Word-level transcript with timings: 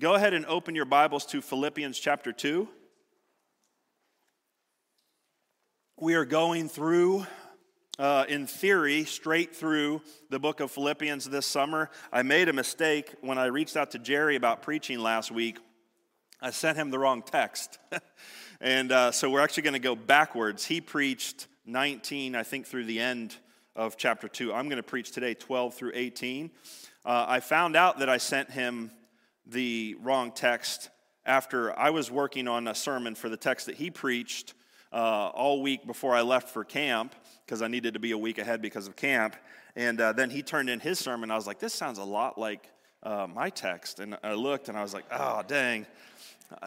Go 0.00 0.14
ahead 0.14 0.32
and 0.32 0.46
open 0.46 0.74
your 0.74 0.86
Bibles 0.86 1.26
to 1.26 1.42
Philippians 1.42 1.98
chapter 1.98 2.32
2. 2.32 2.66
We 6.00 6.14
are 6.14 6.24
going 6.24 6.70
through, 6.70 7.26
uh, 7.98 8.24
in 8.26 8.46
theory, 8.46 9.04
straight 9.04 9.54
through 9.54 10.00
the 10.30 10.38
book 10.38 10.60
of 10.60 10.70
Philippians 10.70 11.26
this 11.26 11.44
summer. 11.44 11.90
I 12.10 12.22
made 12.22 12.48
a 12.48 12.54
mistake 12.54 13.14
when 13.20 13.36
I 13.36 13.46
reached 13.46 13.76
out 13.76 13.90
to 13.90 13.98
Jerry 13.98 14.36
about 14.36 14.62
preaching 14.62 15.00
last 15.00 15.30
week. 15.30 15.58
I 16.40 16.50
sent 16.50 16.78
him 16.78 16.90
the 16.90 16.98
wrong 16.98 17.20
text. 17.20 17.78
and 18.62 18.92
uh, 18.92 19.12
so 19.12 19.28
we're 19.28 19.42
actually 19.42 19.64
going 19.64 19.74
to 19.74 19.80
go 19.80 19.94
backwards. 19.94 20.64
He 20.64 20.80
preached 20.80 21.46
19, 21.66 22.36
I 22.36 22.42
think, 22.42 22.66
through 22.66 22.86
the 22.86 23.00
end 23.00 23.36
of 23.76 23.98
chapter 23.98 24.28
2. 24.28 24.50
I'm 24.50 24.70
going 24.70 24.78
to 24.78 24.82
preach 24.82 25.12
today 25.12 25.34
12 25.34 25.74
through 25.74 25.92
18. 25.92 26.50
Uh, 27.04 27.26
I 27.28 27.40
found 27.40 27.76
out 27.76 27.98
that 27.98 28.08
I 28.08 28.16
sent 28.16 28.50
him 28.50 28.92
the 29.50 29.96
wrong 30.00 30.32
text 30.32 30.90
after 31.26 31.78
I 31.78 31.90
was 31.90 32.10
working 32.10 32.48
on 32.48 32.68
a 32.68 32.74
sermon 32.74 33.14
for 33.14 33.28
the 33.28 33.36
text 33.36 33.66
that 33.66 33.76
he 33.76 33.90
preached 33.90 34.54
uh, 34.92 35.30
all 35.34 35.62
week 35.62 35.86
before 35.86 36.14
I 36.14 36.22
left 36.22 36.48
for 36.48 36.64
camp 36.64 37.14
because 37.44 37.62
I 37.62 37.68
needed 37.68 37.94
to 37.94 38.00
be 38.00 38.12
a 38.12 38.18
week 38.18 38.38
ahead 38.38 38.62
because 38.62 38.86
of 38.86 38.96
camp. 38.96 39.36
And 39.76 40.00
uh, 40.00 40.12
then 40.12 40.30
he 40.30 40.42
turned 40.42 40.68
in 40.70 40.80
his 40.80 40.98
sermon. 40.98 41.30
I 41.30 41.36
was 41.36 41.46
like, 41.46 41.58
this 41.58 41.74
sounds 41.74 41.98
a 41.98 42.04
lot 42.04 42.38
like 42.38 42.68
uh, 43.02 43.26
my 43.32 43.50
text. 43.50 44.00
And 44.00 44.16
I 44.22 44.34
looked 44.34 44.68
and 44.68 44.76
I 44.76 44.82
was 44.82 44.94
like, 44.94 45.04
oh, 45.10 45.42
dang. 45.46 45.86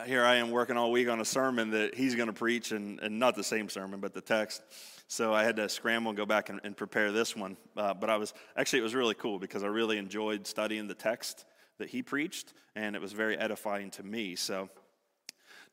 Here 0.05 0.23
I 0.23 0.35
am 0.35 0.51
working 0.51 0.77
all 0.77 0.91
week 0.93 1.09
on 1.09 1.19
a 1.19 1.25
sermon 1.25 1.71
that 1.71 1.93
he's 1.93 2.15
going 2.15 2.27
to 2.27 2.33
preach, 2.33 2.71
and, 2.71 3.01
and 3.01 3.19
not 3.19 3.35
the 3.35 3.43
same 3.43 3.67
sermon, 3.67 3.99
but 3.99 4.13
the 4.13 4.21
text. 4.21 4.61
So 5.09 5.33
I 5.33 5.43
had 5.43 5.57
to 5.57 5.67
scramble 5.67 6.11
and 6.11 6.17
go 6.17 6.25
back 6.25 6.47
and, 6.47 6.61
and 6.63 6.75
prepare 6.77 7.11
this 7.11 7.35
one. 7.35 7.57
Uh, 7.75 7.93
but 7.93 8.09
I 8.09 8.15
was 8.15 8.33
actually, 8.55 8.79
it 8.79 8.83
was 8.83 8.95
really 8.95 9.13
cool 9.13 9.39
because 9.39 9.61
I 9.61 9.67
really 9.67 9.97
enjoyed 9.97 10.47
studying 10.47 10.87
the 10.87 10.93
text 10.93 11.43
that 11.77 11.89
he 11.89 12.01
preached, 12.01 12.53
and 12.75 12.95
it 12.95 13.01
was 13.01 13.13
very 13.13 13.37
edifying 13.37 13.91
to 13.91 14.03
me. 14.03 14.35
So 14.35 14.69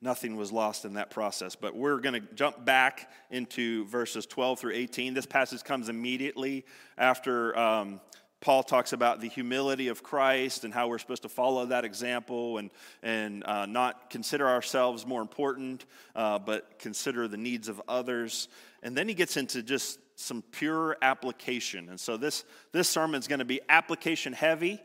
nothing 0.01 0.37
was 0.37 0.51
lost 0.53 0.85
in 0.85 0.95
that 0.95 1.11
process. 1.11 1.57
But 1.57 1.75
we're 1.75 1.99
going 1.99 2.21
to 2.21 2.35
jump 2.35 2.65
back 2.65 3.11
into 3.31 3.85
verses 3.87 4.27
12 4.27 4.59
through 4.59 4.75
18. 4.75 5.15
This 5.15 5.27
passage 5.27 5.63
comes 5.63 5.89
immediately 5.89 6.65
after 6.97 7.57
um, 7.59 8.01
Paul 8.41 8.63
talks 8.63 8.95
about 8.95 9.21
the 9.21 9.29
humility 9.29 9.89
of 9.89 10.03
Christ 10.03 10.65
and 10.65 10.73
how 10.73 10.89
we're 10.89 10.99
supposed 10.99 11.23
to 11.23 11.29
follow 11.29 11.67
that 11.67 11.85
example 11.85 12.57
and, 12.57 12.71
and 13.03 13.45
uh, 13.45 13.67
not 13.67 14.09
consider 14.09 14.49
ourselves 14.49 15.07
more 15.07 15.21
important, 15.21 15.85
uh, 16.17 16.39
but 16.39 16.79
consider 16.79 17.29
the 17.29 17.37
needs 17.37 17.69
of 17.69 17.83
others. 17.87 18.49
And 18.83 18.97
then 18.97 19.09
he 19.09 19.15
gets 19.15 19.37
into 19.37 19.63
just 19.63 19.99
some 20.15 20.43
pure 20.53 20.97
application. 21.03 21.91
And 21.91 22.01
so 22.01 22.17
this, 22.17 22.45
this 22.73 22.89
sermon 22.89 23.19
is 23.19 23.29
going 23.29 23.41
to 23.41 23.45
be 23.45 23.61
application 23.69 24.33
heavy. 24.33 24.81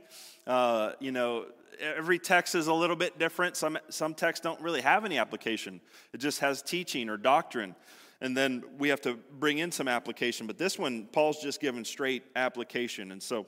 Uh, 0.48 0.92
you 1.00 1.12
know, 1.12 1.46
every 1.80 2.20
text 2.20 2.56
is 2.56 2.68
a 2.68 2.74
little 2.74 2.96
bit 2.96 3.18
different. 3.18 3.56
Some, 3.58 3.78
some 3.90 4.14
texts 4.14 4.44
don't 4.44 4.62
really 4.62 4.82
have 4.82 5.06
any 5.06 5.18
application, 5.18 5.82
it 6.14 6.18
just 6.18 6.40
has 6.40 6.62
teaching 6.62 7.10
or 7.10 7.18
doctrine. 7.18 7.76
And 8.22 8.36
then 8.36 8.64
we 8.78 8.90
have 8.90 9.02
to 9.02 9.20
bring 9.40 9.58
in 9.58 9.72
some 9.72 9.90
application. 9.90 10.48
But 10.48 10.58
this 10.58 10.80
one, 10.80 11.08
Paul's 11.12 11.42
just 11.42 11.60
given 11.60 11.84
straight 11.84 12.24
application. 12.36 13.12
And 13.12 13.22
so 13.22 13.46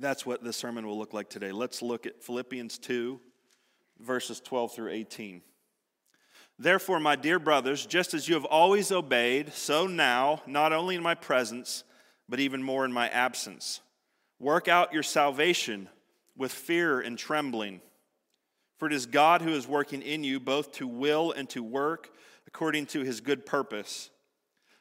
that's 0.00 0.24
what 0.24 0.42
the 0.42 0.54
sermon 0.54 0.86
will 0.86 0.98
look 0.98 1.12
like 1.12 1.28
today. 1.28 1.52
Let's 1.52 1.82
look 1.82 2.06
at 2.06 2.24
Philippians 2.24 2.78
2, 2.78 3.20
verses 4.00 4.40
12 4.40 4.74
through 4.74 4.90
18. 4.92 5.42
Therefore, 6.58 6.98
my 6.98 7.14
dear 7.14 7.38
brothers, 7.38 7.84
just 7.84 8.14
as 8.14 8.26
you 8.26 8.34
have 8.34 8.46
always 8.46 8.90
obeyed, 8.90 9.52
so 9.52 9.86
now, 9.86 10.42
not 10.46 10.72
only 10.72 10.94
in 10.94 11.02
my 11.02 11.14
presence, 11.14 11.84
but 12.28 12.40
even 12.40 12.62
more 12.62 12.84
in 12.84 12.92
my 12.92 13.08
absence. 13.10 13.80
Work 14.42 14.66
out 14.66 14.92
your 14.92 15.04
salvation 15.04 15.88
with 16.36 16.50
fear 16.50 16.98
and 16.98 17.16
trembling. 17.16 17.80
For 18.76 18.88
it 18.88 18.92
is 18.92 19.06
God 19.06 19.40
who 19.40 19.52
is 19.52 19.68
working 19.68 20.02
in 20.02 20.24
you 20.24 20.40
both 20.40 20.72
to 20.72 20.88
will 20.88 21.30
and 21.30 21.48
to 21.50 21.62
work 21.62 22.10
according 22.48 22.86
to 22.86 23.02
his 23.02 23.20
good 23.20 23.46
purpose. 23.46 24.10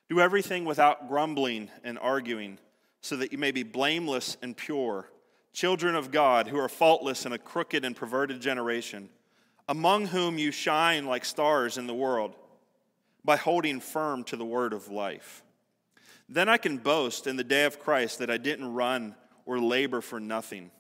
Do 0.09 0.20
everything 0.20 0.66
without 0.66 1.08
grumbling 1.08 1.69
and 1.84 2.00
arguing, 2.00 2.58
so 3.02 3.16
that 3.18 3.31
you 3.31 3.38
may 3.38 3.52
be 3.52 3.62
blameless 3.62 4.36
and 4.41 4.58
pure, 4.58 5.12
children 5.53 5.94
of 5.94 6.09
God 6.09 6.47
who 6.47 6.57
are 6.57 6.68
faultless 6.68 7.28
in 7.28 7.31
a 7.31 7.38
crooked 7.38 7.86
and 7.86 7.96
perverted 7.96 8.41
generation, 8.41 9.09
among 9.69 10.07
whom 10.07 10.40
you 10.40 10.52
shine 10.52 11.06
like 11.06 11.24
stars 11.24 11.78
in 11.78 11.86
the 11.86 11.94
world 11.94 12.34
by 13.24 13.36
holding 13.36 13.80
firm 13.80 14.24
to 14.24 14.36
the 14.36 14.44
word 14.44 14.74
of 14.74 14.90
life. 14.90 15.44
Then 16.28 16.50
I 16.50 16.57
can 16.57 16.80
boast 16.80 17.28
in 17.28 17.36
the 17.36 17.44
day 17.44 17.66
of 17.66 17.80
Christ 17.80 18.18
that 18.18 18.31
I 18.31 18.38
didn't 18.38 18.74
run 18.74 19.13
or 19.51 19.59
labor 19.59 20.00
for 20.00 20.17
nothing. 20.17 20.72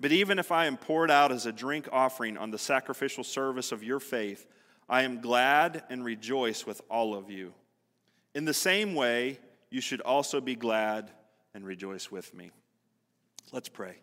But 0.00 0.12
even 0.12 0.38
if 0.38 0.50
I 0.50 0.64
am 0.64 0.78
poured 0.78 1.10
out 1.10 1.30
as 1.30 1.44
a 1.44 1.52
drink 1.52 1.90
offering 1.92 2.38
on 2.38 2.50
the 2.50 2.58
sacrificial 2.58 3.22
service 3.22 3.70
of 3.70 3.82
your 3.82 4.00
faith, 4.00 4.46
I 4.88 5.02
am 5.02 5.20
glad 5.20 5.82
and 5.90 6.02
rejoice 6.02 6.64
with 6.64 6.80
all 6.90 7.14
of 7.14 7.30
you. 7.30 7.52
In 8.34 8.46
the 8.46 8.54
same 8.54 8.94
way, 8.94 9.38
you 9.68 9.82
should 9.82 10.00
also 10.00 10.40
be 10.40 10.54
glad 10.54 11.10
and 11.52 11.66
rejoice 11.66 12.10
with 12.10 12.32
me. 12.32 12.50
Let's 13.52 13.68
pray. 13.68 13.98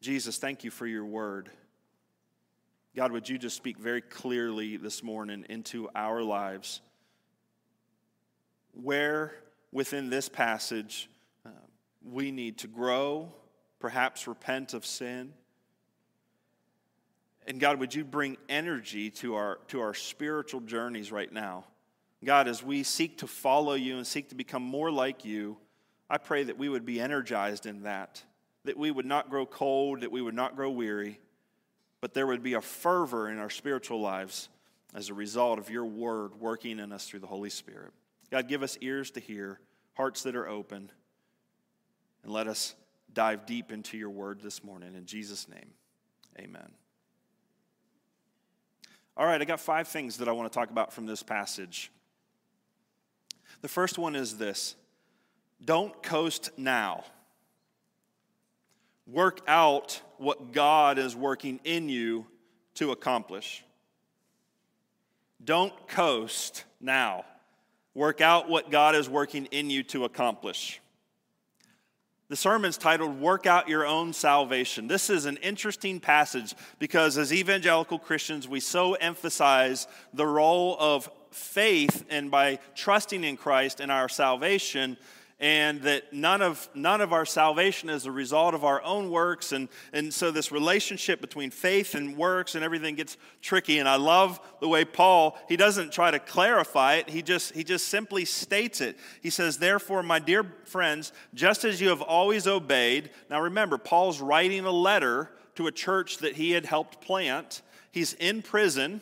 Jesus, 0.00 0.38
thank 0.38 0.64
you 0.64 0.70
for 0.70 0.86
your 0.86 1.04
word. 1.04 1.50
God, 2.96 3.12
would 3.12 3.28
you 3.28 3.36
just 3.36 3.56
speak 3.56 3.76
very 3.76 4.00
clearly 4.00 4.78
this 4.78 5.02
morning 5.02 5.44
into 5.50 5.90
our 5.94 6.22
lives? 6.22 6.80
Where 8.72 9.34
within 9.72 10.08
this 10.08 10.30
passage 10.30 11.10
we 12.04 12.30
need 12.30 12.58
to 12.58 12.66
grow, 12.66 13.32
perhaps 13.78 14.26
repent 14.26 14.74
of 14.74 14.86
sin. 14.86 15.32
And 17.46 17.58
God, 17.58 17.78
would 17.80 17.94
you 17.94 18.04
bring 18.04 18.36
energy 18.48 19.10
to 19.10 19.34
our, 19.34 19.58
to 19.68 19.80
our 19.80 19.94
spiritual 19.94 20.60
journeys 20.60 21.10
right 21.10 21.32
now? 21.32 21.64
God, 22.24 22.48
as 22.48 22.62
we 22.62 22.82
seek 22.82 23.18
to 23.18 23.26
follow 23.26 23.74
you 23.74 23.96
and 23.96 24.06
seek 24.06 24.28
to 24.28 24.34
become 24.34 24.62
more 24.62 24.90
like 24.90 25.24
you, 25.24 25.56
I 26.08 26.18
pray 26.18 26.44
that 26.44 26.58
we 26.58 26.68
would 26.68 26.84
be 26.84 27.00
energized 27.00 27.66
in 27.66 27.84
that, 27.84 28.22
that 28.64 28.76
we 28.76 28.90
would 28.90 29.06
not 29.06 29.30
grow 29.30 29.46
cold, 29.46 30.02
that 30.02 30.12
we 30.12 30.20
would 30.20 30.34
not 30.34 30.54
grow 30.54 30.70
weary, 30.70 31.18
but 32.00 32.14
there 32.14 32.26
would 32.26 32.42
be 32.42 32.54
a 32.54 32.60
fervor 32.60 33.30
in 33.30 33.38
our 33.38 33.50
spiritual 33.50 34.00
lives 34.00 34.48
as 34.94 35.08
a 35.08 35.14
result 35.14 35.58
of 35.58 35.70
your 35.70 35.84
word 35.84 36.34
working 36.34 36.78
in 36.78 36.92
us 36.92 37.06
through 37.06 37.20
the 37.20 37.26
Holy 37.26 37.50
Spirit. 37.50 37.92
God, 38.30 38.48
give 38.48 38.62
us 38.62 38.76
ears 38.80 39.10
to 39.12 39.20
hear, 39.20 39.60
hearts 39.94 40.22
that 40.24 40.36
are 40.36 40.48
open. 40.48 40.90
And 42.22 42.32
let 42.32 42.46
us 42.46 42.74
dive 43.12 43.46
deep 43.46 43.72
into 43.72 43.96
your 43.96 44.10
word 44.10 44.40
this 44.40 44.62
morning. 44.62 44.94
In 44.94 45.06
Jesus' 45.06 45.48
name, 45.48 45.70
amen. 46.38 46.70
All 49.16 49.26
right, 49.26 49.40
I 49.40 49.44
got 49.44 49.60
five 49.60 49.88
things 49.88 50.18
that 50.18 50.28
I 50.28 50.32
want 50.32 50.50
to 50.50 50.56
talk 50.56 50.70
about 50.70 50.92
from 50.92 51.06
this 51.06 51.22
passage. 51.22 51.90
The 53.60 53.68
first 53.68 53.98
one 53.98 54.16
is 54.16 54.38
this 54.38 54.76
don't 55.64 56.02
coast 56.02 56.50
now. 56.56 57.04
Work 59.06 59.40
out 59.48 60.00
what 60.18 60.52
God 60.52 60.98
is 60.98 61.16
working 61.16 61.60
in 61.64 61.88
you 61.88 62.26
to 62.74 62.92
accomplish. 62.92 63.64
Don't 65.44 65.72
coast 65.88 66.64
now. 66.80 67.24
Work 67.94 68.20
out 68.20 68.48
what 68.48 68.70
God 68.70 68.94
is 68.94 69.08
working 69.08 69.46
in 69.46 69.68
you 69.68 69.82
to 69.84 70.04
accomplish. 70.04 70.80
The 72.30 72.36
sermon's 72.36 72.78
titled 72.78 73.20
Work 73.20 73.46
Out 73.46 73.68
Your 73.68 73.84
Own 73.84 74.12
Salvation. 74.12 74.86
This 74.86 75.10
is 75.10 75.26
an 75.26 75.36
interesting 75.38 75.98
passage 75.98 76.54
because 76.78 77.18
as 77.18 77.32
evangelical 77.32 77.98
Christians, 77.98 78.46
we 78.46 78.60
so 78.60 78.94
emphasize 78.94 79.88
the 80.14 80.28
role 80.28 80.76
of 80.78 81.10
faith 81.32 82.04
and 82.08 82.30
by 82.30 82.60
trusting 82.76 83.24
in 83.24 83.36
Christ 83.36 83.80
in 83.80 83.90
our 83.90 84.08
salvation 84.08 84.96
and 85.40 85.80
that 85.82 86.12
none 86.12 86.42
of, 86.42 86.68
none 86.74 87.00
of 87.00 87.14
our 87.14 87.24
salvation 87.24 87.88
is 87.88 88.04
a 88.04 88.12
result 88.12 88.52
of 88.54 88.62
our 88.62 88.82
own 88.82 89.10
works. 89.10 89.52
And, 89.52 89.70
and 89.90 90.12
so 90.12 90.30
this 90.30 90.52
relationship 90.52 91.22
between 91.22 91.50
faith 91.50 91.94
and 91.94 92.14
works 92.14 92.54
and 92.54 92.62
everything 92.62 92.94
gets 92.94 93.16
tricky. 93.40 93.78
And 93.78 93.88
I 93.88 93.96
love 93.96 94.38
the 94.60 94.68
way 94.68 94.84
Paul, 94.84 95.38
he 95.48 95.56
doesn't 95.56 95.92
try 95.92 96.10
to 96.10 96.18
clarify 96.18 96.96
it, 96.96 97.08
he 97.08 97.22
just, 97.22 97.54
he 97.54 97.64
just 97.64 97.88
simply 97.88 98.26
states 98.26 98.82
it. 98.82 98.98
He 99.22 99.30
says, 99.30 99.56
Therefore, 99.56 100.02
my 100.02 100.18
dear 100.18 100.44
friends, 100.66 101.12
just 101.32 101.64
as 101.64 101.80
you 101.80 101.88
have 101.88 102.02
always 102.02 102.46
obeyed. 102.46 103.10
Now 103.30 103.40
remember, 103.40 103.78
Paul's 103.78 104.20
writing 104.20 104.66
a 104.66 104.70
letter 104.70 105.30
to 105.54 105.66
a 105.66 105.72
church 105.72 106.18
that 106.18 106.36
he 106.36 106.50
had 106.50 106.66
helped 106.66 107.00
plant. 107.00 107.62
He's 107.92 108.12
in 108.12 108.42
prison. 108.42 109.00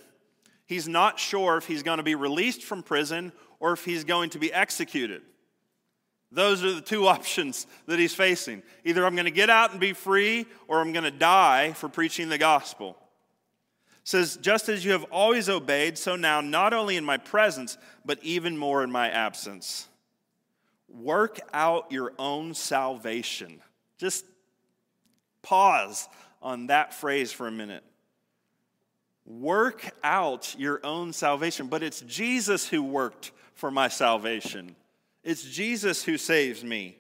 He's 0.66 0.86
not 0.86 1.18
sure 1.18 1.56
if 1.56 1.66
he's 1.66 1.82
going 1.82 1.96
to 1.96 2.04
be 2.04 2.14
released 2.14 2.62
from 2.62 2.84
prison 2.84 3.32
or 3.58 3.72
if 3.72 3.84
he's 3.84 4.04
going 4.04 4.30
to 4.30 4.38
be 4.38 4.52
executed. 4.52 5.22
Those 6.30 6.64
are 6.64 6.72
the 6.72 6.80
two 6.80 7.06
options 7.08 7.66
that 7.86 7.98
he's 7.98 8.14
facing. 8.14 8.62
Either 8.84 9.04
I'm 9.04 9.14
going 9.14 9.24
to 9.24 9.30
get 9.30 9.50
out 9.50 9.72
and 9.72 9.80
be 9.80 9.92
free, 9.92 10.46
or 10.66 10.80
I'm 10.80 10.92
going 10.92 11.04
to 11.04 11.10
die 11.10 11.72
for 11.72 11.88
preaching 11.88 12.28
the 12.28 12.38
gospel. 12.38 12.96
It 14.02 14.08
says, 14.08 14.38
just 14.40 14.68
as 14.68 14.84
you 14.84 14.92
have 14.92 15.04
always 15.04 15.48
obeyed, 15.48 15.98
so 15.98 16.16
now, 16.16 16.40
not 16.40 16.72
only 16.72 16.96
in 16.96 17.04
my 17.04 17.18
presence, 17.18 17.76
but 18.04 18.18
even 18.22 18.56
more 18.56 18.82
in 18.82 18.90
my 18.90 19.10
absence. 19.10 19.88
Work 20.88 21.40
out 21.52 21.92
your 21.92 22.12
own 22.18 22.54
salvation. 22.54 23.60
Just 23.98 24.24
pause 25.42 26.08
on 26.40 26.68
that 26.68 26.94
phrase 26.94 27.32
for 27.32 27.46
a 27.46 27.52
minute. 27.52 27.84
Work 29.26 29.90
out 30.02 30.56
your 30.58 30.80
own 30.84 31.12
salvation, 31.12 31.66
but 31.66 31.82
it's 31.82 32.00
Jesus 32.00 32.66
who 32.66 32.82
worked 32.82 33.32
for 33.54 33.70
my 33.70 33.88
salvation. 33.88 34.74
It's 35.24 35.42
Jesus 35.42 36.02
who 36.02 36.16
saves 36.16 36.64
me. 36.64 36.96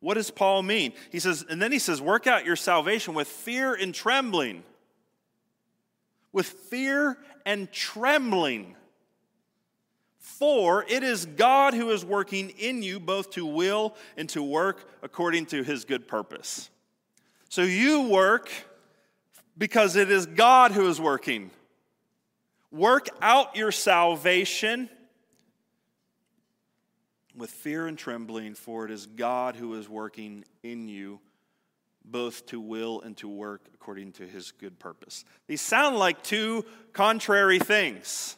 What 0.00 0.14
does 0.14 0.30
Paul 0.30 0.62
mean? 0.62 0.92
He 1.10 1.18
says, 1.18 1.44
and 1.48 1.62
then 1.62 1.72
he 1.72 1.78
says, 1.78 2.00
work 2.00 2.26
out 2.26 2.44
your 2.44 2.56
salvation 2.56 3.14
with 3.14 3.26
fear 3.26 3.74
and 3.74 3.94
trembling. 3.94 4.62
With 6.30 6.46
fear 6.46 7.16
and 7.46 7.72
trembling. 7.72 8.76
For 10.18 10.84
it 10.88 11.02
is 11.02 11.24
God 11.24 11.74
who 11.74 11.90
is 11.90 12.04
working 12.04 12.50
in 12.50 12.82
you 12.82 13.00
both 13.00 13.30
to 13.30 13.46
will 13.46 13.94
and 14.16 14.28
to 14.30 14.42
work 14.42 14.90
according 15.02 15.46
to 15.46 15.62
his 15.62 15.84
good 15.84 16.06
purpose. 16.06 16.68
So 17.48 17.62
you 17.62 18.08
work 18.08 18.50
because 19.56 19.96
it 19.96 20.10
is 20.10 20.26
God 20.26 20.72
who 20.72 20.88
is 20.88 21.00
working. 21.00 21.50
Work 22.70 23.08
out 23.22 23.56
your 23.56 23.70
salvation 23.70 24.90
with 27.36 27.50
fear 27.50 27.86
and 27.86 27.98
trembling, 27.98 28.54
for 28.54 28.84
it 28.84 28.90
is 28.90 29.06
God 29.06 29.56
who 29.56 29.74
is 29.74 29.88
working 29.88 30.44
in 30.62 30.88
you 30.88 31.20
both 32.04 32.46
to 32.46 32.60
will 32.60 33.00
and 33.00 33.16
to 33.16 33.28
work 33.28 33.62
according 33.74 34.12
to 34.12 34.26
his 34.26 34.52
good 34.52 34.78
purpose. 34.78 35.24
These 35.46 35.62
sound 35.62 35.96
like 35.96 36.22
two 36.22 36.64
contrary 36.92 37.58
things. 37.58 38.36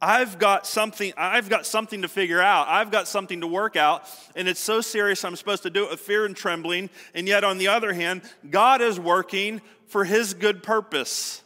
I've 0.00 0.38
got 0.38 0.66
something 0.66 1.12
I've 1.16 1.48
got 1.48 1.66
something 1.66 2.02
to 2.02 2.08
figure 2.08 2.40
out. 2.40 2.68
I've 2.68 2.90
got 2.90 3.08
something 3.08 3.40
to 3.40 3.46
work 3.46 3.74
out 3.76 4.04
and 4.36 4.46
it's 4.46 4.60
so 4.60 4.80
serious 4.80 5.24
I'm 5.24 5.34
supposed 5.34 5.64
to 5.64 5.70
do 5.70 5.86
it 5.86 5.90
with 5.90 6.00
fear 6.00 6.24
and 6.24 6.36
trembling 6.36 6.90
and 7.14 7.26
yet 7.26 7.42
on 7.42 7.58
the 7.58 7.68
other 7.68 7.92
hand 7.92 8.22
God 8.48 8.80
is 8.80 9.00
working 9.00 9.60
for 9.86 10.04
his 10.04 10.34
good 10.34 10.62
purpose. 10.62 11.42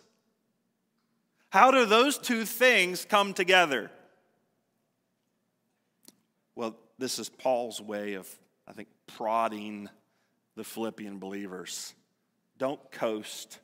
How 1.49 1.71
do 1.71 1.87
those 1.87 2.19
two 2.19 2.45
things 2.45 3.07
come 3.07 3.33
together? 3.33 3.91
Well, 6.55 6.77
this 7.03 7.19
is 7.19 7.29
Paul's 7.29 7.81
way 7.81 8.15
of 8.15 8.29
I 8.67 8.73
think 8.73 8.89
prodding 9.09 9.89
the 10.55 10.63
Philippian 10.63 11.19
believers. 11.19 11.95
Don't 12.59 12.81
coast. 12.93 13.59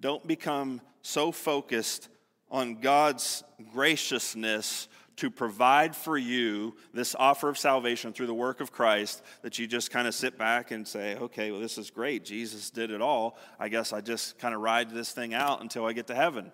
Don't 0.00 0.26
become 0.26 0.80
so 1.00 1.30
focused 1.30 2.08
on 2.50 2.80
God's 2.80 3.44
graciousness 3.72 4.88
to 5.16 5.30
provide 5.30 5.94
for 5.94 6.18
you 6.18 6.74
this 6.92 7.14
offer 7.18 7.48
of 7.48 7.56
salvation 7.56 8.12
through 8.12 8.26
the 8.26 8.34
work 8.34 8.60
of 8.60 8.72
Christ 8.72 9.22
that 9.42 9.58
you 9.58 9.66
just 9.66 9.90
kind 9.90 10.08
of 10.08 10.14
sit 10.14 10.36
back 10.36 10.72
and 10.72 10.86
say, 10.86 11.16
okay, 11.16 11.52
well, 11.52 11.60
this 11.60 11.78
is 11.78 11.90
great. 11.90 12.24
Jesus 12.24 12.70
did 12.70 12.90
it 12.90 13.00
all. 13.00 13.38
I 13.60 13.68
guess 13.68 13.92
I 13.92 14.00
just 14.00 14.38
kind 14.38 14.54
of 14.54 14.60
ride 14.60 14.90
this 14.90 15.12
thing 15.12 15.32
out 15.32 15.62
until 15.62 15.86
I 15.86 15.92
get 15.92 16.08
to 16.08 16.14
heaven. 16.14 16.50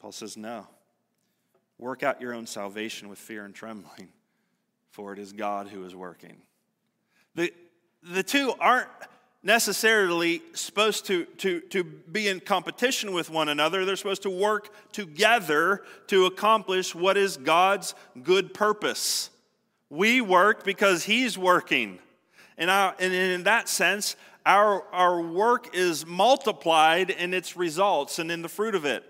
Paul 0.00 0.12
says, 0.12 0.36
no. 0.38 0.66
Work 1.80 2.02
out 2.02 2.20
your 2.20 2.34
own 2.34 2.46
salvation 2.46 3.08
with 3.08 3.18
fear 3.18 3.46
and 3.46 3.54
trembling, 3.54 4.08
for 4.90 5.14
it 5.14 5.18
is 5.18 5.32
God 5.32 5.66
who 5.68 5.86
is 5.86 5.96
working. 5.96 6.36
The, 7.34 7.54
the 8.02 8.22
two 8.22 8.52
aren't 8.60 8.90
necessarily 9.42 10.42
supposed 10.52 11.06
to, 11.06 11.24
to, 11.38 11.60
to 11.60 11.82
be 11.82 12.28
in 12.28 12.40
competition 12.40 13.14
with 13.14 13.30
one 13.30 13.48
another. 13.48 13.86
They're 13.86 13.96
supposed 13.96 14.22
to 14.22 14.30
work 14.30 14.68
together 14.92 15.82
to 16.08 16.26
accomplish 16.26 16.94
what 16.94 17.16
is 17.16 17.38
God's 17.38 17.94
good 18.22 18.52
purpose. 18.52 19.30
We 19.88 20.20
work 20.20 20.64
because 20.64 21.04
He's 21.04 21.38
working. 21.38 21.98
And, 22.58 22.68
our, 22.68 22.94
and 23.00 23.14
in 23.14 23.44
that 23.44 23.70
sense, 23.70 24.16
our, 24.44 24.82
our 24.92 25.22
work 25.22 25.74
is 25.74 26.04
multiplied 26.04 27.08
in 27.08 27.32
its 27.32 27.56
results 27.56 28.18
and 28.18 28.30
in 28.30 28.42
the 28.42 28.50
fruit 28.50 28.74
of 28.74 28.84
it. 28.84 29.02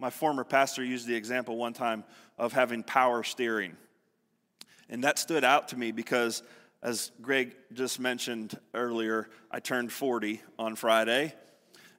My 0.00 0.08
former 0.08 0.44
pastor 0.44 0.82
used 0.82 1.06
the 1.06 1.14
example 1.14 1.58
one 1.58 1.74
time 1.74 2.04
of 2.38 2.54
having 2.54 2.82
power 2.82 3.22
steering. 3.22 3.76
And 4.88 5.04
that 5.04 5.18
stood 5.18 5.44
out 5.44 5.68
to 5.68 5.78
me 5.78 5.92
because 5.92 6.42
as 6.82 7.12
Greg 7.20 7.54
just 7.74 8.00
mentioned 8.00 8.58
earlier, 8.72 9.28
I 9.50 9.60
turned 9.60 9.92
40 9.92 10.40
on 10.58 10.74
Friday, 10.74 11.34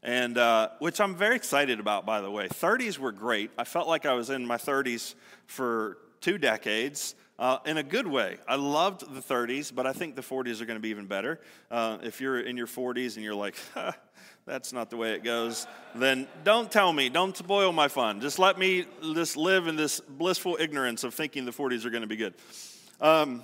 and 0.01 0.35
uh, 0.35 0.69
which 0.79 0.99
I'm 0.99 1.15
very 1.15 1.35
excited 1.35 1.79
about, 1.79 2.07
by 2.07 2.21
the 2.21 2.31
way. 2.31 2.47
30s 2.47 2.97
were 2.97 3.11
great. 3.11 3.51
I 3.55 3.65
felt 3.65 3.87
like 3.87 4.07
I 4.07 4.13
was 4.13 4.31
in 4.31 4.47
my 4.47 4.57
30s 4.57 5.13
for 5.45 5.99
two 6.21 6.39
decades. 6.39 7.13
Uh, 7.41 7.57
in 7.65 7.77
a 7.77 7.83
good 7.83 8.05
way. 8.05 8.37
I 8.47 8.55
loved 8.55 9.01
the 9.15 9.19
30s, 9.19 9.73
but 9.73 9.87
I 9.87 9.93
think 9.93 10.15
the 10.15 10.21
40s 10.21 10.61
are 10.61 10.65
going 10.65 10.77
to 10.77 10.81
be 10.81 10.89
even 10.89 11.07
better. 11.07 11.39
Uh, 11.71 11.97
if 12.03 12.21
you're 12.21 12.39
in 12.39 12.55
your 12.55 12.67
40s 12.67 13.15
and 13.15 13.25
you're 13.25 13.33
like, 13.33 13.55
that's 14.45 14.71
not 14.71 14.91
the 14.91 14.97
way 14.97 15.13
it 15.13 15.23
goes, 15.23 15.65
then 15.95 16.27
don't 16.43 16.71
tell 16.71 16.93
me. 16.93 17.09
Don't 17.09 17.35
spoil 17.35 17.71
my 17.71 17.87
fun. 17.87 18.21
Just 18.21 18.37
let 18.37 18.59
me 18.59 18.85
just 19.15 19.37
live 19.37 19.65
in 19.65 19.75
this 19.75 19.99
blissful 19.99 20.55
ignorance 20.59 21.03
of 21.03 21.15
thinking 21.15 21.45
the 21.45 21.51
40s 21.51 21.83
are 21.83 21.89
going 21.89 22.03
to 22.03 22.07
be 22.07 22.15
good. 22.15 22.35
Um, 23.01 23.43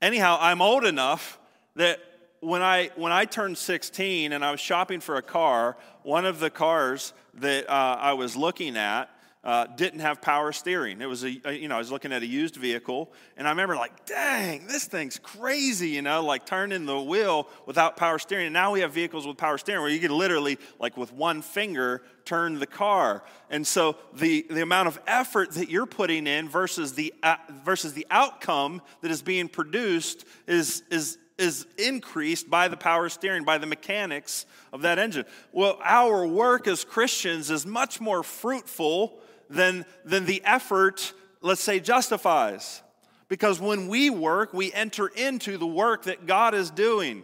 Anyhow, 0.00 0.38
I'm 0.40 0.62
old 0.62 0.84
enough 0.84 1.40
that 1.74 1.98
when 2.38 2.62
I, 2.62 2.90
when 2.94 3.10
I 3.10 3.24
turned 3.24 3.58
16 3.58 4.32
and 4.32 4.44
I 4.44 4.52
was 4.52 4.60
shopping 4.60 5.00
for 5.00 5.16
a 5.16 5.22
car, 5.22 5.76
one 6.04 6.24
of 6.24 6.38
the 6.38 6.50
cars 6.50 7.12
that 7.34 7.68
uh, 7.68 7.96
I 7.98 8.12
was 8.12 8.36
looking 8.36 8.76
at 8.76 9.10
uh, 9.44 9.66
didn't 9.66 10.00
have 10.00 10.20
power 10.20 10.52
steering. 10.52 11.00
It 11.00 11.06
was 11.06 11.24
a, 11.24 11.40
a, 11.44 11.52
you 11.52 11.68
know, 11.68 11.76
I 11.76 11.78
was 11.78 11.92
looking 11.92 12.12
at 12.12 12.22
a 12.22 12.26
used 12.26 12.56
vehicle, 12.56 13.12
and 13.36 13.46
I 13.46 13.50
remember 13.50 13.76
like, 13.76 14.04
dang, 14.04 14.66
this 14.66 14.84
thing's 14.84 15.18
crazy, 15.18 15.90
you 15.90 16.02
know, 16.02 16.24
like 16.24 16.44
turning 16.44 16.86
the 16.86 17.00
wheel 17.00 17.48
without 17.64 17.96
power 17.96 18.18
steering. 18.18 18.46
And 18.46 18.52
now 18.52 18.72
we 18.72 18.80
have 18.80 18.92
vehicles 18.92 19.26
with 19.26 19.36
power 19.36 19.56
steering 19.56 19.82
where 19.82 19.90
you 19.90 20.00
can 20.00 20.10
literally, 20.10 20.58
like 20.80 20.96
with 20.96 21.12
one 21.12 21.42
finger, 21.42 22.02
turn 22.24 22.58
the 22.58 22.66
car. 22.66 23.22
And 23.48 23.66
so 23.66 23.96
the, 24.12 24.44
the 24.50 24.62
amount 24.62 24.88
of 24.88 25.00
effort 25.06 25.52
that 25.52 25.70
you're 25.70 25.86
putting 25.86 26.26
in 26.26 26.48
versus 26.48 26.94
the, 26.94 27.14
uh, 27.22 27.36
versus 27.64 27.92
the 27.92 28.06
outcome 28.10 28.82
that 29.02 29.10
is 29.10 29.22
being 29.22 29.48
produced 29.48 30.24
is, 30.48 30.82
is, 30.90 31.16
is 31.38 31.64
increased 31.78 32.50
by 32.50 32.66
the 32.66 32.76
power 32.76 33.08
steering, 33.08 33.44
by 33.44 33.56
the 33.56 33.66
mechanics 33.66 34.46
of 34.72 34.82
that 34.82 34.98
engine. 34.98 35.24
Well, 35.52 35.78
our 35.84 36.26
work 36.26 36.66
as 36.66 36.84
Christians 36.84 37.50
is 37.50 37.64
much 37.64 38.00
more 38.00 38.24
fruitful 38.24 39.20
than, 39.48 39.84
than 40.04 40.24
the 40.24 40.42
effort, 40.44 41.12
let's 41.40 41.62
say, 41.62 41.80
justifies. 41.80 42.82
Because 43.28 43.60
when 43.60 43.88
we 43.88 44.10
work, 44.10 44.54
we 44.54 44.72
enter 44.72 45.06
into 45.08 45.58
the 45.58 45.66
work 45.66 46.04
that 46.04 46.26
God 46.26 46.54
is 46.54 46.70
doing. 46.70 47.22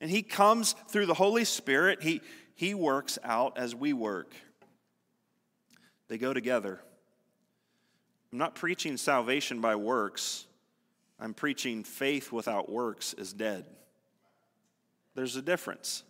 And 0.00 0.10
He 0.10 0.22
comes 0.22 0.74
through 0.88 1.06
the 1.06 1.14
Holy 1.14 1.44
Spirit, 1.44 2.02
He, 2.02 2.20
he 2.54 2.74
works 2.74 3.18
out 3.24 3.58
as 3.58 3.74
we 3.74 3.92
work. 3.92 4.34
They 6.08 6.18
go 6.18 6.34
together. 6.34 6.80
I'm 8.30 8.38
not 8.38 8.54
preaching 8.54 8.96
salvation 8.96 9.60
by 9.60 9.76
works, 9.76 10.46
I'm 11.18 11.34
preaching 11.34 11.84
faith 11.84 12.32
without 12.32 12.70
works 12.70 13.14
is 13.14 13.32
dead. 13.32 13.64
There's 15.14 15.36
a 15.36 15.42
difference. 15.42 16.04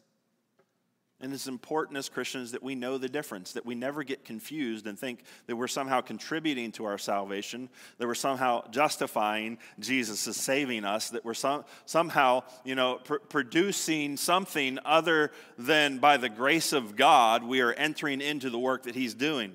And 1.22 1.32
it's 1.32 1.46
important 1.46 1.96
as 1.96 2.08
Christians 2.08 2.50
that 2.50 2.64
we 2.64 2.74
know 2.74 2.98
the 2.98 3.08
difference, 3.08 3.52
that 3.52 3.64
we 3.64 3.76
never 3.76 4.02
get 4.02 4.24
confused 4.24 4.88
and 4.88 4.98
think 4.98 5.22
that 5.46 5.54
we're 5.54 5.68
somehow 5.68 6.00
contributing 6.00 6.72
to 6.72 6.84
our 6.84 6.98
salvation, 6.98 7.68
that 7.98 8.08
we're 8.08 8.14
somehow 8.14 8.68
justifying 8.72 9.58
Jesus 9.78 10.26
as 10.26 10.36
saving 10.36 10.84
us, 10.84 11.10
that 11.10 11.24
we're 11.24 11.34
some, 11.34 11.64
somehow, 11.86 12.42
you 12.64 12.74
know, 12.74 12.96
pr- 12.96 13.18
producing 13.28 14.16
something 14.16 14.80
other 14.84 15.30
than 15.56 15.98
by 15.98 16.16
the 16.16 16.28
grace 16.28 16.72
of 16.72 16.96
God, 16.96 17.44
we 17.44 17.60
are 17.60 17.72
entering 17.72 18.20
into 18.20 18.50
the 18.50 18.58
work 18.58 18.82
that 18.82 18.96
He's 18.96 19.14
doing. 19.14 19.54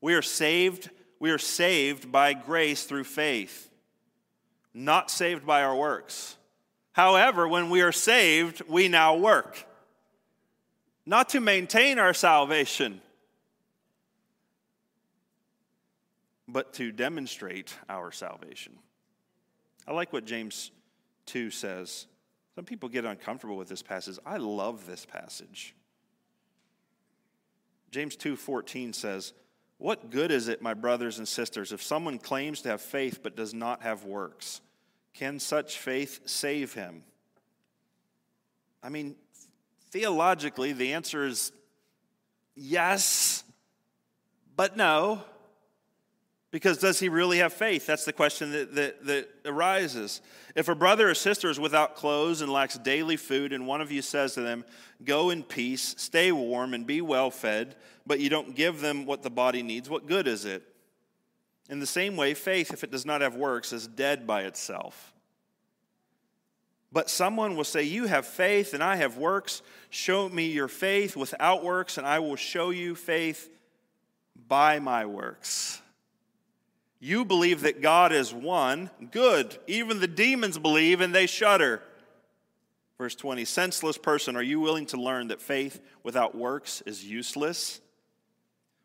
We 0.00 0.14
are 0.14 0.22
saved, 0.22 0.90
we 1.20 1.30
are 1.30 1.38
saved 1.38 2.10
by 2.10 2.32
grace 2.32 2.82
through 2.82 3.04
faith, 3.04 3.70
not 4.74 5.12
saved 5.12 5.46
by 5.46 5.62
our 5.62 5.76
works. 5.76 6.36
However, 6.90 7.46
when 7.46 7.70
we 7.70 7.82
are 7.82 7.92
saved, 7.92 8.62
we 8.68 8.88
now 8.88 9.16
work 9.16 9.64
not 11.04 11.30
to 11.30 11.40
maintain 11.40 11.98
our 11.98 12.14
salvation, 12.14 13.00
but 16.48 16.72
to 16.74 16.92
demonstrate 16.92 17.74
our 17.88 18.12
salvation. 18.12 18.78
I 19.86 19.92
like 19.92 20.12
what 20.12 20.24
James 20.24 20.70
2 21.26 21.50
says. 21.50 22.06
Some 22.54 22.64
people 22.64 22.88
get 22.88 23.04
uncomfortable 23.04 23.56
with 23.56 23.68
this 23.68 23.82
passage. 23.82 24.18
I 24.26 24.36
love 24.36 24.86
this 24.86 25.06
passage. 25.06 25.74
James 27.90 28.16
2:14 28.16 28.92
says, 28.92 29.32
"What 29.78 30.10
good 30.10 30.30
is 30.30 30.48
it, 30.48 30.62
my 30.62 30.74
brothers 30.74 31.18
and 31.18 31.28
sisters, 31.28 31.72
if 31.72 31.82
someone 31.82 32.18
claims 32.18 32.62
to 32.62 32.68
have 32.70 32.80
faith 32.80 33.22
but 33.22 33.36
does 33.36 33.52
not 33.52 33.82
have 33.82 34.04
works? 34.04 34.60
Can 35.12 35.38
such 35.38 35.78
faith 35.78 36.26
save 36.28 36.74
him?" 36.74 37.04
I 38.82 38.88
mean, 38.88 39.16
Theologically, 39.92 40.72
the 40.72 40.94
answer 40.94 41.26
is 41.26 41.52
yes, 42.56 43.44
but 44.56 44.74
no. 44.74 45.20
Because 46.50 46.78
does 46.78 46.98
he 46.98 47.08
really 47.08 47.38
have 47.38 47.52
faith? 47.52 47.86
That's 47.86 48.04
the 48.04 48.12
question 48.12 48.52
that, 48.52 48.74
that, 48.74 49.06
that, 49.06 49.28
arises. 49.46 50.20
If 50.54 50.68
a 50.68 50.74
brother 50.74 51.08
or 51.08 51.14
sister 51.14 51.48
is 51.48 51.58
without 51.58 51.94
clothes 51.94 52.42
and 52.42 52.52
lacks 52.52 52.76
daily 52.76 53.16
food, 53.16 53.54
and 53.54 53.66
one 53.66 53.80
of 53.80 53.90
you 53.90 54.02
says 54.02 54.34
to 54.34 54.42
them, 54.42 54.64
Go 55.04 55.30
in 55.30 55.42
peace, 55.42 55.94
stay 55.98 56.30
warm, 56.32 56.74
and 56.74 56.86
be 56.86 57.00
well 57.00 57.30
fed, 57.30 57.76
but 58.06 58.20
you 58.20 58.28
don't 58.28 58.54
give 58.54 58.80
them 58.80 59.06
what 59.06 59.22
the 59.22 59.30
body 59.30 59.62
needs, 59.62 59.88
what 59.88 60.06
good 60.06 60.26
is 60.26 60.44
it? 60.44 60.62
In 61.70 61.80
the 61.80 61.86
same 61.86 62.16
way, 62.16 62.34
faith, 62.34 62.72
if 62.72 62.84
it 62.84 62.90
does 62.90 63.06
not 63.06 63.22
have 63.22 63.34
works, 63.34 63.72
is 63.72 63.86
dead 63.86 64.26
by 64.26 64.42
itself. 64.42 65.11
But 66.92 67.08
someone 67.08 67.56
will 67.56 67.64
say, 67.64 67.84
You 67.84 68.06
have 68.06 68.26
faith, 68.26 68.74
and 68.74 68.82
I 68.82 68.96
have 68.96 69.16
works. 69.16 69.62
Show 69.90 70.28
me 70.28 70.46
your 70.50 70.68
faith 70.68 71.16
without 71.16 71.64
works, 71.64 71.96
and 71.96 72.06
I 72.06 72.18
will 72.18 72.36
show 72.36 72.70
you 72.70 72.94
faith 72.94 73.48
by 74.48 74.78
my 74.78 75.06
works. 75.06 75.80
You 77.00 77.24
believe 77.24 77.62
that 77.62 77.80
God 77.80 78.12
is 78.12 78.32
one. 78.32 78.90
Good. 79.10 79.58
Even 79.66 79.98
the 79.98 80.06
demons 80.06 80.56
believe 80.58 81.00
and 81.00 81.14
they 81.14 81.26
shudder. 81.26 81.82
Verse 82.96 83.16
20 83.16 83.44
Senseless 83.44 83.98
person, 83.98 84.36
are 84.36 84.42
you 84.42 84.60
willing 84.60 84.86
to 84.86 85.00
learn 85.00 85.28
that 85.28 85.40
faith 85.40 85.80
without 86.04 86.36
works 86.36 86.80
is 86.86 87.04
useless? 87.04 87.80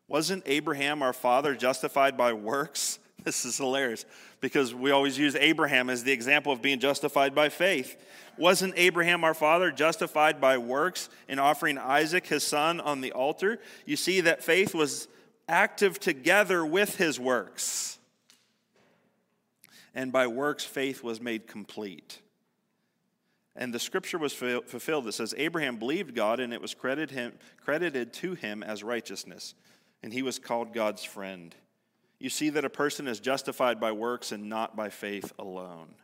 Wasn't 0.08 0.42
Abraham 0.46 1.02
our 1.02 1.12
father 1.12 1.54
justified 1.54 2.16
by 2.16 2.32
works? 2.32 2.98
This 3.24 3.44
is 3.44 3.58
hilarious 3.58 4.04
because 4.40 4.72
we 4.74 4.90
always 4.92 5.18
use 5.18 5.34
Abraham 5.34 5.90
as 5.90 6.04
the 6.04 6.12
example 6.12 6.52
of 6.52 6.62
being 6.62 6.78
justified 6.78 7.34
by 7.34 7.48
faith. 7.48 7.96
Wasn't 8.38 8.74
Abraham 8.76 9.24
our 9.24 9.34
father 9.34 9.72
justified 9.72 10.40
by 10.40 10.56
works 10.56 11.08
in 11.28 11.38
offering 11.38 11.78
Isaac 11.78 12.26
his 12.28 12.44
son 12.44 12.80
on 12.80 13.00
the 13.00 13.12
altar? 13.12 13.58
You 13.86 13.96
see 13.96 14.20
that 14.22 14.44
faith 14.44 14.74
was 14.74 15.08
active 15.48 15.98
together 15.98 16.64
with 16.64 16.96
his 16.96 17.18
works 17.18 17.98
and 19.98 20.12
by 20.12 20.28
works 20.28 20.64
faith 20.64 21.02
was 21.02 21.20
made 21.20 21.48
complete. 21.48 22.20
And 23.56 23.74
the 23.74 23.80
scripture 23.80 24.18
was 24.18 24.32
fulfilled 24.32 25.04
that 25.06 25.12
says, 25.12 25.34
Abraham 25.36 25.76
believed 25.76 26.14
God, 26.14 26.38
and 26.38 26.54
it 26.54 26.60
was 26.60 26.72
credited, 26.72 27.10
him, 27.10 27.32
credited 27.64 28.12
to 28.12 28.34
him 28.34 28.62
as 28.62 28.84
righteousness, 28.84 29.54
and 30.00 30.12
he 30.12 30.22
was 30.22 30.38
called 30.38 30.72
God's 30.72 31.02
friend. 31.02 31.52
You 32.18 32.30
see 32.30 32.50
that 32.50 32.64
a 32.64 32.70
person 32.70 33.06
is 33.06 33.20
justified 33.20 33.78
by 33.78 33.92
works 33.92 34.32
and 34.32 34.48
not 34.48 34.74
by 34.74 34.88
faith 34.88 35.32
alone. 35.38 35.94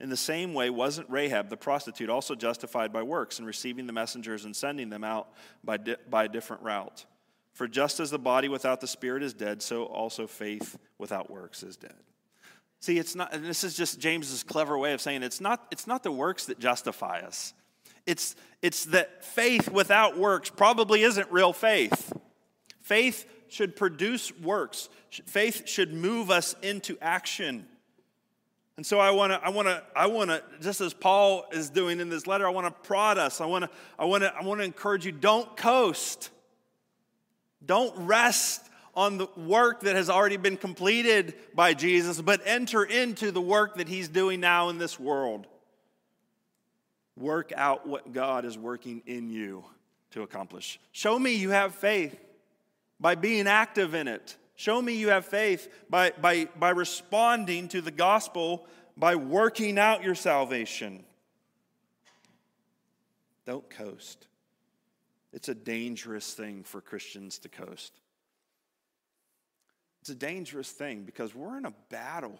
In 0.00 0.10
the 0.10 0.16
same 0.16 0.52
way, 0.52 0.68
wasn't 0.68 1.08
Rahab 1.08 1.48
the 1.48 1.56
prostitute 1.56 2.10
also 2.10 2.34
justified 2.34 2.92
by 2.92 3.04
works 3.04 3.38
and 3.38 3.46
receiving 3.46 3.86
the 3.86 3.92
messengers 3.92 4.44
and 4.44 4.54
sending 4.56 4.90
them 4.90 5.04
out 5.04 5.28
by, 5.62 5.76
di- 5.76 5.96
by 6.10 6.24
a 6.24 6.28
different 6.28 6.62
route? 6.62 7.06
For 7.52 7.68
just 7.68 8.00
as 8.00 8.10
the 8.10 8.18
body 8.18 8.48
without 8.48 8.80
the 8.80 8.88
spirit 8.88 9.22
is 9.22 9.32
dead, 9.32 9.62
so 9.62 9.84
also 9.84 10.26
faith 10.26 10.76
without 10.98 11.30
works 11.30 11.62
is 11.62 11.76
dead. 11.76 11.94
See, 12.80 12.98
it's 12.98 13.14
not, 13.14 13.32
and 13.32 13.44
this 13.44 13.62
is 13.62 13.76
just 13.76 14.00
James's 14.00 14.42
clever 14.42 14.76
way 14.76 14.92
of 14.92 15.00
saying 15.00 15.22
it's 15.22 15.40
not, 15.40 15.64
it's 15.70 15.86
not 15.86 16.02
the 16.02 16.10
works 16.10 16.46
that 16.46 16.58
justify 16.58 17.20
us. 17.20 17.54
It's, 18.06 18.34
it's 18.60 18.86
that 18.86 19.24
faith 19.24 19.70
without 19.70 20.18
works 20.18 20.50
probably 20.50 21.04
isn't 21.04 21.30
real 21.30 21.52
faith. 21.52 22.12
Faith 22.80 23.24
should 23.52 23.76
produce 23.76 24.36
works. 24.38 24.88
Faith 25.26 25.68
should 25.68 25.92
move 25.92 26.30
us 26.30 26.56
into 26.62 26.96
action. 27.00 27.66
And 28.76 28.86
so 28.86 28.98
I 28.98 29.10
want 29.10 29.32
to, 29.32 29.44
I 29.44 29.50
want 29.50 29.68
to, 29.68 29.82
I 29.94 30.06
want 30.06 30.30
to, 30.30 30.42
just 30.60 30.80
as 30.80 30.94
Paul 30.94 31.44
is 31.52 31.68
doing 31.68 32.00
in 32.00 32.08
this 32.08 32.26
letter, 32.26 32.46
I 32.46 32.50
want 32.50 32.66
to 32.66 32.88
prod 32.88 33.18
us. 33.18 33.40
I 33.40 33.46
want 33.46 33.64
to, 33.64 33.70
I 33.98 34.06
want 34.06 34.22
to, 34.22 34.34
I 34.34 34.42
want 34.42 34.60
to 34.60 34.64
encourage 34.64 35.04
you. 35.04 35.12
Don't 35.12 35.54
coast. 35.56 36.30
Don't 37.64 38.06
rest 38.06 38.68
on 38.94 39.18
the 39.18 39.28
work 39.36 39.80
that 39.80 39.96
has 39.96 40.08
already 40.10 40.38
been 40.38 40.56
completed 40.56 41.34
by 41.54 41.74
Jesus, 41.74 42.20
but 42.20 42.40
enter 42.46 42.82
into 42.82 43.30
the 43.30 43.40
work 43.40 43.76
that 43.76 43.88
he's 43.88 44.08
doing 44.08 44.40
now 44.40 44.70
in 44.70 44.78
this 44.78 44.98
world. 44.98 45.46
Work 47.16 47.52
out 47.54 47.86
what 47.86 48.12
God 48.12 48.44
is 48.44 48.56
working 48.56 49.02
in 49.06 49.30
you 49.30 49.64
to 50.12 50.22
accomplish. 50.22 50.80
Show 50.92 51.18
me 51.18 51.34
you 51.34 51.50
have 51.50 51.74
faith 51.74 52.18
by 53.02 53.16
being 53.16 53.48
active 53.48 53.94
in 53.94 54.06
it. 54.08 54.36
Show 54.54 54.80
me 54.80 54.94
you 54.94 55.08
have 55.08 55.26
faith 55.26 55.68
by, 55.90 56.12
by, 56.12 56.46
by 56.58 56.70
responding 56.70 57.68
to 57.68 57.80
the 57.80 57.90
gospel, 57.90 58.64
by 58.96 59.16
working 59.16 59.76
out 59.76 60.04
your 60.04 60.14
salvation. 60.14 61.02
Don't 63.44 63.68
coast. 63.68 64.28
It's 65.32 65.48
a 65.48 65.54
dangerous 65.54 66.32
thing 66.32 66.62
for 66.62 66.80
Christians 66.80 67.40
to 67.40 67.48
coast. 67.48 67.92
It's 70.02 70.10
a 70.10 70.14
dangerous 70.14 70.70
thing 70.70 71.02
because 71.02 71.34
we're 71.34 71.58
in 71.58 71.64
a 71.64 71.74
battle. 71.90 72.38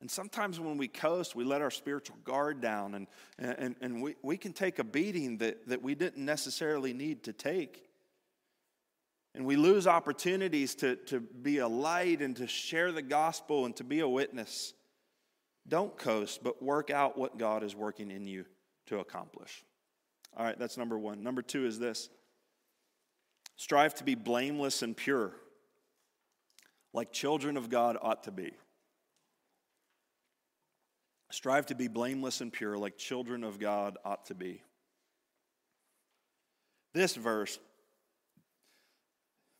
And 0.00 0.10
sometimes 0.10 0.58
when 0.58 0.78
we 0.78 0.88
coast, 0.88 1.34
we 1.34 1.44
let 1.44 1.60
our 1.60 1.70
spiritual 1.70 2.16
guard 2.24 2.62
down 2.62 2.94
and, 2.94 3.06
and, 3.38 3.76
and 3.82 4.02
we, 4.02 4.14
we 4.22 4.36
can 4.38 4.54
take 4.54 4.78
a 4.78 4.84
beating 4.84 5.38
that, 5.38 5.66
that 5.68 5.82
we 5.82 5.94
didn't 5.94 6.24
necessarily 6.24 6.94
need 6.94 7.24
to 7.24 7.34
take. 7.34 7.85
And 9.36 9.44
we 9.44 9.56
lose 9.56 9.86
opportunities 9.86 10.74
to, 10.76 10.96
to 10.96 11.20
be 11.20 11.58
a 11.58 11.68
light 11.68 12.22
and 12.22 12.34
to 12.36 12.46
share 12.46 12.90
the 12.90 13.02
gospel 13.02 13.66
and 13.66 13.76
to 13.76 13.84
be 13.84 14.00
a 14.00 14.08
witness. 14.08 14.72
Don't 15.68 15.96
coast, 15.98 16.42
but 16.42 16.62
work 16.62 16.90
out 16.90 17.18
what 17.18 17.36
God 17.36 17.62
is 17.62 17.76
working 17.76 18.10
in 18.10 18.26
you 18.26 18.46
to 18.86 18.98
accomplish. 19.00 19.62
All 20.34 20.44
right, 20.44 20.58
that's 20.58 20.78
number 20.78 20.98
one. 20.98 21.22
Number 21.22 21.42
two 21.42 21.66
is 21.66 21.78
this 21.78 22.08
strive 23.56 23.94
to 23.96 24.04
be 24.04 24.14
blameless 24.14 24.82
and 24.82 24.96
pure 24.96 25.32
like 26.94 27.12
children 27.12 27.58
of 27.58 27.68
God 27.68 27.98
ought 28.00 28.22
to 28.22 28.32
be. 28.32 28.52
Strive 31.30 31.66
to 31.66 31.74
be 31.74 31.88
blameless 31.88 32.40
and 32.40 32.50
pure 32.50 32.78
like 32.78 32.96
children 32.96 33.44
of 33.44 33.58
God 33.58 33.98
ought 34.02 34.24
to 34.26 34.34
be. 34.34 34.62
This 36.94 37.14
verse 37.14 37.58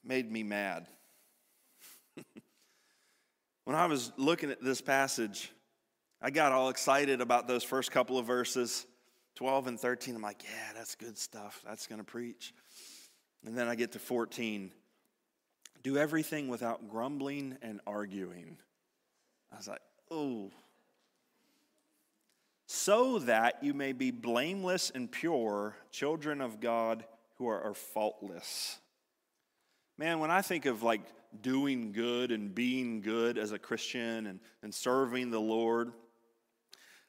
made 0.06 0.30
me 0.30 0.42
mad. 0.42 0.86
when 3.64 3.76
I 3.76 3.86
was 3.86 4.12
looking 4.16 4.50
at 4.50 4.62
this 4.62 4.80
passage, 4.80 5.50
I 6.20 6.30
got 6.30 6.52
all 6.52 6.70
excited 6.70 7.20
about 7.20 7.46
those 7.46 7.64
first 7.64 7.90
couple 7.90 8.18
of 8.18 8.26
verses, 8.26 8.86
12 9.34 9.66
and 9.66 9.80
13. 9.80 10.16
I'm 10.16 10.22
like, 10.22 10.42
yeah, 10.44 10.72
that's 10.74 10.94
good 10.94 11.18
stuff. 11.18 11.60
That's 11.66 11.86
going 11.86 11.98
to 11.98 12.04
preach. 12.04 12.54
And 13.44 13.56
then 13.56 13.68
I 13.68 13.74
get 13.74 13.92
to 13.92 13.98
14. 13.98 14.72
Do 15.82 15.96
everything 15.96 16.48
without 16.48 16.88
grumbling 16.88 17.58
and 17.62 17.80
arguing. 17.86 18.56
I 19.52 19.56
was 19.56 19.68
like, 19.68 19.82
oh. 20.10 20.50
So 22.66 23.20
that 23.20 23.62
you 23.62 23.72
may 23.72 23.92
be 23.92 24.10
blameless 24.10 24.90
and 24.94 25.10
pure, 25.10 25.76
children 25.92 26.40
of 26.40 26.60
God 26.60 27.04
who 27.38 27.48
are, 27.48 27.62
are 27.62 27.74
faultless. 27.74 28.78
Man, 29.98 30.18
when 30.18 30.30
I 30.30 30.42
think 30.42 30.66
of 30.66 30.82
like 30.82 31.00
doing 31.40 31.92
good 31.92 32.30
and 32.30 32.54
being 32.54 33.00
good 33.00 33.38
as 33.38 33.52
a 33.52 33.58
Christian 33.58 34.26
and, 34.26 34.40
and 34.62 34.74
serving 34.74 35.30
the 35.30 35.40
Lord, 35.40 35.92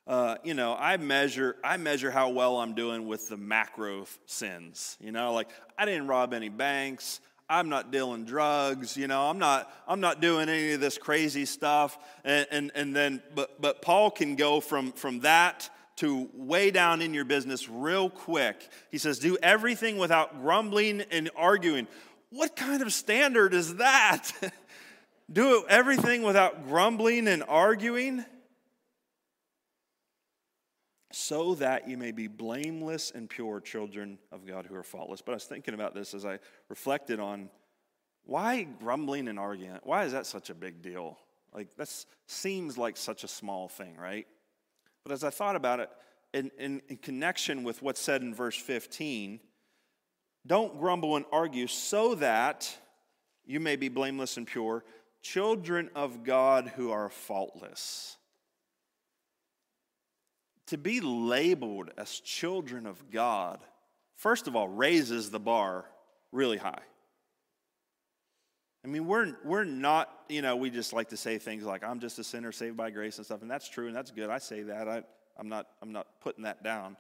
uh, 0.06 0.38
you 0.46 0.54
know, 0.54 0.74
I 0.80 0.96
measure 0.96 1.58
I 1.66 1.76
measure 1.76 2.12
how 2.12 2.30
well 2.30 2.58
I'm 2.58 2.76
doing 2.76 3.06
with 3.06 3.28
the 3.28 3.36
macro 3.36 4.06
sins. 4.26 4.96
You 5.02 5.12
know, 5.12 5.34
like 5.34 5.50
I 5.78 5.84
didn't 5.86 6.08
rob 6.08 6.34
any 6.34 6.48
banks. 6.48 7.20
I'm 7.50 7.70
not 7.70 7.92
dealing 7.92 8.26
drugs, 8.26 8.98
you 8.98 9.08
know, 9.08 9.30
I'm 9.30 9.40
not, 9.40 9.72
I'm 9.88 10.02
not 10.02 10.20
doing 10.20 10.50
any 10.50 10.74
of 10.74 10.82
this 10.82 10.98
crazy 10.98 11.46
stuff. 11.46 11.98
And, 12.26 12.46
and, 12.52 12.72
and 12.76 12.94
then, 12.94 13.22
but, 13.36 13.62
but 13.62 13.82
Paul 13.82 14.12
can 14.12 14.36
go 14.36 14.60
from, 14.60 14.92
from 14.92 15.22
that 15.22 15.70
to 15.98 16.30
way 16.34 16.72
down 16.72 17.02
in 17.02 17.14
your 17.14 17.24
business 17.24 17.70
real 17.70 18.10
quick. 18.10 18.70
He 18.92 18.98
says, 18.98 19.18
do 19.18 19.38
everything 19.42 19.98
without 19.98 20.42
grumbling 20.42 21.02
and 21.10 21.30
arguing. 21.38 21.88
What 22.30 22.56
kind 22.56 22.82
of 22.82 22.92
standard 22.94 23.54
is 23.54 23.76
that? 23.76 24.32
do 25.32 25.66
everything 25.68 26.24
without 26.24 26.68
grumbling 26.68 27.28
and 27.28 27.44
arguing? 27.48 28.26
so 31.12 31.56
that 31.56 31.88
you 31.88 31.98
may 31.98 32.12
be 32.12 32.28
blameless 32.28 33.12
and 33.12 33.28
pure 33.28 33.60
children 33.60 34.20
of 34.32 34.46
God 34.46 34.68
who 34.68 34.76
are 34.76 34.84
faultless. 34.84 35.20
But 35.20 35.32
I 35.32 35.36
was 35.36 35.46
thinking 35.46 35.74
about 35.74 35.96
this 35.96 36.14
as 36.14 36.26
I 36.26 36.38
reflected 36.70 37.20
on 37.20 37.50
why 38.24 38.64
grumbling 38.64 39.28
and 39.28 39.40
arguing? 39.40 39.80
Why 39.84 40.04
is 40.04 40.12
that 40.12 40.28
such 40.28 40.52
a 40.52 40.54
big 40.54 40.82
deal? 40.82 41.18
Like, 41.54 41.70
that 41.78 41.90
seems 42.28 42.78
like 42.78 42.98
such 42.98 43.24
a 43.24 43.28
small 43.28 43.68
thing, 43.68 43.96
right? 43.98 44.28
But 45.04 45.12
as 45.12 45.24
I 45.24 45.30
thought 45.32 45.56
about 45.56 45.80
it, 45.80 45.90
in, 46.34 46.52
in, 46.60 46.82
in 46.90 46.98
connection 46.98 47.64
with 47.64 47.82
what's 47.82 48.02
said 48.02 48.22
in 48.22 48.36
verse 48.36 48.58
15, 48.58 49.40
don't 50.48 50.80
grumble 50.80 51.16
and 51.16 51.26
argue 51.32 51.68
so 51.68 52.16
that 52.16 52.76
you 53.46 53.60
may 53.60 53.76
be 53.76 53.90
blameless 53.90 54.38
and 54.38 54.48
pure, 54.48 54.84
children 55.22 55.90
of 55.96 56.24
God 56.24 56.72
who 56.76 56.92
are 56.92 57.10
faultless 57.10 58.18
to 60.68 60.78
be 60.78 61.02
labeled 61.02 61.92
as 61.98 62.20
children 62.20 62.86
of 62.86 63.10
God, 63.10 63.60
first 64.16 64.48
of 64.48 64.56
all, 64.56 64.68
raises 64.68 65.30
the 65.30 65.40
bar 65.40 65.86
really 66.32 66.58
high. 66.58 66.82
I 68.84 68.88
mean, 68.90 69.08
we're, 69.08 69.36
we're 69.44 69.64
not, 69.64 70.10
you 70.30 70.42
know, 70.42 70.56
we 70.56 70.70
just 70.70 70.94
like 70.94 71.10
to 71.10 71.18
say 71.18 71.38
things 71.40 71.64
like, 71.64 71.84
I'm 71.84 72.00
just 72.00 72.20
a 72.20 72.24
sinner 72.24 72.52
saved 72.52 72.78
by 72.78 72.90
grace 72.90 73.18
and 73.18 73.26
stuff, 73.26 73.42
and 73.42 73.50
that's 73.50 73.68
true 73.68 73.88
and 73.88 73.96
that's 73.96 74.12
good. 74.12 74.30
I 74.30 74.38
say 74.38 74.64
that. 74.64 74.88
I, 74.88 75.04
I'm, 75.38 75.50
not, 75.50 75.68
I'm 75.82 75.92
not 75.92 76.08
putting 76.22 76.44
that 76.44 76.64
down. 76.64 76.96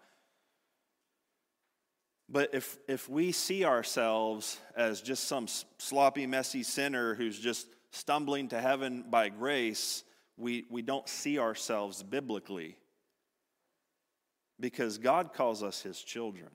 But 2.30 2.50
if, 2.54 2.78
if 2.88 3.08
we 3.08 3.32
see 3.32 3.64
ourselves 3.64 4.60
as 4.76 5.02
just 5.02 5.26
some 5.26 5.48
sloppy, 5.78 6.28
messy 6.28 6.64
sinner 6.64 7.16
who's 7.16 7.40
just 7.40 7.68
stumbling 7.92 8.50
to 8.50 8.60
heaven 8.60 9.06
by 9.10 9.30
grace, 9.30 10.04
we, 10.36 10.66
we 10.70 10.82
don't 10.82 11.08
see 11.08 11.40
ourselves 11.40 12.04
biblically 12.04 12.78
because 14.60 14.98
God 14.98 15.34
calls 15.34 15.64
us 15.64 15.82
his 15.82 16.02
children. 16.02 16.50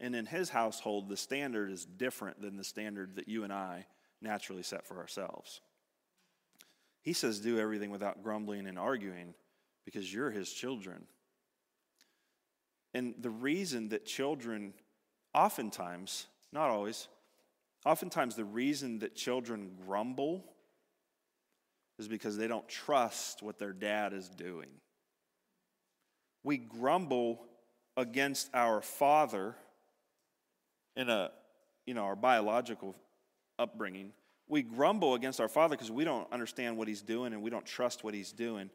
And 0.00 0.14
in 0.14 0.26
his 0.26 0.48
household, 0.48 1.08
the 1.08 1.16
standard 1.16 1.70
is 1.70 1.84
different 1.84 2.40
than 2.40 2.56
the 2.56 2.64
standard 2.64 3.16
that 3.16 3.28
you 3.28 3.44
and 3.44 3.52
I 3.52 3.86
naturally 4.22 4.62
set 4.62 4.86
for 4.86 4.98
ourselves. 4.98 5.60
He 7.02 7.12
says, 7.12 7.40
do 7.40 7.58
everything 7.58 7.90
without 7.90 8.22
grumbling 8.22 8.66
and 8.66 8.78
arguing 8.78 9.34
because 9.84 10.12
you're 10.12 10.30
his 10.30 10.50
children. 10.50 11.06
And 12.98 13.14
the 13.20 13.30
reason 13.30 13.90
that 13.90 14.06
children, 14.06 14.74
oftentimes, 15.32 16.26
not 16.52 16.68
always, 16.68 17.06
oftentimes 17.86 18.34
the 18.34 18.44
reason 18.44 18.98
that 18.98 19.14
children 19.14 19.70
grumble 19.86 20.44
is 22.00 22.08
because 22.08 22.36
they 22.36 22.48
don't 22.48 22.68
trust 22.68 23.40
what 23.40 23.56
their 23.56 23.72
dad 23.72 24.12
is 24.12 24.28
doing. 24.28 24.66
We 26.42 26.56
grumble 26.56 27.44
against 27.96 28.50
our 28.52 28.82
father 28.82 29.54
in 30.96 31.08
a, 31.08 31.30
you 31.86 31.94
know, 31.94 32.02
our 32.02 32.16
biological 32.16 32.96
upbringing. 33.60 34.10
We 34.48 34.62
grumble 34.62 35.14
against 35.14 35.40
our 35.40 35.48
father 35.48 35.76
because 35.76 35.92
we 35.92 36.02
don't 36.02 36.26
understand 36.32 36.76
what 36.76 36.88
he's 36.88 37.02
doing 37.02 37.32
and 37.32 37.42
we 37.42 37.50
don't 37.50 37.64
trust 37.64 38.02
what 38.02 38.12
he's 38.12 38.32
doing. 38.32 38.70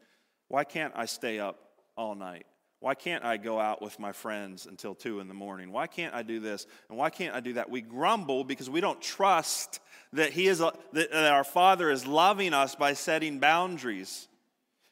Why 0.48 0.64
can't 0.64 0.94
I 0.96 1.04
stay 1.04 1.40
up 1.40 1.58
all 1.94 2.14
night? 2.14 2.46
Why 2.84 2.94
can't 2.94 3.24
I 3.24 3.38
go 3.38 3.58
out 3.58 3.80
with 3.80 3.98
my 3.98 4.12
friends 4.12 4.66
until 4.66 4.94
two 4.94 5.20
in 5.20 5.26
the 5.26 5.32
morning? 5.32 5.72
Why 5.72 5.86
can't 5.86 6.14
I 6.14 6.22
do 6.22 6.38
this? 6.38 6.66
And 6.90 6.98
why 6.98 7.08
can't 7.08 7.34
I 7.34 7.40
do 7.40 7.54
that? 7.54 7.70
We 7.70 7.80
grumble 7.80 8.44
because 8.44 8.68
we 8.68 8.82
don't 8.82 9.00
trust 9.00 9.80
that 10.12 10.34
He 10.34 10.48
is 10.48 10.58
that 10.58 11.32
our 11.32 11.44
Father 11.44 11.90
is 11.90 12.06
loving 12.06 12.52
us 12.52 12.74
by 12.74 12.92
setting 12.92 13.38
boundaries. 13.38 14.28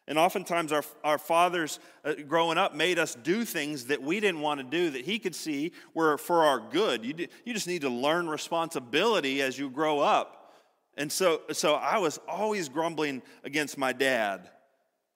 And 0.08 0.18
oftentimes, 0.18 0.72
our, 0.72 0.84
our 1.04 1.18
fathers 1.18 1.80
uh, 2.02 2.14
growing 2.26 2.56
up 2.56 2.74
made 2.74 2.98
us 2.98 3.14
do 3.14 3.44
things 3.44 3.84
that 3.88 4.00
we 4.02 4.20
didn't 4.20 4.40
want 4.40 4.60
to 4.60 4.64
do 4.64 4.88
that 4.88 5.04
He 5.04 5.18
could 5.18 5.34
see 5.34 5.72
were 5.92 6.16
for 6.16 6.44
our 6.44 6.60
good. 6.60 7.04
You, 7.04 7.28
you 7.44 7.52
just 7.52 7.66
need 7.66 7.82
to 7.82 7.90
learn 7.90 8.26
responsibility 8.26 9.42
as 9.42 9.58
you 9.58 9.68
grow 9.68 10.00
up. 10.00 10.54
And 10.96 11.12
so, 11.12 11.42
so 11.52 11.74
I 11.74 11.98
was 11.98 12.18
always 12.26 12.70
grumbling 12.70 13.20
against 13.44 13.76
my 13.76 13.92
dad 13.92 14.48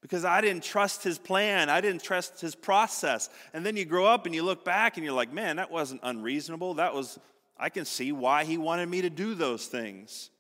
because 0.06 0.24
I 0.24 0.40
didn't 0.40 0.62
trust 0.62 1.02
his 1.02 1.18
plan. 1.18 1.68
I 1.68 1.80
didn't 1.80 2.00
trust 2.00 2.40
his 2.40 2.54
process. 2.54 3.28
And 3.52 3.66
then 3.66 3.76
you 3.76 3.84
grow 3.84 4.06
up 4.06 4.24
and 4.24 4.32
you 4.32 4.44
look 4.44 4.64
back 4.64 4.96
and 4.96 5.04
you're 5.04 5.12
like, 5.12 5.32
man, 5.32 5.56
that 5.56 5.68
wasn't 5.68 5.98
unreasonable. 6.04 6.74
That 6.74 6.94
was, 6.94 7.18
I 7.58 7.70
can 7.70 7.84
see 7.84 8.12
why 8.12 8.44
he 8.44 8.56
wanted 8.56 8.88
me 8.88 9.02
to 9.02 9.10
do 9.10 9.34
those 9.34 9.66
things. 9.66 10.30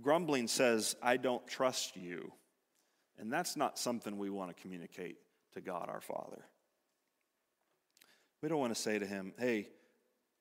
Grumbling 0.00 0.48
says, 0.48 0.96
I 1.02 1.18
don't 1.18 1.46
trust 1.46 1.98
you. 1.98 2.32
And 3.18 3.30
that's 3.30 3.58
not 3.58 3.78
something 3.78 4.16
we 4.16 4.30
want 4.30 4.56
to 4.56 4.62
communicate 4.62 5.18
to 5.52 5.60
God 5.60 5.90
our 5.90 6.00
Father. 6.00 6.46
We 8.40 8.48
don't 8.48 8.58
want 8.58 8.74
to 8.74 8.80
say 8.80 8.98
to 8.98 9.04
him, 9.04 9.34
hey, 9.38 9.68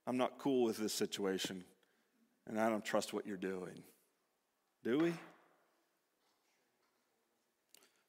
I'm 0.08 0.16
not 0.16 0.40
cool 0.40 0.64
with 0.64 0.78
this 0.78 0.94
situation 0.94 1.66
and 2.48 2.62
I 2.62 2.70
don't 2.70 2.86
trust 2.86 3.12
what 3.12 3.28
you're 3.28 3.36
doing. 3.36 3.84
Do 4.86 5.00
we? 5.00 5.14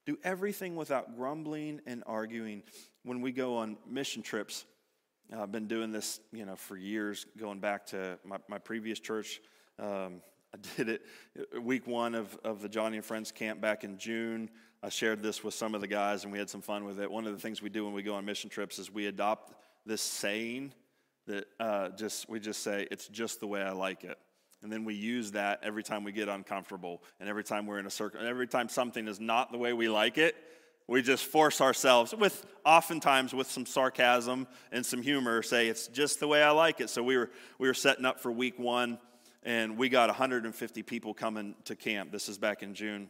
Do 0.06 0.16
everything 0.22 0.76
without 0.76 1.16
grumbling 1.16 1.80
and 1.84 2.02
arguing. 2.06 2.62
When 3.02 3.20
we 3.20 3.32
go 3.32 3.56
on 3.56 3.76
mission 3.88 4.22
trips, 4.22 4.64
uh, 5.34 5.42
I've 5.42 5.50
been 5.50 5.66
doing 5.66 5.90
this, 5.90 6.20
you 6.32 6.46
know, 6.46 6.56
for 6.56 6.76
years, 6.76 7.26
going 7.36 7.58
back 7.58 7.86
to 7.86 8.18
my, 8.24 8.38
my 8.48 8.58
previous 8.58 9.00
church. 9.00 9.40
Um, 9.78 10.22
I 10.54 10.58
did 10.76 10.88
it 10.88 11.02
week 11.60 11.86
one 11.86 12.14
of, 12.14 12.38
of 12.44 12.62
the 12.62 12.68
Joni 12.68 12.94
and 12.94 13.04
Friends 13.04 13.32
camp 13.32 13.60
back 13.60 13.84
in 13.84 13.98
June. 13.98 14.48
I 14.82 14.88
shared 14.90 15.22
this 15.22 15.42
with 15.42 15.54
some 15.54 15.74
of 15.74 15.80
the 15.80 15.88
guys, 15.88 16.22
and 16.22 16.32
we 16.32 16.38
had 16.38 16.48
some 16.48 16.62
fun 16.62 16.84
with 16.84 17.00
it. 17.00 17.10
One 17.10 17.26
of 17.26 17.32
the 17.32 17.40
things 17.40 17.60
we 17.60 17.70
do 17.70 17.84
when 17.84 17.92
we 17.92 18.02
go 18.02 18.14
on 18.14 18.24
mission 18.24 18.48
trips 18.48 18.78
is 18.78 18.92
we 18.92 19.06
adopt 19.06 19.54
this 19.84 20.02
saying 20.02 20.72
that 21.26 21.46
uh, 21.58 21.88
just 21.90 22.28
we 22.28 22.38
just 22.38 22.62
say, 22.62 22.86
"It's 22.90 23.08
just 23.08 23.40
the 23.40 23.48
way 23.48 23.62
I 23.62 23.72
like 23.72 24.04
it." 24.04 24.18
And 24.66 24.72
then 24.72 24.84
we 24.84 24.94
use 24.94 25.30
that 25.30 25.60
every 25.62 25.84
time 25.84 26.02
we 26.02 26.10
get 26.10 26.28
uncomfortable 26.28 27.00
and 27.20 27.28
every 27.28 27.44
time 27.44 27.66
we're 27.66 27.78
in 27.78 27.86
a 27.86 27.90
circle 27.90 28.18
and 28.18 28.28
every 28.28 28.48
time 28.48 28.68
something 28.68 29.06
is 29.06 29.20
not 29.20 29.52
the 29.52 29.58
way 29.58 29.72
we 29.72 29.88
like 29.88 30.18
it, 30.18 30.34
we 30.88 31.02
just 31.02 31.24
force 31.24 31.60
ourselves 31.60 32.12
with 32.12 32.44
oftentimes 32.64 33.32
with 33.32 33.48
some 33.48 33.64
sarcasm 33.64 34.48
and 34.72 34.84
some 34.84 35.02
humor 35.02 35.40
say 35.44 35.68
it's 35.68 35.86
just 35.86 36.18
the 36.18 36.26
way 36.26 36.42
I 36.42 36.50
like 36.50 36.80
it. 36.80 36.90
So 36.90 37.00
we 37.04 37.16
were 37.16 37.30
we 37.60 37.68
were 37.68 37.74
setting 37.74 38.04
up 38.04 38.18
for 38.18 38.32
week 38.32 38.58
1 38.58 38.98
and 39.44 39.78
we 39.78 39.88
got 39.88 40.08
150 40.08 40.82
people 40.82 41.14
coming 41.14 41.54
to 41.66 41.76
camp. 41.76 42.10
This 42.10 42.28
is 42.28 42.36
back 42.36 42.64
in 42.64 42.74
June. 42.74 43.08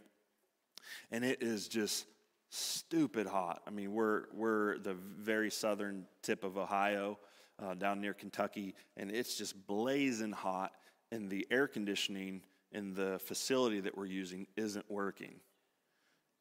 And 1.11 1.25
it 1.25 1.43
is 1.43 1.69
just 1.69 2.05
stupid 2.51 3.27
hot. 3.27 3.63
I 3.67 3.71
mean, 3.71 3.95
we're 3.95 4.25
we're 4.35 4.77
the 4.77 4.93
very 4.93 5.51
southern 5.51 6.05
tip 6.21 6.45
of 6.45 6.59
Ohio, 6.59 7.19
uh, 7.59 7.73
down 7.73 8.03
near 8.03 8.13
Kentucky, 8.13 8.75
and 8.99 9.11
it's 9.11 9.39
just 9.39 9.67
blazing 9.67 10.33
hot 10.33 10.73
and 11.13 11.31
the 11.31 11.47
air 11.51 11.67
conditioning 11.67 12.43
in 12.73 12.95
the 12.95 13.19
facility 13.21 13.81
that 13.81 13.97
we're 13.97 14.07
using 14.07 14.47
isn't 14.57 14.91
working. 14.91 15.41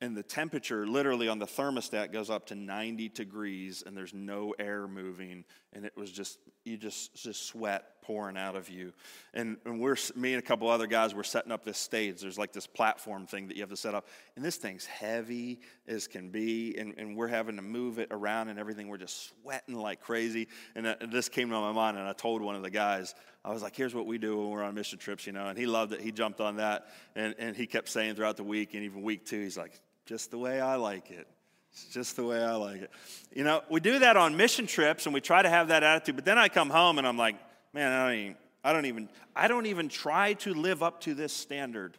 And 0.01 0.15
the 0.15 0.23
temperature, 0.23 0.85
literally 0.85 1.29
on 1.29 1.39
the 1.39 1.45
thermostat, 1.45 2.11
goes 2.11 2.29
up 2.29 2.47
to 2.47 2.55
90 2.55 3.09
degrees, 3.09 3.81
and 3.85 3.95
there's 3.95 4.13
no 4.13 4.53
air 4.59 4.89
moving. 4.89 5.45
And 5.71 5.85
it 5.85 5.95
was 5.95 6.11
just, 6.11 6.37
you 6.65 6.75
just, 6.75 7.15
just 7.15 7.45
sweat 7.45 8.01
pouring 8.01 8.35
out 8.35 8.57
of 8.57 8.69
you. 8.69 8.91
And, 9.33 9.55
and 9.65 9.79
we're, 9.79 9.95
me 10.15 10.33
and 10.33 10.43
a 10.43 10.45
couple 10.45 10.69
other 10.69 10.85
guys 10.85 11.15
were 11.15 11.23
setting 11.23 11.51
up 11.51 11.63
this 11.63 11.77
stage. 11.77 12.19
There's 12.19 12.37
like 12.37 12.51
this 12.51 12.67
platform 12.67 13.25
thing 13.25 13.47
that 13.47 13.55
you 13.55 13.63
have 13.63 13.69
to 13.69 13.77
set 13.77 13.95
up. 13.95 14.07
And 14.35 14.43
this 14.43 14.57
thing's 14.57 14.85
heavy 14.85 15.61
as 15.87 16.07
can 16.07 16.29
be. 16.29 16.77
And, 16.77 16.93
and 16.97 17.15
we're 17.15 17.29
having 17.29 17.55
to 17.55 17.61
move 17.61 17.97
it 17.97 18.09
around 18.11 18.49
and 18.49 18.59
everything. 18.59 18.89
We're 18.89 18.97
just 18.97 19.29
sweating 19.29 19.75
like 19.75 20.01
crazy. 20.01 20.49
And, 20.75 20.87
uh, 20.87 20.95
this 21.09 21.29
came 21.29 21.49
to 21.49 21.55
my 21.55 21.71
mind, 21.71 21.97
and 21.97 22.05
I 22.05 22.13
told 22.13 22.41
one 22.41 22.55
of 22.55 22.63
the 22.63 22.69
guys, 22.69 23.15
I 23.45 23.53
was 23.53 23.61
like, 23.61 23.75
here's 23.75 23.93
what 23.93 24.07
we 24.07 24.17
do 24.17 24.37
when 24.37 24.49
we're 24.49 24.63
on 24.63 24.73
mission 24.73 24.97
trips, 24.97 25.27
you 25.27 25.31
know. 25.31 25.45
And 25.45 25.57
he 25.57 25.67
loved 25.67 25.93
it. 25.93 26.01
He 26.01 26.11
jumped 26.11 26.41
on 26.41 26.55
that. 26.55 26.87
And, 27.15 27.35
and 27.37 27.55
he 27.55 27.67
kept 27.67 27.89
saying 27.89 28.15
throughout 28.15 28.37
the 28.37 28.43
week, 28.43 28.73
and 28.73 28.83
even 28.83 29.03
week 29.03 29.23
two, 29.23 29.39
he's 29.39 29.55
like, 29.55 29.79
just 30.07 30.31
the 30.31 30.39
way 30.39 30.59
I 30.59 30.77
like 30.77 31.11
it. 31.11 31.27
It's 31.71 31.85
just 31.93 32.15
the 32.15 32.23
way 32.23 32.43
I 32.43 32.55
like 32.55 32.81
it. 32.81 32.89
You 33.35 33.43
know, 33.43 33.61
we 33.69 33.81
do 33.81 33.99
that 33.99 34.17
on 34.17 34.35
mission 34.35 34.65
trips 34.65 35.05
and 35.05 35.13
we 35.13 35.21
try 35.21 35.43
to 35.43 35.49
have 35.49 35.67
that 35.67 35.83
attitude, 35.83 36.15
but 36.15 36.25
then 36.25 36.39
I 36.39 36.49
come 36.49 36.71
home 36.71 36.97
and 36.97 37.05
I'm 37.05 37.17
like, 37.17 37.35
man, 37.71 37.91
I 37.91 38.07
don't 38.07 38.17
even, 38.17 38.35
I 38.63 38.73
don't 38.73 38.85
even, 38.85 39.09
I 39.35 39.47
don't 39.47 39.65
even 39.67 39.89
try 39.89 40.33
to 40.33 40.53
live 40.53 40.81
up 40.81 41.01
to 41.01 41.13
this 41.13 41.33
standard. 41.33 41.97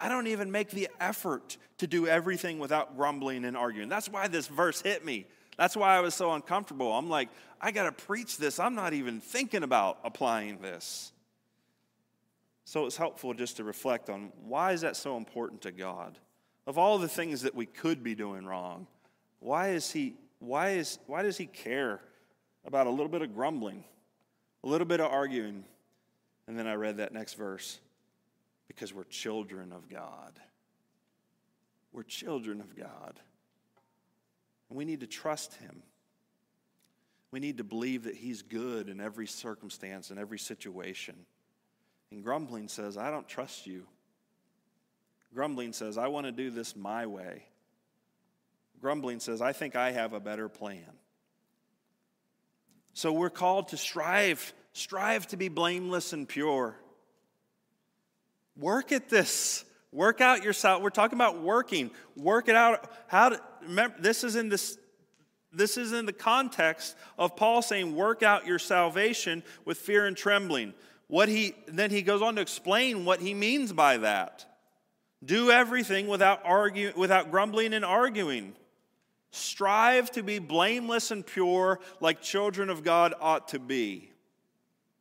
I 0.00 0.08
don't 0.08 0.26
even 0.26 0.50
make 0.50 0.70
the 0.70 0.88
effort 1.00 1.56
to 1.78 1.86
do 1.86 2.06
everything 2.06 2.58
without 2.58 2.96
grumbling 2.96 3.44
and 3.44 3.56
arguing. 3.56 3.88
That's 3.88 4.08
why 4.08 4.26
this 4.26 4.48
verse 4.48 4.80
hit 4.80 5.04
me. 5.04 5.26
That's 5.58 5.76
why 5.76 5.96
I 5.96 6.00
was 6.00 6.14
so 6.14 6.32
uncomfortable. 6.32 6.92
I'm 6.92 7.10
like, 7.10 7.28
I 7.60 7.72
got 7.72 7.84
to 7.84 7.92
preach 7.92 8.38
this. 8.38 8.60
I'm 8.60 8.76
not 8.76 8.94
even 8.94 9.20
thinking 9.20 9.64
about 9.64 9.98
applying 10.04 10.62
this. 10.62 11.12
So 12.64 12.86
it's 12.86 12.96
helpful 12.96 13.34
just 13.34 13.56
to 13.56 13.64
reflect 13.64 14.08
on 14.08 14.30
why 14.46 14.72
is 14.72 14.82
that 14.82 14.96
so 14.96 15.16
important 15.16 15.62
to 15.62 15.72
God? 15.72 16.16
Of 16.66 16.78
all 16.78 16.98
the 16.98 17.08
things 17.08 17.42
that 17.42 17.54
we 17.54 17.66
could 17.66 18.04
be 18.04 18.14
doing 18.14 18.46
wrong, 18.46 18.86
why 19.40 19.70
is 19.70 19.90
he 19.90 20.14
why 20.38 20.70
is 20.70 20.98
why 21.06 21.22
does 21.22 21.36
he 21.36 21.46
care 21.46 22.00
about 22.64 22.86
a 22.86 22.90
little 22.90 23.08
bit 23.08 23.22
of 23.22 23.34
grumbling, 23.34 23.82
a 24.62 24.68
little 24.68 24.86
bit 24.86 25.00
of 25.00 25.10
arguing? 25.10 25.64
And 26.46 26.58
then 26.58 26.66
I 26.66 26.74
read 26.74 26.98
that 26.98 27.12
next 27.12 27.34
verse 27.34 27.80
because 28.68 28.92
we're 28.92 29.04
children 29.04 29.72
of 29.72 29.88
God. 29.88 30.38
We're 31.92 32.02
children 32.02 32.60
of 32.60 32.76
God. 32.76 33.18
And 34.68 34.78
we 34.78 34.84
need 34.84 35.00
to 35.00 35.06
trust 35.06 35.54
Him. 35.54 35.82
We 37.30 37.40
need 37.40 37.58
to 37.58 37.64
believe 37.64 38.04
that 38.04 38.14
He's 38.14 38.42
good 38.42 38.88
in 38.88 39.00
every 39.00 39.26
circumstance, 39.26 40.10
in 40.10 40.18
every 40.18 40.38
situation. 40.38 41.14
And 42.10 42.22
grumbling 42.22 42.68
says, 42.68 42.96
I 42.96 43.10
don't 43.10 43.28
trust 43.28 43.66
you. 43.66 43.86
Grumbling 45.34 45.72
says, 45.72 45.98
I 45.98 46.08
want 46.08 46.26
to 46.26 46.32
do 46.32 46.50
this 46.50 46.74
my 46.74 47.06
way. 47.06 47.44
Grumbling 48.80 49.20
says, 49.20 49.42
I 49.42 49.52
think 49.52 49.76
I 49.76 49.92
have 49.92 50.12
a 50.12 50.20
better 50.20 50.48
plan. 50.48 50.84
So 52.94 53.12
we're 53.12 53.30
called 53.30 53.68
to 53.68 53.76
strive, 53.76 54.52
strive 54.72 55.26
to 55.28 55.36
be 55.36 55.48
blameless 55.48 56.12
and 56.12 56.28
pure. 56.28 56.76
Work 58.56 58.90
at 58.92 59.08
this. 59.08 59.64
Work 59.92 60.20
out 60.20 60.38
your 60.38 60.46
yourself. 60.46 60.82
We're 60.82 60.90
talking 60.90 61.16
about 61.16 61.40
working. 61.40 61.90
Work 62.16 62.48
it 62.48 62.54
out. 62.54 62.90
How 63.06 63.30
to, 63.30 63.40
remember, 63.62 63.96
this 64.00 64.22
is 64.24 64.36
in 64.36 64.48
this 64.48 64.78
this 65.50 65.78
is 65.78 65.94
in 65.94 66.04
the 66.04 66.12
context 66.12 66.94
of 67.18 67.34
Paul 67.34 67.62
saying, 67.62 67.96
work 67.96 68.22
out 68.22 68.46
your 68.46 68.58
salvation 68.58 69.42
with 69.64 69.78
fear 69.78 70.06
and 70.06 70.14
trembling. 70.14 70.74
what 71.06 71.30
he 71.30 71.54
then 71.66 71.90
he 71.90 72.02
goes 72.02 72.20
on 72.20 72.36
to 72.36 72.42
explain 72.42 73.04
what 73.04 73.20
he 73.20 73.32
means 73.34 73.72
by 73.72 73.96
that. 73.98 74.44
Do 75.24 75.50
everything 75.50 76.06
without 76.06 76.42
arguing, 76.44 76.94
without 76.96 77.30
grumbling 77.30 77.72
and 77.72 77.84
arguing. 77.84 78.54
Strive 79.30 80.10
to 80.12 80.22
be 80.22 80.38
blameless 80.38 81.10
and 81.10 81.26
pure 81.26 81.80
like 82.00 82.22
children 82.22 82.70
of 82.70 82.84
God 82.84 83.14
ought 83.20 83.48
to 83.48 83.58
be. 83.58 84.10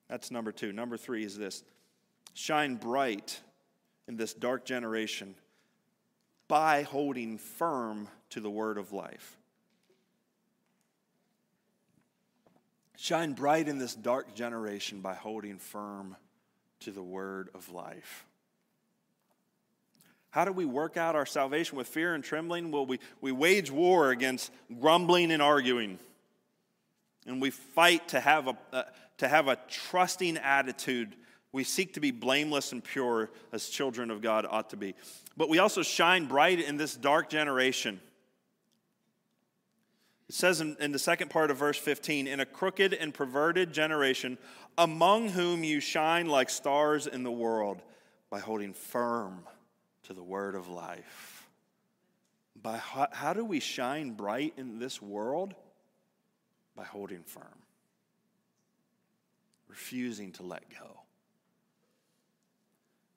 That's 0.09 0.31
number 0.31 0.51
two. 0.51 0.71
Number 0.71 0.97
three 0.97 1.23
is 1.23 1.37
this 1.37 1.63
shine 2.33 2.75
bright 2.75 3.41
in 4.07 4.17
this 4.17 4.33
dark 4.33 4.65
generation 4.65 5.35
by 6.47 6.83
holding 6.83 7.37
firm 7.37 8.07
to 8.29 8.39
the 8.39 8.49
word 8.49 8.77
of 8.77 8.93
life. 8.93 9.37
Shine 12.97 13.33
bright 13.33 13.67
in 13.67 13.77
this 13.77 13.93
dark 13.93 14.33
generation 14.33 15.01
by 15.01 15.13
holding 15.13 15.59
firm 15.59 16.15
to 16.79 16.91
the 16.91 17.03
word 17.03 17.49
of 17.53 17.71
life. 17.71 18.25
How 20.31 20.45
do 20.45 20.51
we 20.51 20.65
work 20.65 20.97
out 20.97 21.15
our 21.15 21.25
salvation 21.25 21.77
with 21.77 21.87
fear 21.87 22.13
and 22.13 22.23
trembling? 22.23 22.71
Well, 22.71 22.85
we, 22.85 22.99
we 23.21 23.31
wage 23.31 23.71
war 23.71 24.11
against 24.11 24.51
grumbling 24.79 25.31
and 25.31 25.41
arguing. 25.41 25.99
And 27.25 27.41
we 27.41 27.49
fight 27.49 28.09
to 28.09 28.19
have, 28.19 28.47
a, 28.47 28.57
uh, 28.71 28.83
to 29.17 29.27
have 29.27 29.47
a 29.47 29.57
trusting 29.67 30.37
attitude. 30.37 31.15
We 31.57 31.63
seek 31.63 31.95
to 31.95 31.99
be 31.99 32.11
blameless 32.11 32.71
and 32.71 32.83
pure 32.83 33.31
as 33.51 33.67
children 33.67 34.11
of 34.11 34.21
God 34.21 34.45
ought 34.47 34.69
to 34.69 34.77
be. 34.77 34.93
But 35.35 35.49
we 35.49 35.57
also 35.57 35.81
shine 35.81 36.27
bright 36.27 36.59
in 36.59 36.77
this 36.77 36.95
dark 36.95 37.31
generation. 37.31 37.99
It 40.29 40.35
says 40.35 40.61
in, 40.61 40.77
in, 40.79 40.91
the 40.91 40.99
second 40.99 41.31
part 41.31 41.49
of 41.49 41.57
verse 41.57 41.79
15, 41.79 42.27
in 42.27 42.39
a 42.41 42.45
crooked 42.45 42.93
and 42.93 43.11
perverted 43.11 43.73
generation, 43.73 44.37
among 44.77 45.29
whom 45.29 45.63
you 45.63 45.79
shine 45.79 46.27
like 46.27 46.51
stars 46.51 47.07
in 47.07 47.23
the 47.23 47.31
world 47.31 47.81
by 48.29 48.37
holding 48.37 48.73
firm 48.73 49.39
to 50.03 50.13
the 50.13 50.21
word 50.21 50.53
of 50.53 50.69
life. 50.69 51.49
By 52.61 52.77
how, 52.77 53.07
how 53.11 53.33
do 53.33 53.43
we 53.43 53.59
shine 53.59 54.11
bright 54.11 54.53
in 54.57 54.77
this 54.77 55.01
world? 55.01 55.55
By 56.75 56.83
holding 56.83 57.23
firm, 57.23 57.63
refusing 59.67 60.33
to 60.33 60.43
let 60.43 60.63
go. 60.69 60.99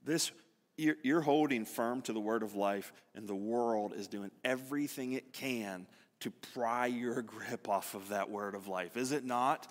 This 0.04 0.32
you're, 0.76 0.96
you're 1.02 1.20
holding 1.20 1.66
firm 1.66 2.00
to 2.02 2.12
the 2.12 2.20
word 2.20 2.42
of 2.42 2.54
life, 2.54 2.92
and 3.14 3.28
the 3.28 3.34
world 3.34 3.92
is 3.94 4.08
doing 4.08 4.30
everything 4.42 5.12
it 5.12 5.32
can 5.32 5.86
to 6.20 6.30
pry 6.54 6.86
your 6.86 7.22
grip 7.22 7.68
off 7.68 7.94
of 7.94 8.08
that 8.08 8.30
word 8.30 8.54
of 8.54 8.66
life, 8.66 8.96
is 8.96 9.12
it 9.12 9.24
not? 9.24 9.68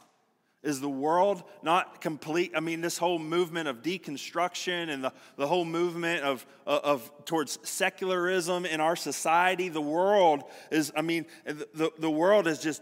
Is 0.61 0.81
the 0.81 0.89
world 0.89 1.43
not 1.63 2.01
complete? 2.01 2.51
I 2.53 2.59
mean, 2.59 2.81
this 2.81 2.97
whole 2.97 3.17
movement 3.17 3.69
of 3.69 3.81
deconstruction 3.81 4.89
and 4.89 5.01
the, 5.01 5.13
the 5.37 5.47
whole 5.47 5.63
movement 5.63 6.23
of, 6.23 6.45
of, 6.65 6.83
of 6.83 7.25
towards 7.25 7.59
secularism 7.63 8.65
in 8.65 8.81
our 8.81 8.97
society, 8.97 9.69
the 9.69 9.81
world 9.81 10.43
is, 10.69 10.91
I 10.97 11.01
mean, 11.01 11.27
the, 11.45 11.93
the 11.97 12.11
world 12.11 12.45
is 12.45 12.59
just 12.59 12.81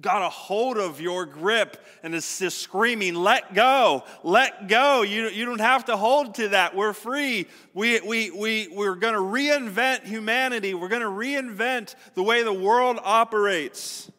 got 0.00 0.22
a 0.22 0.28
hold 0.28 0.76
of 0.76 1.00
your 1.00 1.24
grip 1.24 1.82
and 2.02 2.14
is 2.14 2.38
just 2.38 2.58
screaming, 2.58 3.14
let 3.14 3.54
go, 3.54 4.04
let 4.22 4.68
go. 4.68 5.02
You, 5.02 5.28
you 5.28 5.44
don't 5.44 5.60
have 5.60 5.86
to 5.86 5.96
hold 5.96 6.34
to 6.36 6.48
that. 6.48 6.74
We're 6.74 6.92
free. 6.92 7.46
We, 7.72 8.00
we, 8.00 8.30
we, 8.30 8.68
we're 8.68 8.96
going 8.96 9.14
to 9.14 9.20
reinvent 9.20 10.04
humanity. 10.04 10.74
We're 10.74 10.88
going 10.88 11.02
to 11.02 11.08
reinvent 11.08 11.94
the 12.14 12.22
way 12.22 12.42
the 12.42 12.52
world 12.52 12.98
operates. 13.02 14.10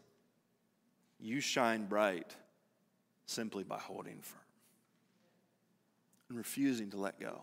You 1.19 1.41
shine 1.41 1.85
bright 1.85 2.35
simply 3.25 3.63
by 3.63 3.79
holding 3.79 4.19
firm 4.21 4.41
and 6.29 6.37
refusing 6.37 6.91
to 6.91 6.97
let 6.97 7.19
go. 7.19 7.41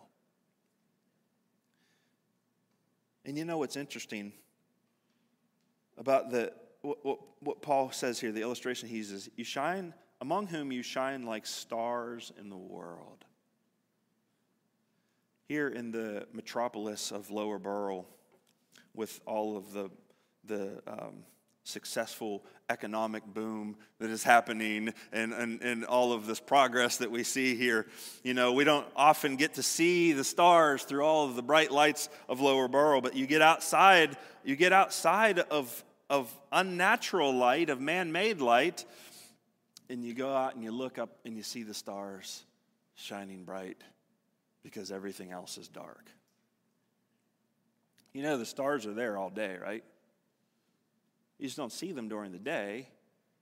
And 3.24 3.36
you 3.36 3.44
know 3.44 3.58
what's 3.58 3.76
interesting 3.76 4.32
about 5.96 6.30
the 6.30 6.52
what, 6.82 7.20
what, 7.40 7.62
Paul 7.62 7.90
says 7.92 8.20
here, 8.20 8.32
the 8.32 8.42
illustration 8.42 8.88
he 8.88 8.96
uses, 8.96 9.30
you 9.36 9.44
shine 9.44 9.94
among 10.20 10.46
whom 10.46 10.70
you 10.70 10.82
shine 10.82 11.24
like 11.24 11.46
stars 11.46 12.32
in 12.38 12.48
the 12.48 12.56
world. 12.56 13.24
Here 15.48 15.68
in 15.68 15.90
the 15.90 16.26
metropolis 16.32 17.10
of 17.10 17.30
Lower 17.30 17.58
Burrell, 17.58 18.06
with 18.94 19.20
all 19.26 19.56
of 19.56 19.72
the, 19.72 19.90
the 20.44 20.82
um, 20.86 21.24
successful 21.64 22.44
economic 22.70 23.24
boom 23.24 23.76
that 23.98 24.10
is 24.10 24.22
happening 24.22 24.92
and, 25.12 25.32
and, 25.32 25.62
and 25.62 25.84
all 25.84 26.12
of 26.12 26.26
this 26.26 26.40
progress 26.40 26.98
that 26.98 27.10
we 27.10 27.22
see 27.22 27.54
here. 27.54 27.86
You 28.22 28.34
know, 28.34 28.52
we 28.52 28.64
don't 28.64 28.86
often 28.96 29.36
get 29.36 29.54
to 29.54 29.62
see 29.62 30.12
the 30.12 30.24
stars 30.24 30.84
through 30.84 31.04
all 31.04 31.28
of 31.28 31.36
the 31.36 31.42
bright 31.42 31.70
lights 31.70 32.08
of 32.28 32.40
Lower 32.40 32.68
Burrell, 32.68 33.00
but 33.00 33.14
you 33.14 33.26
get 33.26 33.42
outside, 33.42 34.16
you 34.44 34.56
get 34.56 34.72
outside 34.72 35.38
of, 35.38 35.84
of 36.12 36.30
unnatural 36.52 37.34
light, 37.34 37.70
of 37.70 37.80
man 37.80 38.12
made 38.12 38.42
light, 38.42 38.84
and 39.88 40.04
you 40.04 40.12
go 40.12 40.30
out 40.30 40.54
and 40.54 40.62
you 40.62 40.70
look 40.70 40.98
up 40.98 41.08
and 41.24 41.38
you 41.38 41.42
see 41.42 41.62
the 41.62 41.72
stars 41.72 42.44
shining 42.94 43.44
bright 43.44 43.82
because 44.62 44.92
everything 44.92 45.32
else 45.32 45.56
is 45.56 45.68
dark. 45.68 46.10
You 48.12 48.22
know, 48.22 48.36
the 48.36 48.44
stars 48.44 48.84
are 48.84 48.92
there 48.92 49.16
all 49.16 49.30
day, 49.30 49.56
right? 49.56 49.82
You 51.38 51.46
just 51.46 51.56
don't 51.56 51.72
see 51.72 51.92
them 51.92 52.08
during 52.08 52.30
the 52.30 52.38
day 52.38 52.90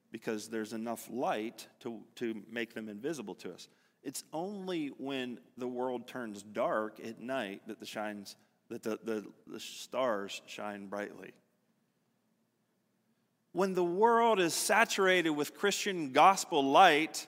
because 0.09 0.47
there's 0.47 0.71
enough 0.71 1.09
light 1.11 1.67
to, 1.81 1.99
to 2.15 2.41
make 2.49 2.73
them 2.73 2.87
invisible 2.87 3.35
to 3.35 3.51
us. 3.53 3.67
It's 4.01 4.23
only 4.31 4.87
when 4.97 5.39
the 5.57 5.67
world 5.67 6.07
turns 6.07 6.41
dark 6.41 7.01
at 7.05 7.19
night 7.19 7.63
that 7.67 7.81
the 7.81 7.85
shines 7.85 8.37
that 8.69 8.81
the, 8.81 8.97
the, 9.03 9.25
the 9.45 9.59
stars 9.59 10.41
shine 10.45 10.87
brightly. 10.87 11.33
When 13.53 13.73
the 13.73 13.83
world 13.83 14.39
is 14.39 14.53
saturated 14.53 15.31
with 15.31 15.55
Christian 15.55 16.11
gospel 16.11 16.63
light, 16.63 17.27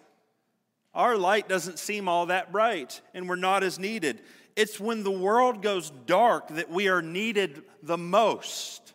our 0.93 1.17
light 1.17 1.49
doesn't 1.49 1.79
seem 1.79 2.07
all 2.07 2.27
that 2.27 2.51
bright 2.51 3.01
and 3.13 3.27
we're 3.27 3.35
not 3.35 3.63
as 3.63 3.77
needed. 3.77 4.21
It's 4.55 4.79
when 4.79 5.03
the 5.03 5.11
world 5.11 5.61
goes 5.61 5.91
dark 6.05 6.49
that 6.49 6.69
we 6.69 6.87
are 6.87 7.01
needed 7.01 7.63
the 7.81 7.97
most. 7.97 8.93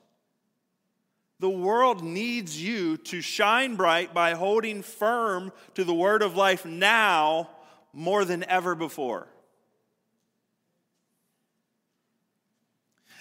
The 1.40 1.50
world 1.50 2.02
needs 2.02 2.60
you 2.60 2.96
to 2.96 3.20
shine 3.20 3.76
bright 3.76 4.14
by 4.14 4.34
holding 4.34 4.82
firm 4.82 5.52
to 5.74 5.84
the 5.84 5.94
word 5.94 6.22
of 6.22 6.36
life 6.36 6.64
now 6.64 7.50
more 7.92 8.24
than 8.24 8.44
ever 8.44 8.74
before. 8.74 9.28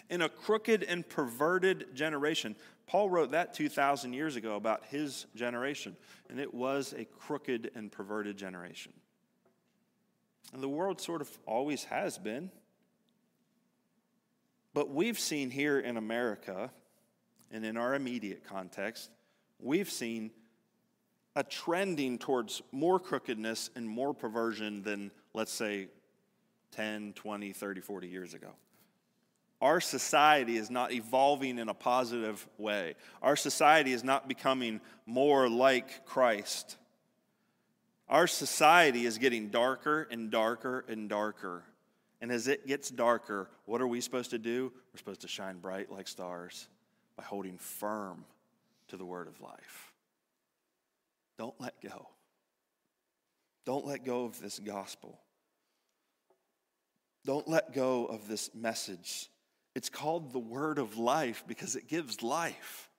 In 0.09 0.21
a 0.21 0.29
crooked 0.29 0.83
and 0.83 1.07
perverted 1.07 1.93
generation, 1.93 2.55
Paul 2.87 3.09
wrote 3.09 3.31
that 3.31 3.53
2,000 3.53 4.13
years 4.13 4.37
ago 4.37 4.55
about 4.55 4.85
his 4.85 5.25
generation, 5.35 5.97
and 6.29 6.39
it 6.39 6.53
was 6.53 6.93
a 6.97 7.05
crooked 7.05 7.71
and 7.75 7.91
perverted 7.91 8.37
generation. 8.37 8.93
And 10.53 10.63
the 10.63 10.69
world 10.69 11.01
sort 11.01 11.21
of 11.21 11.29
always 11.45 11.83
has 11.85 12.17
been. 12.17 12.49
But 14.73 14.89
we've 14.89 15.19
seen 15.19 15.49
here 15.49 15.79
in 15.79 15.97
America 15.97 16.71
and 17.51 17.65
in 17.65 17.77
our 17.77 17.95
immediate 17.95 18.43
context, 18.45 19.09
we've 19.59 19.89
seen 19.89 20.31
a 21.35 21.43
trending 21.43 22.17
towards 22.17 22.61
more 22.71 22.99
crookedness 22.99 23.69
and 23.75 23.87
more 23.87 24.13
perversion 24.13 24.81
than, 24.83 25.11
let's 25.33 25.51
say, 25.51 25.87
10, 26.71 27.13
20, 27.13 27.53
30, 27.53 27.81
40 27.81 28.07
years 28.07 28.33
ago. 28.33 28.49
Our 29.61 29.81
society 29.81 30.57
is 30.57 30.69
not 30.69 30.91
evolving 30.91 31.57
in 31.57 31.67
a 31.67 31.73
positive 31.73 32.47
way. 32.57 32.95
Our 33.21 33.35
society 33.35 33.91
is 33.91 34.03
not 34.03 34.27
becoming 34.27 34.81
more 35.05 35.49
like 35.49 36.05
Christ. 36.05 36.77
Our 38.07 38.27
society 38.27 39.05
is 39.05 39.17
getting 39.17 39.49
darker 39.49 40.07
and 40.11 40.29
darker 40.29 40.85
and 40.87 41.09
darker. 41.09 41.63
And 42.21 42.31
as 42.31 42.47
it 42.47 42.67
gets 42.67 42.89
darker, 42.89 43.49
what 43.65 43.81
are 43.81 43.87
we 43.87 43.99
supposed 43.99 44.29
to 44.31 44.37
do? 44.37 44.71
We're 44.93 44.97
supposed 44.97 45.21
to 45.21 45.27
shine 45.27 45.57
bright 45.57 45.91
like 45.91 46.07
stars 46.07 46.67
by 47.15 47.23
holding 47.23 47.57
firm 47.57 48.25
to 48.89 48.97
the 48.97 49.05
word 49.05 49.27
of 49.27 49.41
life. 49.41 49.91
Don't 51.37 51.59
let 51.59 51.81
go. 51.81 52.07
Don't 53.65 53.85
let 53.85 54.05
go 54.05 54.25
of 54.25 54.39
this 54.39 54.59
gospel. 54.59 55.19
Don't 57.25 57.47
let 57.47 57.73
go 57.73 58.05
of 58.05 58.27
this 58.27 58.49
message. 58.55 59.29
It's 59.77 59.89
called 59.89 60.33
the 60.33 60.39
word 60.39 60.79
of 60.79 60.97
life 60.97 61.43
because 61.47 61.75
it 61.75 61.87
gives 61.87 62.23
life. 62.23 62.89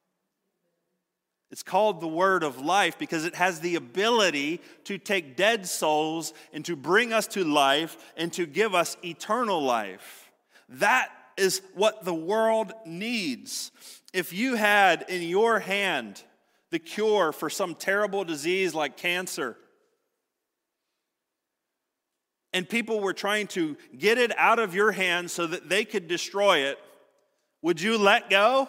It's 1.51 1.65
called 1.65 2.01
the 2.01 2.07
word 2.07 2.45
of 2.45 2.61
life 2.61 2.97
because 3.01 3.25
it 3.25 3.35
has 3.35 3.59
the 3.59 3.75
ability 3.75 4.61
to 4.85 4.97
take 4.97 5.37
dead 5.37 5.67
souls 5.67 6.33
and 6.53 6.65
to 6.67 6.77
bring 6.77 7.13
us 7.13 7.27
to 7.29 7.43
life 7.43 7.97
and 8.17 8.33
to 8.35 8.47
give 8.47 8.77
us 8.77 8.97
eternal 9.03 9.61
life. 9.61 10.31
That 10.69 11.11
is 11.37 11.63
what 11.75 12.05
the 12.05 12.15
world 12.15 12.73
needs. 12.87 13.73
If 14.13 14.33
you 14.33 14.55
had 14.55 15.05
in 15.09 15.23
your 15.23 15.59
hand 15.59 16.23
the 16.71 16.79
cure 16.79 17.33
for 17.33 17.51
some 17.51 17.75
terrible 17.75 18.23
disease 18.23 18.73
like 18.73 18.97
cancer, 18.97 19.57
and 22.53 22.69
people 22.69 23.01
were 23.01 23.13
trying 23.13 23.47
to 23.49 23.77
get 23.97 24.19
it 24.19 24.37
out 24.39 24.59
of 24.59 24.75
your 24.75 24.93
hands 24.93 25.33
so 25.33 25.47
that 25.47 25.69
they 25.69 25.85
could 25.85 26.09
destroy 26.09 26.59
it, 26.59 26.79
would 27.63 27.81
you 27.81 27.99
let 27.99 28.31
go? 28.31 28.69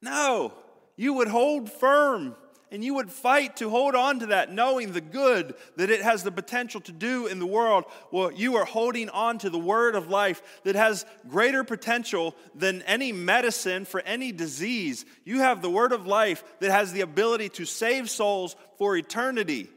No. 0.00 0.52
You 0.96 1.14
would 1.14 1.28
hold 1.28 1.70
firm 1.70 2.36
and 2.70 2.82
you 2.82 2.94
would 2.94 3.10
fight 3.10 3.56
to 3.56 3.68
hold 3.68 3.94
on 3.94 4.20
to 4.20 4.26
that, 4.26 4.50
knowing 4.50 4.92
the 4.92 5.02
good 5.02 5.54
that 5.76 5.90
it 5.90 6.00
has 6.00 6.22
the 6.22 6.32
potential 6.32 6.80
to 6.80 6.92
do 6.92 7.26
in 7.26 7.38
the 7.38 7.46
world. 7.46 7.84
Well, 8.10 8.32
you 8.32 8.56
are 8.56 8.64
holding 8.64 9.10
on 9.10 9.36
to 9.38 9.50
the 9.50 9.58
word 9.58 9.94
of 9.94 10.08
life 10.08 10.42
that 10.64 10.74
has 10.74 11.04
greater 11.28 11.64
potential 11.64 12.34
than 12.54 12.80
any 12.82 13.12
medicine 13.12 13.84
for 13.84 14.00
any 14.00 14.32
disease. 14.32 15.04
You 15.24 15.40
have 15.40 15.60
the 15.60 15.70
word 15.70 15.92
of 15.92 16.06
life 16.06 16.42
that 16.60 16.70
has 16.70 16.92
the 16.92 17.02
ability 17.02 17.50
to 17.50 17.66
save 17.66 18.08
souls 18.08 18.56
for 18.78 18.96
eternity. 18.96 19.68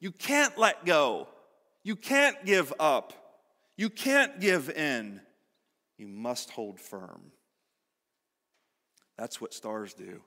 You 0.00 0.10
can't 0.10 0.58
let 0.58 0.84
go. 0.84 1.28
You 1.82 1.96
can't 1.96 2.44
give 2.44 2.72
up. 2.78 3.12
You 3.76 3.88
can't 3.88 4.40
give 4.40 4.68
in. 4.70 5.20
You 5.96 6.08
must 6.08 6.50
hold 6.50 6.78
firm. 6.78 7.32
That's 9.16 9.40
what 9.40 9.54
stars 9.54 9.94
do. 9.94 10.22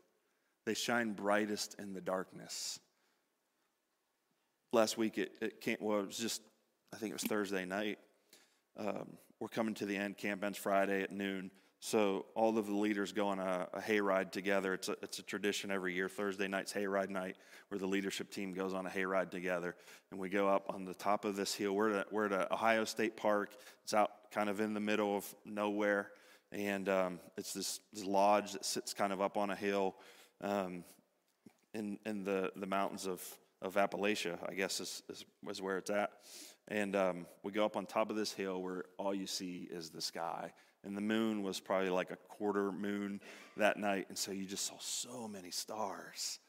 They 0.66 0.74
shine 0.74 1.14
brightest 1.14 1.76
in 1.80 1.94
the 1.94 2.02
darkness. 2.02 2.80
Last 4.72 4.98
week, 4.98 5.18
it, 5.18 5.34
it 5.42 5.62
came, 5.62 5.78
well, 5.82 6.00
it 6.00 6.08
was 6.08 6.18
just, 6.18 6.42
I 6.94 6.98
think 6.98 7.12
it 7.12 7.14
was 7.14 7.24
Thursday 7.24 7.66
night. 7.66 8.00
Um, 8.78 9.18
we're 9.40 9.50
coming 9.50 9.74
to 9.76 9.86
the 9.86 9.98
end. 9.98 10.18
Camp 10.18 10.44
ends 10.44 10.58
Friday 10.58 11.04
at 11.04 11.12
noon. 11.12 11.52
So 11.86 12.28
all 12.34 12.58
of 12.58 12.66
the 12.66 12.76
leaders 12.76 13.12
go 13.12 13.28
on 13.28 13.40
a, 13.40 13.68
a 13.74 13.82
hayride 13.82 14.32
together. 14.32 14.74
It's 14.74 14.88
a, 14.88 14.96
it's 15.02 15.20
a 15.20 15.22
tradition 15.22 15.70
every 15.70 15.94
year. 15.94 16.08
Thursday 16.08 16.48
night's 16.48 16.72
hayride 16.72 17.10
night, 17.10 17.36
where 17.68 17.78
the 17.78 17.86
leadership 17.86 18.32
team 18.32 18.54
goes 18.54 18.74
on 18.74 18.86
a 18.86 18.90
hayride 18.90 19.32
together, 19.32 19.76
and 20.10 20.18
we 20.18 20.30
go 20.30 20.48
up 20.48 20.64
on 20.70 20.86
the 20.86 20.94
top 20.94 21.26
of 21.26 21.36
this 21.36 21.54
hill. 21.54 21.74
We're 21.74 22.00
at, 22.00 22.14
we're 22.14 22.28
at 22.28 22.52
Ohio 22.54 22.86
State 22.86 23.18
Park. 23.18 23.50
It's 23.84 23.94
out 23.94 24.12
kind 24.32 24.50
of 24.50 24.62
in 24.62 24.74
the 24.74 24.80
middle 24.80 25.18
of 25.18 25.36
nowhere, 25.44 26.12
and 26.54 26.88
um, 26.88 27.20
it's 27.36 27.52
this, 27.52 27.82
this, 27.92 28.06
lodge 28.06 28.54
that 28.54 28.64
sits 28.64 28.94
kind 28.94 29.12
of 29.12 29.22
up 29.22 29.36
on 29.36 29.50
a 29.50 29.56
hill 29.56 29.96
um, 30.40 30.86
in 31.74 32.00
in 32.06 32.24
the 32.24 32.50
the 32.56 32.66
mountains 32.66 33.08
of 33.08 33.22
of 33.62 33.76
Appalachia. 33.76 34.38
I 34.48 34.54
guess 34.54 34.80
is 34.80 35.04
is, 35.10 35.26
is 35.50 35.62
where 35.62 35.80
it's 35.80 35.90
at. 35.90 36.12
And 36.70 36.96
um, 36.96 37.26
we 37.44 37.52
go 37.52 37.66
up 37.66 37.76
on 37.76 37.86
top 37.86 38.10
of 38.10 38.16
this 38.16 38.32
hill 38.32 38.62
where 38.62 38.86
all 38.98 39.14
you 39.14 39.28
see 39.28 39.68
is 39.70 39.90
the 39.90 40.02
sky 40.02 40.54
and 40.84 40.98
the 40.98 41.02
moon 41.02 41.44
was 41.44 41.60
probably 41.60 41.90
like 41.90 42.12
a 42.12 42.16
quarter 42.16 42.72
moon 42.72 43.22
that 43.58 43.78
night. 43.78 44.08
And 44.10 44.18
so 44.18 44.32
you 44.32 44.46
just 44.46 44.66
saw 44.66 44.78
so 44.80 45.28
many 45.28 45.52
stars. 45.52 46.40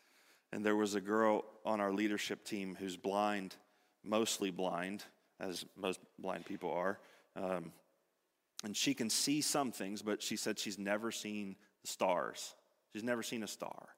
And 0.52 0.64
there 0.64 0.76
was 0.76 0.94
a 0.94 1.00
girl 1.00 1.44
on 1.64 1.80
our 1.80 1.92
leadership 1.92 2.44
team 2.44 2.76
who's 2.78 2.96
blind, 2.96 3.56
mostly 4.04 4.50
blind, 4.50 5.04
as 5.40 5.64
most 5.76 6.00
blind 6.18 6.44
people 6.46 6.72
are. 6.72 6.98
Um, 7.36 7.72
and 8.64 8.76
she 8.76 8.94
can 8.94 9.10
see 9.10 9.40
some 9.40 9.72
things, 9.72 10.02
but 10.02 10.22
she 10.22 10.36
said 10.36 10.58
she's 10.58 10.78
never 10.78 11.10
seen 11.10 11.56
the 11.82 11.88
stars. 11.88 12.54
She's 12.92 13.04
never 13.04 13.22
seen 13.22 13.42
a 13.42 13.48
star. 13.48 13.88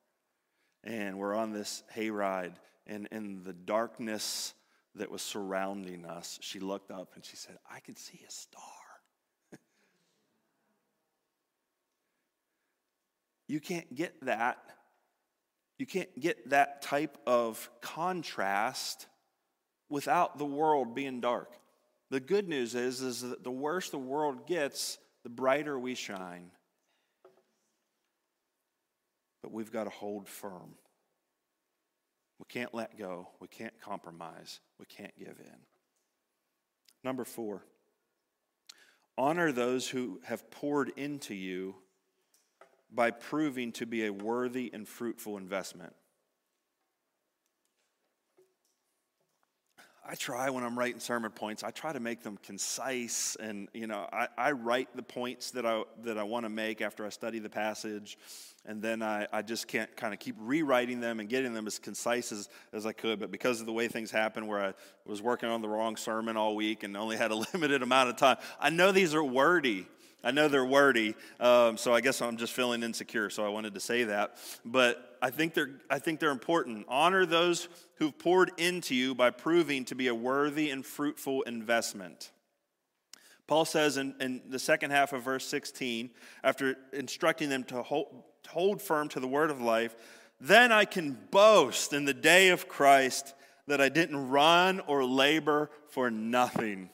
And 0.82 1.18
we're 1.18 1.34
on 1.34 1.52
this 1.52 1.82
hayride, 1.94 2.54
and 2.86 3.08
in 3.10 3.42
the 3.42 3.52
darkness 3.52 4.54
that 4.94 5.10
was 5.10 5.22
surrounding 5.22 6.04
us, 6.04 6.38
she 6.40 6.60
looked 6.60 6.90
up 6.90 7.12
and 7.14 7.24
she 7.24 7.36
said, 7.36 7.58
I 7.70 7.80
could 7.80 7.98
see 7.98 8.20
a 8.26 8.30
star. 8.30 8.62
You 13.48 13.60
can't 13.60 13.94
get 13.94 14.14
that. 14.24 14.58
You 15.78 15.86
can't 15.86 16.08
get 16.18 16.50
that 16.50 16.82
type 16.82 17.18
of 17.26 17.68
contrast 17.80 19.06
without 19.88 20.38
the 20.38 20.44
world 20.44 20.94
being 20.94 21.20
dark. 21.20 21.52
The 22.10 22.20
good 22.20 22.48
news 22.48 22.74
is, 22.74 23.00
is 23.02 23.20
that 23.20 23.44
the 23.44 23.50
worse 23.50 23.90
the 23.90 23.98
world 23.98 24.46
gets, 24.46 24.98
the 25.22 25.28
brighter 25.28 25.78
we 25.78 25.94
shine. 25.94 26.50
But 29.42 29.52
we've 29.52 29.72
got 29.72 29.84
to 29.84 29.90
hold 29.90 30.28
firm. 30.28 30.74
We 32.38 32.46
can't 32.48 32.74
let 32.74 32.98
go. 32.98 33.28
We 33.40 33.48
can't 33.48 33.78
compromise. 33.80 34.60
We 34.78 34.86
can't 34.86 35.16
give 35.18 35.38
in. 35.38 35.58
Number 37.02 37.24
four, 37.24 37.64
honor 39.16 39.52
those 39.52 39.88
who 39.88 40.20
have 40.24 40.50
poured 40.50 40.90
into 40.96 41.34
you 41.34 41.76
by 42.90 43.10
proving 43.10 43.72
to 43.72 43.86
be 43.86 44.06
a 44.06 44.12
worthy 44.12 44.70
and 44.72 44.86
fruitful 44.86 45.36
investment. 45.36 45.94
I 50.08 50.14
try 50.14 50.50
when 50.50 50.62
I'm 50.62 50.78
writing 50.78 51.00
sermon 51.00 51.32
points, 51.32 51.64
I 51.64 51.72
try 51.72 51.92
to 51.92 51.98
make 51.98 52.22
them 52.22 52.38
concise 52.40 53.36
and 53.40 53.68
you 53.74 53.88
know, 53.88 54.08
I, 54.12 54.28
I 54.38 54.52
write 54.52 54.94
the 54.94 55.02
points 55.02 55.50
that 55.52 55.66
I 55.66 55.82
that 56.04 56.16
I 56.16 56.22
want 56.22 56.44
to 56.44 56.48
make 56.48 56.80
after 56.80 57.04
I 57.04 57.08
study 57.08 57.40
the 57.40 57.50
passage, 57.50 58.16
and 58.64 58.80
then 58.80 59.02
I, 59.02 59.26
I 59.32 59.42
just 59.42 59.66
can't 59.66 59.94
kind 59.96 60.14
of 60.14 60.20
keep 60.20 60.36
rewriting 60.38 61.00
them 61.00 61.18
and 61.18 61.28
getting 61.28 61.54
them 61.54 61.66
as 61.66 61.80
concise 61.80 62.30
as, 62.30 62.48
as 62.72 62.86
I 62.86 62.92
could. 62.92 63.18
But 63.18 63.32
because 63.32 63.60
of 63.60 63.66
the 63.66 63.72
way 63.72 63.88
things 63.88 64.12
happen 64.12 64.46
where 64.46 64.64
I 64.64 64.74
was 65.04 65.20
working 65.20 65.48
on 65.48 65.60
the 65.60 65.68
wrong 65.68 65.96
sermon 65.96 66.36
all 66.36 66.54
week 66.54 66.84
and 66.84 66.96
only 66.96 67.16
had 67.16 67.32
a 67.32 67.34
limited 67.52 67.82
amount 67.82 68.10
of 68.10 68.16
time, 68.16 68.36
I 68.60 68.70
know 68.70 68.92
these 68.92 69.12
are 69.12 69.24
wordy. 69.24 69.88
I 70.26 70.32
know 70.32 70.48
they're 70.48 70.66
wordy, 70.66 71.14
um, 71.38 71.76
so 71.76 71.94
I 71.94 72.00
guess 72.00 72.20
I'm 72.20 72.36
just 72.36 72.52
feeling 72.52 72.82
insecure, 72.82 73.30
so 73.30 73.46
I 73.46 73.48
wanted 73.48 73.74
to 73.74 73.80
say 73.80 74.02
that. 74.04 74.38
But 74.64 75.16
I 75.22 75.30
think 75.30 75.54
they're, 75.54 75.70
I 75.88 76.00
think 76.00 76.18
they're 76.18 76.32
important. 76.32 76.84
Honor 76.88 77.26
those 77.26 77.68
who've 77.98 78.18
poured 78.18 78.50
into 78.56 78.96
you 78.96 79.14
by 79.14 79.30
proving 79.30 79.84
to 79.84 79.94
be 79.94 80.08
a 80.08 80.14
worthy 80.16 80.70
and 80.70 80.84
fruitful 80.84 81.42
investment. 81.42 82.32
Paul 83.46 83.64
says 83.64 83.98
in, 83.98 84.16
in 84.20 84.42
the 84.48 84.58
second 84.58 84.90
half 84.90 85.12
of 85.12 85.22
verse 85.22 85.46
16, 85.46 86.10
after 86.42 86.74
instructing 86.92 87.48
them 87.48 87.62
to 87.62 87.84
hold, 87.84 88.24
hold 88.48 88.82
firm 88.82 89.08
to 89.10 89.20
the 89.20 89.28
word 89.28 89.52
of 89.52 89.60
life, 89.60 89.94
then 90.40 90.72
I 90.72 90.86
can 90.86 91.16
boast 91.30 91.92
in 91.92 92.04
the 92.04 92.12
day 92.12 92.48
of 92.48 92.66
Christ 92.66 93.32
that 93.68 93.80
I 93.80 93.90
didn't 93.90 94.28
run 94.28 94.80
or 94.88 95.04
labor 95.04 95.70
for 95.86 96.10
nothing. 96.10 96.90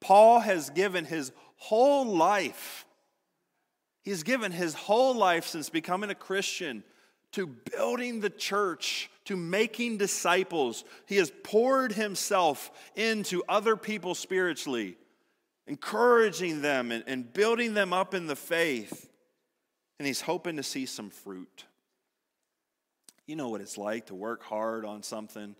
Paul 0.00 0.40
has 0.40 0.70
given 0.70 1.06
his 1.06 1.32
whole 1.56 2.06
life, 2.06 2.86
he's 4.02 4.22
given 4.22 4.52
his 4.52 4.74
whole 4.74 5.14
life 5.14 5.46
since 5.46 5.68
becoming 5.68 6.10
a 6.10 6.14
Christian 6.14 6.84
to 7.32 7.46
building 7.46 8.20
the 8.20 8.30
church, 8.30 9.10
to 9.26 9.36
making 9.36 9.98
disciples. 9.98 10.84
He 11.06 11.16
has 11.16 11.30
poured 11.42 11.92
himself 11.92 12.70
into 12.94 13.42
other 13.48 13.76
people 13.76 14.14
spiritually, 14.14 14.96
encouraging 15.66 16.62
them 16.62 16.92
and, 16.92 17.04
and 17.06 17.32
building 17.32 17.74
them 17.74 17.92
up 17.92 18.14
in 18.14 18.26
the 18.26 18.36
faith. 18.36 19.10
And 19.98 20.06
he's 20.06 20.20
hoping 20.20 20.56
to 20.56 20.62
see 20.62 20.86
some 20.86 21.10
fruit. 21.10 21.64
You 23.26 23.36
know 23.36 23.48
what 23.48 23.60
it's 23.60 23.76
like 23.76 24.06
to 24.06 24.14
work 24.14 24.42
hard 24.42 24.84
on 24.84 25.02
something 25.02 25.56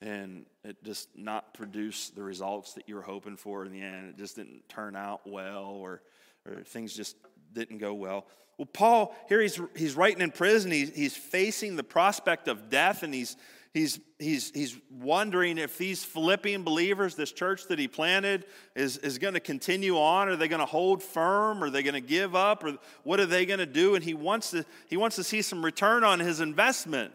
and 0.00 0.44
it 0.64 0.82
just 0.84 1.08
not 1.16 1.54
produce 1.54 2.10
the 2.10 2.22
results 2.22 2.74
that 2.74 2.88
you 2.88 2.94
were 2.94 3.02
hoping 3.02 3.36
for 3.36 3.64
in 3.64 3.72
the 3.72 3.80
end. 3.80 4.10
It 4.10 4.18
just 4.18 4.36
didn't 4.36 4.68
turn 4.68 4.94
out 4.94 5.22
well, 5.26 5.64
or, 5.64 6.02
or 6.46 6.62
things 6.62 6.94
just 6.94 7.16
didn't 7.52 7.78
go 7.78 7.94
well. 7.94 8.26
Well, 8.58 8.66
Paul, 8.66 9.14
here 9.28 9.40
he's, 9.40 9.60
he's 9.74 9.94
writing 9.94 10.22
in 10.22 10.30
prison, 10.30 10.70
he's, 10.70 10.94
he's 10.94 11.16
facing 11.16 11.76
the 11.76 11.84
prospect 11.84 12.48
of 12.48 12.70
death, 12.70 13.02
and 13.02 13.12
he's, 13.12 13.36
he's, 13.74 14.00
he's, 14.18 14.50
he's 14.50 14.78
wondering 14.90 15.58
if 15.58 15.76
these 15.76 16.02
Philippian 16.02 16.62
believers, 16.62 17.14
this 17.14 17.32
church 17.32 17.68
that 17.68 17.78
he 17.78 17.86
planted, 17.86 18.46
is, 18.74 18.96
is 18.98 19.18
going 19.18 19.34
to 19.34 19.40
continue 19.40 19.98
on. 19.98 20.28
Are 20.28 20.36
they 20.36 20.48
going 20.48 20.60
to 20.60 20.66
hold 20.66 21.02
firm? 21.02 21.62
Are 21.62 21.68
they 21.68 21.82
going 21.82 21.94
to 21.94 22.00
give 22.00 22.34
up? 22.34 22.64
Or 22.64 22.78
what 23.04 23.20
are 23.20 23.26
they 23.26 23.44
going 23.44 23.58
to 23.58 23.66
do? 23.66 23.94
And 23.94 24.02
he 24.02 24.14
wants 24.14 24.52
to, 24.52 24.64
he 24.88 24.96
wants 24.96 25.16
to 25.16 25.24
see 25.24 25.42
some 25.42 25.62
return 25.62 26.04
on 26.04 26.20
his 26.20 26.40
investment 26.40 27.12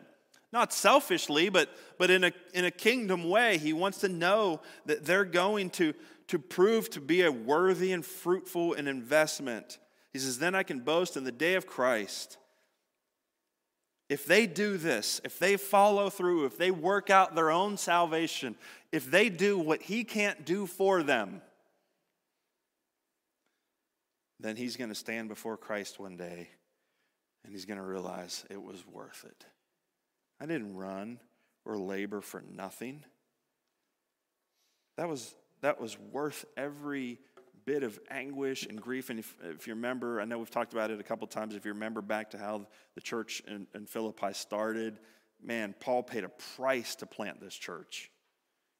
not 0.53 0.73
selfishly, 0.73 1.49
but, 1.49 1.69
but 1.97 2.09
in, 2.09 2.25
a, 2.25 2.31
in 2.53 2.65
a 2.65 2.71
kingdom 2.71 3.29
way. 3.29 3.57
He 3.57 3.73
wants 3.73 3.99
to 3.99 4.09
know 4.09 4.61
that 4.85 5.05
they're 5.05 5.25
going 5.25 5.69
to, 5.71 5.93
to 6.27 6.39
prove 6.39 6.89
to 6.91 7.01
be 7.01 7.23
a 7.23 7.31
worthy 7.31 7.91
and 7.91 8.05
fruitful 8.05 8.73
an 8.73 8.87
investment. 8.87 9.77
He 10.11 10.19
says, 10.19 10.39
Then 10.39 10.55
I 10.55 10.63
can 10.63 10.79
boast 10.79 11.15
in 11.15 11.23
the 11.23 11.31
day 11.31 11.55
of 11.55 11.67
Christ. 11.67 12.37
If 14.09 14.25
they 14.25 14.45
do 14.45 14.75
this, 14.75 15.21
if 15.23 15.39
they 15.39 15.55
follow 15.55 16.09
through, 16.09 16.45
if 16.45 16.57
they 16.57 16.69
work 16.69 17.09
out 17.09 17.33
their 17.33 17.49
own 17.49 17.77
salvation, 17.77 18.57
if 18.91 19.09
they 19.09 19.29
do 19.29 19.57
what 19.57 19.81
he 19.81 20.03
can't 20.03 20.43
do 20.43 20.67
for 20.67 21.01
them, 21.01 21.41
then 24.41 24.57
he's 24.57 24.75
going 24.75 24.89
to 24.89 24.95
stand 24.95 25.29
before 25.29 25.55
Christ 25.55 25.97
one 25.97 26.17
day 26.17 26.49
and 27.43 27.53
he's 27.53 27.65
going 27.65 27.79
to 27.79 27.85
realize 27.85 28.43
it 28.49 28.61
was 28.61 28.85
worth 28.85 29.25
it. 29.25 29.45
I 30.41 30.47
didn't 30.47 30.75
run 30.75 31.19
or 31.65 31.77
labor 31.77 32.19
for 32.19 32.43
nothing. 32.55 33.03
That 34.97 35.07
was, 35.07 35.35
that 35.61 35.79
was 35.79 35.99
worth 35.99 36.45
every 36.57 37.19
bit 37.63 37.83
of 37.83 37.99
anguish 38.09 38.65
and 38.65 38.81
grief. 38.81 39.11
And 39.11 39.19
if, 39.19 39.35
if 39.43 39.67
you 39.67 39.75
remember, 39.75 40.19
I 40.19 40.25
know 40.25 40.39
we've 40.39 40.49
talked 40.49 40.73
about 40.73 40.89
it 40.89 40.99
a 40.99 41.03
couple 41.03 41.27
times. 41.27 41.53
If 41.53 41.63
you 41.63 41.73
remember 41.73 42.01
back 42.01 42.31
to 42.31 42.39
how 42.39 42.65
the 42.95 43.01
church 43.01 43.43
in, 43.47 43.67
in 43.75 43.85
Philippi 43.85 44.33
started, 44.33 44.97
man, 45.43 45.75
Paul 45.79 46.01
paid 46.01 46.23
a 46.23 46.29
price 46.55 46.95
to 46.95 47.05
plant 47.05 47.39
this 47.39 47.53
church. 47.53 48.09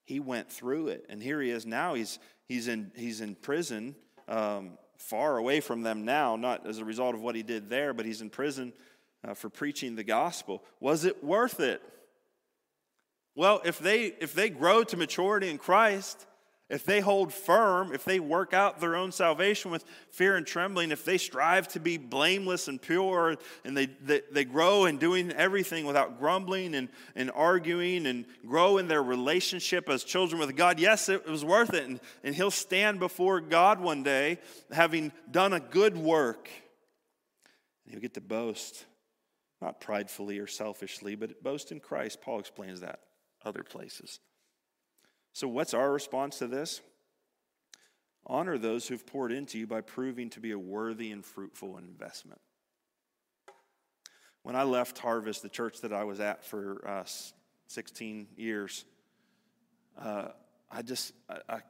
He 0.04 0.20
went 0.20 0.52
through 0.52 0.88
it. 0.88 1.06
And 1.10 1.22
here 1.22 1.40
he 1.40 1.52
is 1.52 1.68
now. 1.68 1.94
He's, 1.94 2.18
he's, 2.48 2.68
in, 2.68 2.92
he's 2.96 3.22
in 3.22 3.36
prison, 3.36 3.96
um, 4.28 4.80
far 4.98 5.38
away 5.38 5.60
from 5.60 5.84
them 5.84 6.06
now, 6.06 6.36
not 6.38 6.66
as 6.66 6.80
a 6.80 6.86
result 6.86 7.14
of 7.14 7.22
what 7.22 7.36
he 7.36 7.44
did 7.44 7.70
there, 7.70 7.94
but 7.94 8.08
he's 8.08 8.22
in 8.22 8.32
prison 8.32 8.74
uh, 9.28 9.34
for 9.34 9.50
preaching 9.50 9.96
the 9.96 10.04
gospel. 10.04 10.64
Was 10.80 11.06
it 11.06 11.24
worth 11.24 11.60
it? 11.60 11.82
Well, 13.36 13.62
if 13.64 13.80
they, 13.80 14.14
if 14.20 14.34
they 14.34 14.50
grow 14.50 14.84
to 14.84 14.98
maturity 14.98 15.50
in 15.50 15.58
Christ, 15.58 16.26
if 16.72 16.86
they 16.86 17.02
hold 17.02 17.34
firm, 17.34 17.94
if 17.94 18.06
they 18.06 18.22
work 18.22 18.54
out 18.54 18.80
their 18.80 18.96
own 18.96 19.12
salvation 19.12 19.72
with 19.72 19.84
fear 20.10 20.38
and 20.38 20.48
trembling, 20.48 20.92
if 20.92 21.04
they 21.04 21.18
strive 21.18 21.68
to 21.70 21.82
be 21.82 21.98
blameless 21.98 22.70
and 22.70 22.82
pure, 22.82 23.36
and 23.66 23.76
they, 23.76 23.88
they, 23.88 24.22
they, 24.32 24.46
grow 24.46 24.86
in 24.86 24.98
doing 24.98 25.34
everything 25.34 25.86
without 25.86 26.18
grumbling 26.18 26.74
and, 26.74 26.88
and 27.14 27.30
arguing 27.36 28.06
and 28.06 28.26
grow 28.48 28.78
in 28.78 28.88
their 28.88 29.04
relationship 29.04 29.90
as 29.90 30.06
children 30.06 30.40
with 30.40 30.56
God, 30.56 30.80
yes, 30.80 31.10
it 31.10 31.28
was 31.28 31.44
worth 31.44 31.74
it. 31.74 31.84
And, 31.90 32.00
and 32.24 32.34
he'll 32.34 32.50
stand 32.50 33.00
before 33.00 33.42
God 33.42 33.82
one 33.82 34.02
day 34.02 34.40
having 34.72 35.12
done 35.30 35.52
a 35.52 35.60
good 35.60 35.98
work. 35.98 36.50
And 37.84 37.94
he'll 37.94 38.02
get 38.02 38.14
to 38.14 38.22
boast, 38.22 38.86
not 39.62 39.80
pridefully 39.80 40.40
or 40.40 40.48
selfishly, 40.48 41.16
but 41.16 41.44
boast 41.44 41.72
in 41.72 41.80
Christ. 41.80 42.22
Paul 42.22 42.40
explains 42.40 42.82
that 42.82 43.00
other 43.46 43.64
places. 43.64 44.20
So, 45.34 45.48
what's 45.48 45.74
our 45.74 45.92
response 45.92 46.40
to 46.40 46.48
this? 46.48 46.82
Honor 48.26 48.58
those 48.58 48.88
who've 48.88 49.06
poured 49.06 49.32
into 49.32 49.58
you 49.58 49.68
by 49.68 49.82
proving 49.82 50.30
to 50.32 50.40
be 50.40 50.52
a 50.52 50.60
worthy 50.60 51.12
and 51.12 51.26
fruitful 51.26 51.78
investment. 51.78 52.42
When 54.44 54.56
I 54.56 54.64
left 54.64 54.98
Harvest, 55.00 55.42
the 55.42 55.50
church 55.50 55.82
that 55.82 55.94
I 55.94 56.04
was 56.04 56.20
at 56.20 56.44
for 56.44 56.88
uh, 56.88 57.04
16 57.68 58.28
years, 58.36 58.86
uh, 60.00 60.30
I 60.70 60.82
just 60.82 61.14
I, 61.30 61.62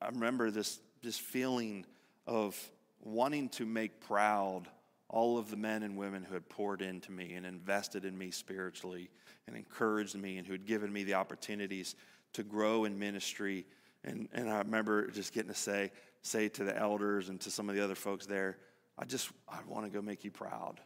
I 0.00 0.08
remember 0.08 0.50
this 0.50 0.80
this 1.02 1.18
feeling 1.18 1.84
of 2.26 2.58
wanting 3.00 3.50
to 3.50 3.66
make 3.66 4.00
proud 4.00 4.68
all 5.14 5.38
of 5.38 5.48
the 5.48 5.56
men 5.56 5.84
and 5.84 5.96
women 5.96 6.24
who 6.24 6.34
had 6.34 6.48
poured 6.48 6.82
into 6.82 7.12
me 7.12 7.34
and 7.34 7.46
invested 7.46 8.04
in 8.04 8.18
me 8.18 8.32
spiritually 8.32 9.08
and 9.46 9.56
encouraged 9.56 10.16
me 10.16 10.38
and 10.38 10.46
who 10.46 10.52
had 10.52 10.66
given 10.66 10.92
me 10.92 11.04
the 11.04 11.14
opportunities 11.14 11.94
to 12.32 12.42
grow 12.42 12.84
in 12.84 12.98
ministry. 12.98 13.64
And, 14.02 14.28
and 14.32 14.50
I 14.50 14.58
remember 14.58 15.08
just 15.12 15.32
getting 15.32 15.52
to 15.52 15.56
say, 15.56 15.92
say 16.22 16.48
to 16.48 16.64
the 16.64 16.76
elders 16.76 17.28
and 17.28 17.40
to 17.42 17.50
some 17.52 17.68
of 17.68 17.76
the 17.76 17.84
other 17.84 17.94
folks 17.94 18.26
there, 18.26 18.58
I 18.98 19.04
just, 19.04 19.30
I 19.48 19.60
want 19.68 19.86
to 19.86 19.90
go 19.90 20.02
make 20.02 20.24
you 20.24 20.32
proud. 20.32 20.80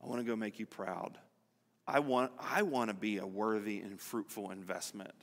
I 0.00 0.06
want 0.06 0.20
to 0.20 0.24
go 0.24 0.36
make 0.36 0.60
you 0.60 0.66
proud. 0.66 1.18
I 1.88 1.98
want, 1.98 2.30
I 2.38 2.62
want 2.62 2.90
to 2.90 2.94
be 2.94 3.18
a 3.18 3.26
worthy 3.26 3.80
and 3.80 4.00
fruitful 4.00 4.52
investment. 4.52 5.14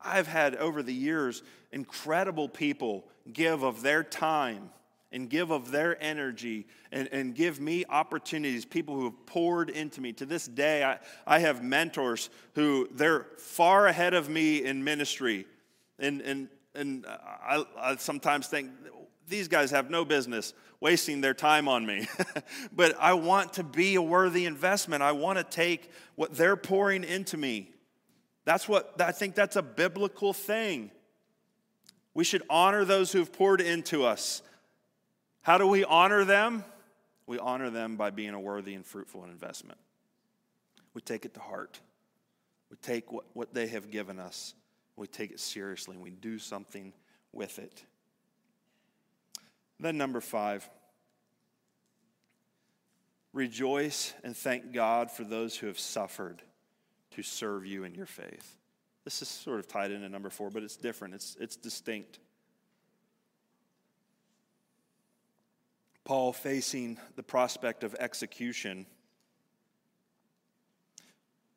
I've 0.00 0.28
had 0.28 0.56
over 0.56 0.82
the 0.82 0.94
years 0.94 1.42
incredible 1.72 2.48
people 2.48 3.04
give 3.30 3.64
of 3.64 3.82
their 3.82 4.02
time 4.02 4.70
and 5.10 5.30
give 5.30 5.50
of 5.50 5.70
their 5.70 6.00
energy 6.02 6.66
and, 6.92 7.08
and 7.12 7.34
give 7.34 7.60
me 7.60 7.84
opportunities, 7.88 8.64
people 8.64 8.94
who 8.94 9.04
have 9.04 9.26
poured 9.26 9.70
into 9.70 10.00
me. 10.00 10.12
To 10.14 10.26
this 10.26 10.46
day, 10.46 10.84
I, 10.84 10.98
I 11.26 11.38
have 11.38 11.62
mentors 11.62 12.30
who 12.54 12.88
they're 12.92 13.26
far 13.38 13.86
ahead 13.86 14.14
of 14.14 14.28
me 14.28 14.64
in 14.64 14.84
ministry. 14.84 15.46
And, 15.98 16.20
and, 16.20 16.48
and 16.74 17.06
I, 17.06 17.64
I 17.78 17.96
sometimes 17.96 18.48
think 18.48 18.70
these 19.28 19.48
guys 19.48 19.70
have 19.70 19.90
no 19.90 20.04
business 20.04 20.52
wasting 20.80 21.20
their 21.20 21.34
time 21.34 21.68
on 21.68 21.84
me. 21.84 22.06
but 22.72 22.94
I 23.00 23.14
want 23.14 23.54
to 23.54 23.64
be 23.64 23.94
a 23.94 24.02
worthy 24.02 24.44
investment. 24.44 25.02
I 25.02 25.12
want 25.12 25.38
to 25.38 25.44
take 25.44 25.90
what 26.14 26.34
they're 26.36 26.56
pouring 26.56 27.04
into 27.04 27.36
me. 27.36 27.70
That's 28.44 28.68
what 28.68 29.00
I 29.00 29.12
think 29.12 29.34
that's 29.34 29.56
a 29.56 29.62
biblical 29.62 30.32
thing. 30.32 30.90
We 32.14 32.24
should 32.24 32.42
honor 32.48 32.84
those 32.84 33.12
who've 33.12 33.30
poured 33.30 33.60
into 33.60 34.04
us. 34.04 34.42
How 35.42 35.58
do 35.58 35.66
we 35.66 35.84
honor 35.84 36.24
them? 36.24 36.64
We 37.26 37.38
honor 37.38 37.70
them 37.70 37.96
by 37.96 38.10
being 38.10 38.34
a 38.34 38.40
worthy 38.40 38.74
and 38.74 38.84
fruitful 38.84 39.24
investment. 39.24 39.78
We 40.94 41.00
take 41.00 41.24
it 41.24 41.34
to 41.34 41.40
heart. 41.40 41.78
We 42.70 42.76
take 42.82 43.12
what, 43.12 43.24
what 43.32 43.54
they 43.54 43.66
have 43.68 43.90
given 43.90 44.18
us, 44.18 44.54
we 44.96 45.06
take 45.06 45.30
it 45.30 45.40
seriously, 45.40 45.94
and 45.94 46.02
we 46.02 46.10
do 46.10 46.38
something 46.38 46.92
with 47.32 47.58
it. 47.58 47.84
Then, 49.80 49.96
number 49.96 50.20
five, 50.20 50.68
rejoice 53.32 54.12
and 54.24 54.36
thank 54.36 54.72
God 54.72 55.10
for 55.10 55.24
those 55.24 55.56
who 55.56 55.66
have 55.68 55.78
suffered 55.78 56.42
to 57.12 57.22
serve 57.22 57.64
you 57.64 57.84
in 57.84 57.94
your 57.94 58.06
faith. 58.06 58.56
This 59.04 59.22
is 59.22 59.28
sort 59.28 59.60
of 59.60 59.68
tied 59.68 59.90
into 59.90 60.08
number 60.08 60.30
four, 60.30 60.50
but 60.50 60.62
it's 60.62 60.76
different, 60.76 61.14
it's, 61.14 61.36
it's 61.40 61.56
distinct. 61.56 62.18
Paul 66.08 66.32
facing 66.32 66.98
the 67.16 67.22
prospect 67.22 67.84
of 67.84 67.94
execution 67.96 68.86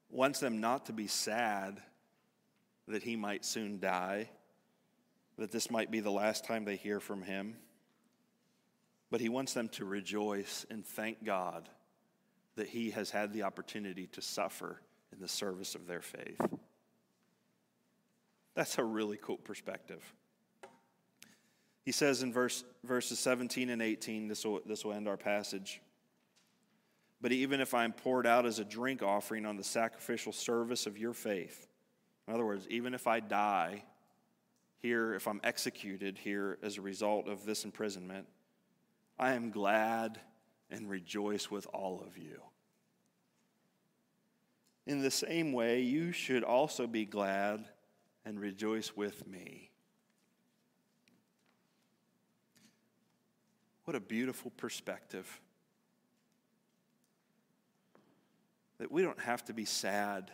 wants 0.09 0.41
them 0.41 0.59
not 0.59 0.87
to 0.87 0.91
be 0.91 1.07
sad 1.07 1.81
that 2.85 3.01
he 3.01 3.15
might 3.15 3.45
soon 3.45 3.79
die, 3.79 4.29
that 5.37 5.53
this 5.53 5.71
might 5.71 5.89
be 5.89 6.01
the 6.01 6.11
last 6.11 6.43
time 6.43 6.65
they 6.65 6.75
hear 6.75 6.99
from 6.99 7.21
him. 7.21 7.55
But 9.09 9.21
he 9.21 9.29
wants 9.29 9.53
them 9.53 9.69
to 9.69 9.85
rejoice 9.85 10.65
and 10.69 10.85
thank 10.85 11.23
God 11.23 11.69
that 12.57 12.67
he 12.67 12.91
has 12.91 13.09
had 13.09 13.31
the 13.31 13.43
opportunity 13.43 14.07
to 14.07 14.21
suffer 14.21 14.81
in 15.13 15.21
the 15.21 15.29
service 15.29 15.75
of 15.75 15.87
their 15.87 16.01
faith. 16.01 16.41
That's 18.53 18.77
a 18.77 18.83
really 18.83 19.17
cool 19.21 19.37
perspective. 19.37 20.03
He 21.83 21.91
says 21.91 22.21
in 22.21 22.31
verse, 22.31 22.63
verses 22.83 23.19
17 23.19 23.69
and 23.69 23.81
18, 23.81 24.27
this 24.27 24.45
will, 24.45 24.61
this 24.65 24.85
will 24.85 24.93
end 24.93 25.07
our 25.07 25.17
passage. 25.17 25.81
But 27.21 27.31
even 27.31 27.59
if 27.59 27.73
I 27.73 27.83
am 27.83 27.93
poured 27.93 28.25
out 28.27 28.45
as 28.45 28.59
a 28.59 28.65
drink 28.65 29.03
offering 29.03 29.45
on 29.45 29.57
the 29.57 29.63
sacrificial 29.63 30.31
service 30.31 30.85
of 30.85 30.97
your 30.97 31.13
faith, 31.13 31.67
in 32.27 32.33
other 32.33 32.45
words, 32.45 32.67
even 32.69 32.93
if 32.93 33.07
I 33.07 33.19
die 33.19 33.83
here, 34.77 35.13
if 35.13 35.27
I'm 35.27 35.41
executed 35.43 36.17
here 36.17 36.57
as 36.63 36.77
a 36.77 36.81
result 36.81 37.27
of 37.27 37.45
this 37.45 37.65
imprisonment, 37.65 38.27
I 39.19 39.33
am 39.33 39.51
glad 39.51 40.19
and 40.69 40.89
rejoice 40.89 41.51
with 41.51 41.67
all 41.73 42.03
of 42.05 42.17
you. 42.17 42.41
In 44.87 45.01
the 45.01 45.11
same 45.11 45.53
way, 45.53 45.81
you 45.81 46.11
should 46.11 46.43
also 46.43 46.87
be 46.87 47.05
glad 47.05 47.65
and 48.25 48.39
rejoice 48.39 48.95
with 48.95 49.27
me. 49.27 49.70
What 53.91 53.97
a 53.97 54.05
beautiful 54.05 54.51
perspective. 54.51 55.41
That 58.77 58.89
we 58.89 59.01
don't 59.01 59.19
have 59.19 59.43
to 59.47 59.53
be 59.53 59.65
sad 59.65 60.31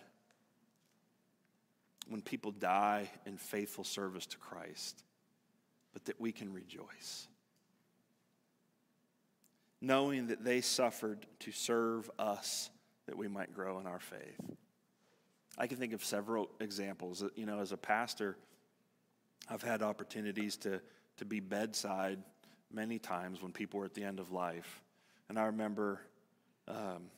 when 2.08 2.22
people 2.22 2.52
die 2.52 3.10
in 3.26 3.38
faithful 3.38 3.84
service 3.84 4.28
to 4.28 4.38
Christ, 4.38 5.04
but 5.92 6.06
that 6.06 6.22
we 6.22 6.32
can 6.32 6.54
rejoice. 6.54 7.28
Knowing 9.82 10.28
that 10.28 10.44
they 10.44 10.62
suffered 10.62 11.26
to 11.40 11.52
serve 11.52 12.12
us 12.20 12.70
that 13.08 13.18
we 13.18 13.28
might 13.28 13.56
grow 13.56 13.80
in 13.80 13.88
our 13.88 14.00
faith. 14.00 14.40
I 15.58 15.66
can 15.66 15.80
think 15.80 15.94
of 15.94 16.06
several 16.06 16.52
examples. 16.60 17.24
You 17.36 17.48
know, 17.48 17.58
as 17.58 17.72
a 17.72 17.78
pastor, 17.78 18.38
I've 19.50 19.64
had 19.64 19.82
opportunities 19.82 20.58
to, 20.58 20.80
to 21.18 21.26
be 21.26 21.40
bedside 21.40 22.20
many 22.72 23.00
times 23.00 23.42
when 23.42 23.52
people 23.52 23.80
were 23.80 23.86
at 23.86 23.94
the 23.94 24.04
end 24.04 24.20
of 24.20 24.32
life. 24.32 24.82
And 25.30 25.38
I 25.38 25.46
remember 25.46 26.02
um, 26.68 27.10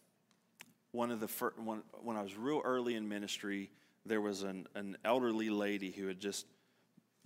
one 0.91 1.11
of 1.11 1.19
the 1.19 1.27
first, 1.27 1.59
when, 1.59 1.83
when 2.03 2.17
I 2.17 2.21
was 2.21 2.35
real 2.35 2.61
early 2.63 2.95
in 2.95 3.07
ministry, 3.07 3.69
there 4.05 4.21
was 4.21 4.43
an, 4.43 4.67
an 4.75 4.97
elderly 5.05 5.49
lady 5.49 5.91
who 5.91 6.07
had 6.07 6.19
just 6.19 6.45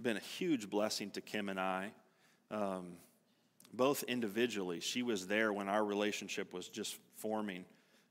been 0.01 0.17
a 0.17 0.21
huge 0.21 0.69
blessing 0.69 1.11
to 1.11 1.21
Kim 1.21 1.49
and 1.49 1.59
I, 1.59 1.91
um, 2.51 2.93
both 3.73 4.03
individually. 4.03 4.79
She 4.79 5.01
was 5.01 5.27
there 5.27 5.53
when 5.53 5.69
our 5.69 5.83
relationship 5.83 6.53
was 6.53 6.67
just 6.67 6.97
forming. 7.15 7.65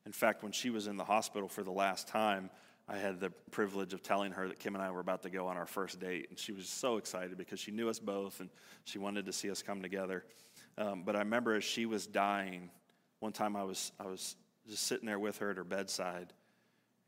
In 0.06 0.12
fact, 0.12 0.42
when 0.42 0.52
she 0.52 0.70
was 0.70 0.86
in 0.86 0.96
the 0.96 1.04
hospital 1.04 1.48
for 1.48 1.62
the 1.62 1.70
last 1.70 2.08
time, 2.08 2.50
I 2.88 2.96
had 2.98 3.20
the 3.20 3.30
privilege 3.50 3.92
of 3.92 4.02
telling 4.02 4.32
her 4.32 4.48
that 4.48 4.58
Kim 4.58 4.74
and 4.74 4.82
I 4.82 4.90
were 4.90 5.00
about 5.00 5.22
to 5.22 5.30
go 5.30 5.46
on 5.46 5.56
our 5.56 5.66
first 5.66 6.00
date, 6.00 6.26
and 6.30 6.38
she 6.38 6.52
was 6.52 6.68
so 6.68 6.96
excited 6.96 7.38
because 7.38 7.60
she 7.60 7.70
knew 7.70 7.88
us 7.88 7.98
both 7.98 8.40
and 8.40 8.50
she 8.84 8.98
wanted 8.98 9.26
to 9.26 9.32
see 9.32 9.50
us 9.50 9.62
come 9.62 9.82
together. 9.82 10.24
Um, 10.76 11.02
but 11.04 11.14
I 11.14 11.20
remember 11.20 11.54
as 11.54 11.64
she 11.64 11.86
was 11.86 12.06
dying, 12.06 12.70
one 13.20 13.32
time 13.32 13.54
I 13.56 13.62
was 13.62 13.92
I 14.00 14.06
was 14.06 14.36
just 14.68 14.86
sitting 14.86 15.06
there 15.06 15.18
with 15.18 15.38
her 15.38 15.50
at 15.50 15.56
her 15.56 15.64
bedside, 15.64 16.32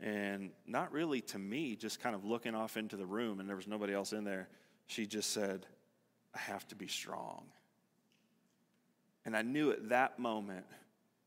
and 0.00 0.50
not 0.66 0.92
really 0.92 1.20
to 1.22 1.38
me, 1.38 1.74
just 1.74 2.00
kind 2.00 2.14
of 2.14 2.24
looking 2.24 2.54
off 2.54 2.76
into 2.76 2.96
the 2.96 3.06
room, 3.06 3.40
and 3.40 3.48
there 3.48 3.56
was 3.56 3.66
nobody 3.66 3.94
else 3.94 4.12
in 4.12 4.24
there. 4.24 4.48
She 4.86 5.06
just 5.06 5.30
said, 5.30 5.66
"I 6.34 6.38
have 6.38 6.68
to 6.68 6.76
be 6.76 6.86
strong," 6.86 7.46
and 9.24 9.36
I 9.36 9.42
knew 9.42 9.72
at 9.72 9.88
that 9.88 10.20
moment 10.20 10.66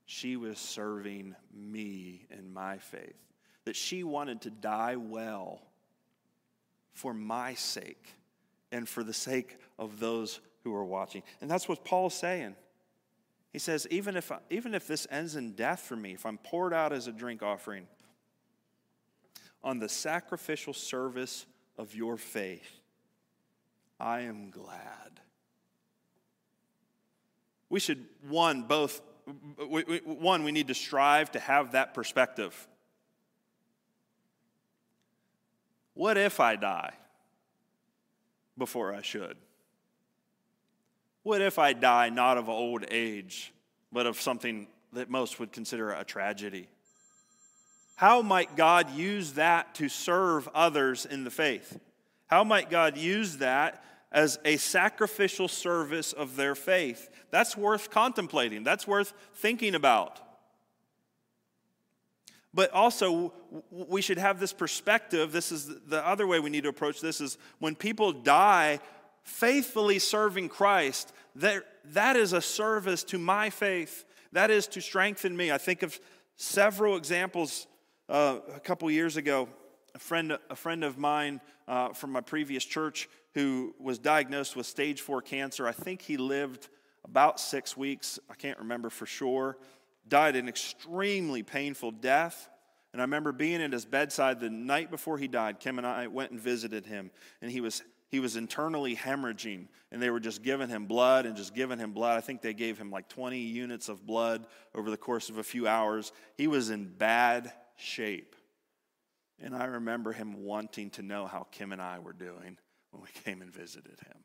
she 0.06 0.38
was 0.38 0.58
serving 0.58 1.36
me 1.54 2.28
in 2.30 2.54
my 2.54 2.78
faith 2.78 3.28
that 3.68 3.76
she 3.76 4.02
wanted 4.02 4.40
to 4.40 4.50
die 4.50 4.96
well 4.96 5.60
for 6.94 7.14
my 7.14 7.54
sake 7.54 8.16
and 8.72 8.88
for 8.88 9.04
the 9.04 9.14
sake 9.14 9.58
of 9.78 10.00
those 10.00 10.40
who 10.64 10.74
are 10.74 10.86
watching. 10.86 11.22
And 11.42 11.52
that's 11.52 11.68
what 11.68 11.84
Paul's 11.84 12.14
saying. 12.14 12.56
He 13.52 13.60
says, 13.60 13.86
even 13.92 14.16
if, 14.16 14.32
even 14.50 14.74
if 14.74 14.88
this 14.88 15.06
ends 15.12 15.36
in 15.36 15.52
death 15.52 15.82
for 15.82 15.98
me, 15.98 16.14
if 16.14 16.26
I'm 16.26 16.38
poured 16.38 16.74
out 16.74 16.94
as 16.94 17.08
a 17.08 17.12
drink 17.12 17.44
offering 17.44 17.88
on 19.66 19.80
the 19.80 19.90
sacrificial 19.90 20.74
service 20.74 21.46
of 21.78 21.94
your 21.94 22.16
faith, 22.16 22.80
I 24.00 24.22
am 24.22 24.50
glad. 24.50 25.20
We 27.70 27.82
should, 27.82 28.06
one, 28.30 28.64
both, 28.64 29.02
one, 30.06 30.46
we 30.46 30.54
need 30.54 30.70
to 30.70 30.74
strive 30.74 31.34
to 31.34 31.40
have 31.40 31.74
that 31.74 31.94
perspective. 31.94 32.66
What 35.98 36.18
if 36.18 36.40
I 36.40 36.56
die 36.56 36.94
before 38.58 38.94
I 38.94 39.02
should? 39.02 39.36
What 41.24 41.42
if 41.42 41.60
I 41.60 41.74
die 41.74 42.10
not 42.10 42.38
of 42.38 42.48
old 42.50 42.86
age, 42.90 43.52
but 43.92 44.06
of 44.06 44.22
something 44.22 44.68
that 44.94 45.10
most 45.10 45.40
would 45.40 45.52
consider 45.52 45.92
a 45.92 46.04
tragedy? 46.04 46.68
How 47.96 48.22
might 48.22 48.56
God 48.56 48.92
use 48.92 49.34
that 49.34 49.74
to 49.76 49.90
serve 49.90 50.48
others 50.54 51.06
in 51.06 51.24
the 51.24 51.32
faith? 51.32 51.80
How 52.28 52.44
might 52.44 52.70
God 52.70 52.96
use 52.96 53.38
that 53.38 53.84
as 54.12 54.40
a 54.46 54.58
sacrificial 54.58 55.48
service 55.48 56.14
of 56.14 56.36
their 56.36 56.56
faith. 56.56 57.10
That's 57.30 57.58
worth 57.58 57.90
contemplating, 57.90 58.64
that's 58.64 58.88
worth 58.88 59.14
thinking 59.34 59.76
about. 59.76 60.22
But 62.58 62.72
also, 62.72 63.34
we 63.70 64.02
should 64.02 64.18
have 64.18 64.40
this 64.40 64.52
perspective. 64.52 65.32
This 65.32 65.52
is 65.52 65.70
the 65.86 66.04
other 66.04 66.26
way 66.26 66.40
we 66.40 66.50
need 66.50 66.64
to 66.64 66.70
approach 66.70 67.02
this 67.02 67.22
is 67.22 67.38
when 67.60 67.76
people 67.76 68.12
die 68.12 68.80
faithfully 69.22 70.00
serving 70.00 70.50
Christ, 70.50 71.14
that, 71.36 71.64
that 71.92 72.16
is 72.16 72.34
a 72.34 72.42
service 72.42 73.04
to 73.04 73.20
my 73.20 73.52
faith. 73.52 74.06
That 74.32 74.50
is 74.50 74.66
to 74.70 74.82
strengthen 74.82 75.38
me. 75.38 75.52
I 75.52 75.60
think 75.60 75.84
of 75.84 76.00
several 76.36 76.98
examples 76.98 77.68
uh, 78.10 78.40
a 78.56 78.60
couple 78.60 78.90
years 78.90 79.18
ago. 79.18 79.50
A 79.94 80.00
friend, 80.00 80.36
a 80.50 80.56
friend 80.56 80.84
of 80.84 80.98
mine 80.98 81.42
uh, 81.68 81.90
from 81.90 82.12
my 82.12 82.22
previous 82.22 82.66
church 82.66 83.08
who 83.36 83.76
was 83.80 84.00
diagnosed 84.00 84.56
with 84.56 84.66
stage 84.66 85.02
four 85.02 85.22
cancer. 85.22 85.68
I 85.68 85.74
think 85.74 86.02
he 86.02 86.18
lived 86.18 86.70
about 87.06 87.40
six 87.40 87.78
weeks. 87.78 88.18
I 88.32 88.34
can't 88.34 88.58
remember 88.58 88.90
for 88.90 89.06
sure. 89.06 89.58
Died 90.08 90.36
an 90.36 90.48
extremely 90.48 91.44
painful 91.44 91.92
death. 91.92 92.50
And 92.94 93.02
I 93.02 93.04
remember 93.04 93.32
being 93.32 93.62
at 93.62 93.74
his 93.74 93.86
bedside 93.86 94.40
the 94.40 94.50
night 94.50 94.90
before 94.90 95.18
he 95.18 95.28
died. 95.28 95.60
Kim 95.60 95.78
and 95.78 95.86
I 95.86 96.08
went 96.08 96.32
and 96.32 96.40
visited 96.40 96.86
him, 96.86 97.12
and 97.42 97.52
he 97.52 97.62
was 97.62 97.84
he 98.10 98.22
was 98.22 98.38
internally 98.38 98.96
hemorrhaging, 98.96 99.68
and 99.92 100.02
they 100.02 100.10
were 100.10 100.22
just 100.22 100.42
giving 100.42 100.70
him 100.70 100.86
blood 100.86 101.26
and 101.26 101.36
just 101.36 101.54
giving 101.54 101.78
him 101.78 101.92
blood. 101.92 102.18
I 102.18 102.22
think 102.22 102.42
they 102.42 102.54
gave 102.54 102.78
him 102.78 102.90
like 102.90 103.10
20 103.10 103.38
units 103.38 103.90
of 103.90 104.06
blood 104.06 104.48
over 104.74 104.90
the 104.90 104.98
course 104.98 105.30
of 105.30 105.40
a 105.40 105.44
few 105.44 105.68
hours. 105.68 106.14
He 106.36 106.48
was 106.48 106.70
in 106.70 106.86
bad 106.86 107.52
shape. 107.76 108.36
And 109.40 109.56
I 109.56 109.66
remember 109.66 110.14
him 110.14 110.46
wanting 110.46 110.90
to 110.92 111.02
know 111.02 111.28
how 111.28 111.48
Kim 111.52 111.74
and 111.74 111.82
I 111.82 112.00
were 112.00 112.14
doing 112.14 112.58
when 112.92 113.04
we 113.04 113.10
came 113.26 113.42
and 113.42 113.52
visited 113.52 114.00
him. 114.00 114.24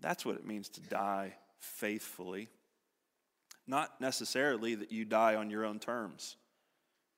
That's 0.00 0.24
what 0.24 0.36
it 0.36 0.46
means 0.46 0.70
to 0.70 0.80
die 0.80 1.34
faithfully. 1.58 2.48
Not 3.70 4.00
necessarily 4.00 4.74
that 4.74 4.90
you 4.90 5.04
die 5.04 5.36
on 5.36 5.48
your 5.48 5.64
own 5.64 5.78
terms, 5.78 6.34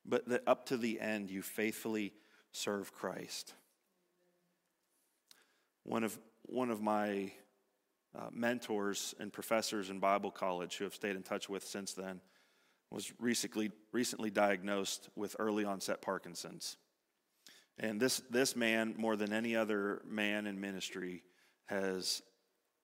but 0.05 0.29
that 0.29 0.43
up 0.47 0.67
to 0.67 0.77
the 0.77 1.01
end 1.01 1.31
you 1.31 1.41
faithfully 1.41 2.13
serve 2.53 2.93
Christ. 2.93 3.55
One 5.85 6.05
of, 6.05 6.19
one 6.43 6.69
of 6.69 6.83
my 6.83 7.33
uh, 8.15 8.29
mentors 8.31 9.15
and 9.19 9.33
professors 9.33 9.89
in 9.89 9.99
Bible 9.99 10.31
college 10.31 10.77
who 10.77 10.85
have 10.85 10.95
stayed 10.95 11.17
in 11.17 11.23
touch 11.23 11.49
with 11.49 11.65
since 11.65 11.95
then 11.95 12.21
was 12.91 13.11
recently, 13.19 13.71
recently 13.91 14.29
diagnosed 14.31 15.09
with 15.17 15.35
early 15.39 15.65
onset 15.65 16.03
Parkinson's. 16.03 16.77
And 17.79 17.99
this, 17.99 18.21
this 18.29 18.55
man, 18.55 18.95
more 18.99 19.17
than 19.17 19.33
any 19.33 19.57
other 19.57 20.03
man 20.07 20.47
in 20.47 20.61
ministry, 20.61 21.23
has 21.65 22.21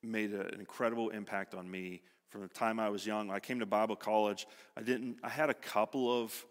made 0.02 0.32
an 0.32 0.58
incredible 0.58 1.10
impact 1.10 1.54
on 1.54 1.70
me 1.70 2.00
from 2.30 2.42
the 2.42 2.48
time 2.48 2.78
I 2.78 2.88
was 2.88 3.06
young. 3.06 3.30
I 3.30 3.40
came 3.40 3.60
to 3.60 3.66
Bible 3.66 3.96
college. 3.96 4.46
I 4.76 4.82
didn't. 4.82 5.18
I 5.22 5.28
had 5.28 5.50
a 5.50 5.54
couple 5.54 6.22
of 6.22 6.46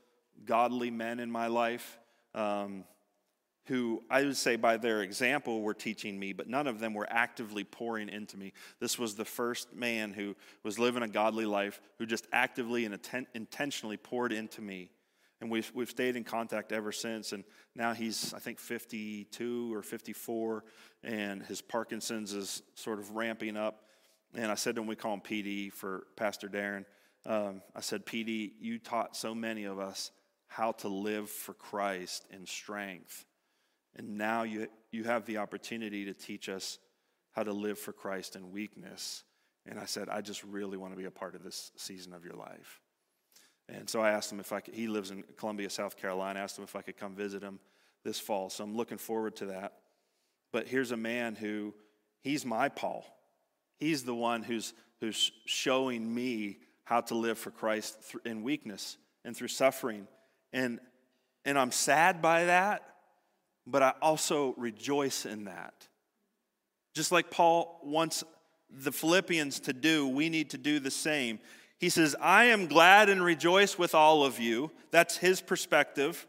godly 0.45 0.91
men 0.91 1.19
in 1.19 1.31
my 1.31 1.47
life 1.47 1.99
um, 2.35 2.83
who 3.65 4.01
I 4.09 4.23
would 4.23 4.37
say, 4.37 4.55
by 4.55 4.77
their 4.77 5.01
example, 5.01 5.61
were 5.61 5.73
teaching 5.73 6.17
me, 6.17 6.31
but 6.33 6.47
none 6.47 6.67
of 6.67 6.79
them 6.79 6.93
were 6.93 7.07
actively 7.09 7.63
pouring 7.63 8.07
into 8.09 8.37
me. 8.37 8.53
This 8.79 8.97
was 8.97 9.15
the 9.15 9.25
first 9.25 9.75
man 9.75 10.13
who 10.13 10.35
was 10.63 10.79
living 10.79 11.03
a 11.03 11.07
godly 11.07 11.45
life, 11.45 11.81
who 11.97 12.05
just 12.05 12.27
actively 12.31 12.85
and 12.85 12.93
atten- 12.93 13.27
intentionally 13.33 13.97
poured 13.97 14.31
into 14.31 14.61
me. 14.61 14.89
And 15.41 15.51
we've, 15.51 15.69
we've 15.75 15.89
stayed 15.89 16.15
in 16.15 16.23
contact 16.23 16.71
ever 16.71 16.91
since. 16.91 17.31
And 17.33 17.43
now 17.75 17.93
he's, 17.93 18.33
I 18.33 18.39
think, 18.39 18.57
52 18.57 19.75
or 19.75 19.83
54, 19.83 20.63
and 21.03 21.43
his 21.43 21.61
Parkinson's 21.61 22.33
is 22.33 22.63
sort 22.75 22.99
of 22.99 23.15
ramping 23.15 23.57
up. 23.57 23.83
And 24.35 24.51
I 24.51 24.55
said 24.55 24.75
to 24.75 24.81
him, 24.81 24.87
we 24.87 24.95
call 24.95 25.13
him 25.13 25.21
PD 25.21 25.71
for 25.71 26.07
Pastor 26.15 26.47
Darren. 26.47 26.85
Um, 27.25 27.61
I 27.75 27.81
said, 27.81 28.05
PD, 28.05 28.51
you 28.59 28.79
taught 28.79 29.15
so 29.15 29.33
many 29.33 29.65
of 29.65 29.79
us 29.79 30.11
how 30.47 30.71
to 30.73 30.87
live 30.87 31.29
for 31.29 31.53
Christ 31.53 32.25
in 32.31 32.45
strength. 32.45 33.25
And 33.95 34.17
now 34.17 34.43
you, 34.43 34.67
you 34.91 35.03
have 35.05 35.25
the 35.25 35.37
opportunity 35.37 36.05
to 36.05 36.13
teach 36.13 36.49
us 36.49 36.77
how 37.33 37.43
to 37.43 37.53
live 37.53 37.77
for 37.77 37.93
Christ 37.93 38.35
in 38.35 38.51
weakness. 38.51 39.23
And 39.65 39.79
I 39.79 39.85
said, 39.85 40.09
I 40.09 40.21
just 40.21 40.43
really 40.43 40.77
want 40.77 40.93
to 40.93 40.97
be 40.97 41.05
a 41.05 41.11
part 41.11 41.35
of 41.35 41.43
this 41.43 41.71
season 41.75 42.13
of 42.13 42.23
your 42.23 42.35
life. 42.35 42.81
And 43.69 43.89
so 43.89 43.99
I 43.99 44.11
asked 44.11 44.31
him 44.31 44.39
if 44.39 44.53
I 44.53 44.61
could, 44.61 44.73
he 44.73 44.87
lives 44.87 45.11
in 45.11 45.23
Columbia, 45.35 45.69
South 45.69 45.97
Carolina. 45.97 46.39
I 46.39 46.43
asked 46.43 46.57
him 46.57 46.63
if 46.63 46.75
I 46.75 46.81
could 46.81 46.97
come 46.97 47.15
visit 47.15 47.43
him 47.43 47.59
this 48.03 48.19
fall. 48.19 48.49
So 48.49 48.63
I'm 48.63 48.75
looking 48.75 48.97
forward 48.97 49.35
to 49.37 49.47
that. 49.47 49.73
But 50.53 50.67
here's 50.67 50.91
a 50.91 50.97
man 50.97 51.35
who, 51.35 51.73
he's 52.21 52.45
my 52.45 52.69
Paul. 52.69 53.05
He's 53.79 54.03
the 54.03 54.15
one 54.15 54.43
who's, 54.43 54.73
who's 54.99 55.31
showing 55.45 56.13
me 56.13 56.57
how 56.83 57.01
to 57.01 57.15
live 57.15 57.37
for 57.37 57.51
Christ 57.51 57.97
in 58.25 58.43
weakness 58.43 58.97
and 59.25 59.35
through 59.35 59.49
suffering. 59.49 60.07
And, 60.53 60.79
and 61.45 61.59
I'm 61.59 61.71
sad 61.71 62.21
by 62.21 62.45
that, 62.45 62.83
but 63.65 63.83
I 63.83 63.93
also 64.01 64.53
rejoice 64.57 65.25
in 65.25 65.45
that. 65.45 65.87
Just 66.93 67.11
like 67.11 67.29
Paul 67.29 67.79
wants 67.83 68.23
the 68.69 68.91
Philippians 68.91 69.59
to 69.61 69.73
do, 69.73 70.07
we 70.07 70.29
need 70.29 70.49
to 70.51 70.57
do 70.57 70.79
the 70.79 70.91
same. 70.91 71.39
He 71.77 71.89
says, 71.89 72.15
I 72.19 72.45
am 72.45 72.67
glad 72.67 73.09
and 73.09 73.23
rejoice 73.23 73.77
with 73.77 73.93
all 73.93 74.23
of 74.23 74.39
you. 74.39 74.71
That's 74.91 75.17
his 75.17 75.41
perspective. 75.41 76.25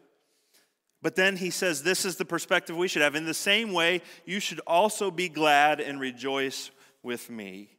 But 1.00 1.16
then 1.16 1.36
he 1.36 1.50
says, 1.50 1.82
This 1.82 2.04
is 2.04 2.16
the 2.16 2.24
perspective 2.24 2.76
we 2.76 2.88
should 2.88 3.02
have. 3.02 3.14
In 3.14 3.24
the 3.24 3.32
same 3.32 3.72
way, 3.72 4.02
you 4.26 4.40
should 4.40 4.60
also 4.66 5.10
be 5.10 5.28
glad 5.28 5.80
and 5.80 6.00
rejoice 6.00 6.70
with 7.02 7.30
me. 7.30 7.70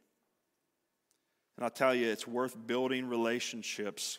And 1.56 1.64
I'll 1.64 1.70
tell 1.70 1.94
you, 1.94 2.08
it's 2.08 2.26
worth 2.26 2.56
building 2.66 3.06
relationships 3.06 4.18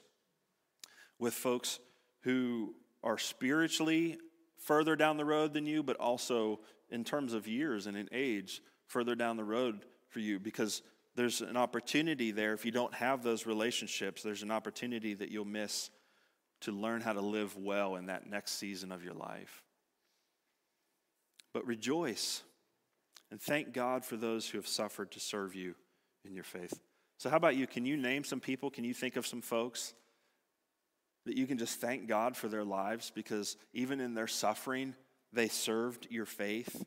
with 1.18 1.34
folks 1.34 1.80
who 2.22 2.76
are 3.04 3.18
spiritually 3.18 4.18
further 4.58 4.96
down 4.96 5.18
the 5.18 5.26
road 5.26 5.54
than 5.54 5.66
you, 5.66 5.82
but 5.82 5.98
also 5.98 6.60
in 6.90 7.04
terms 7.04 7.34
of 7.34 7.48
years 7.48 7.88
and 7.88 7.98
in 7.98 8.08
age 8.12 8.62
further 8.88 9.16
down 9.16 9.38
the 9.38 9.44
road 9.44 9.86
for 10.10 10.20
you 10.20 10.40
because 10.40 10.82
there's 11.16 11.42
an 11.42 11.58
opportunity 11.58 12.32
there. 12.32 12.54
If 12.54 12.66
you 12.66 12.72
don't 12.72 12.94
have 12.94 13.24
those 13.24 13.46
relationships, 13.46 14.22
there's 14.22 14.44
an 14.44 14.52
opportunity 14.52 15.14
that 15.16 15.32
you'll 15.32 15.46
miss 15.46 15.90
to 16.62 16.72
learn 16.72 17.02
how 17.02 17.14
to 17.14 17.22
live 17.22 17.58
well 17.58 17.96
in 17.96 18.06
that 18.06 18.30
next 18.30 18.54
season 18.54 18.92
of 18.92 19.04
your 19.04 19.14
life. 19.14 19.64
But 21.54 21.66
rejoice 21.66 22.44
and 23.32 23.42
thank 23.42 23.74
God 23.74 24.06
for 24.06 24.18
those 24.18 24.50
who 24.50 24.58
have 24.58 24.68
suffered 24.68 25.12
to 25.12 25.20
serve 25.20 25.56
you 25.56 25.76
in 26.26 26.36
your 26.36 26.44
faith. 26.44 26.80
So, 27.18 27.30
how 27.30 27.38
about 27.38 27.56
you? 27.56 27.68
Can 27.68 27.86
you 27.86 27.98
name 27.98 28.24
some 28.24 28.40
people? 28.40 28.70
Can 28.70 28.84
you 28.84 28.94
think 28.94 29.16
of 29.16 29.26
some 29.26 29.42
folks 29.42 29.94
that 31.26 31.38
you 31.38 31.48
can 31.48 31.58
just 31.58 31.80
thank 31.80 32.08
God 32.08 32.36
for 32.36 32.48
their 32.48 32.64
lives 32.64 33.12
because 33.14 33.58
even 33.74 34.02
in 34.02 34.14
their 34.14 34.28
suffering, 34.28 34.96
they 35.32 35.48
served 35.48 36.08
your 36.10 36.26
faith? 36.26 36.84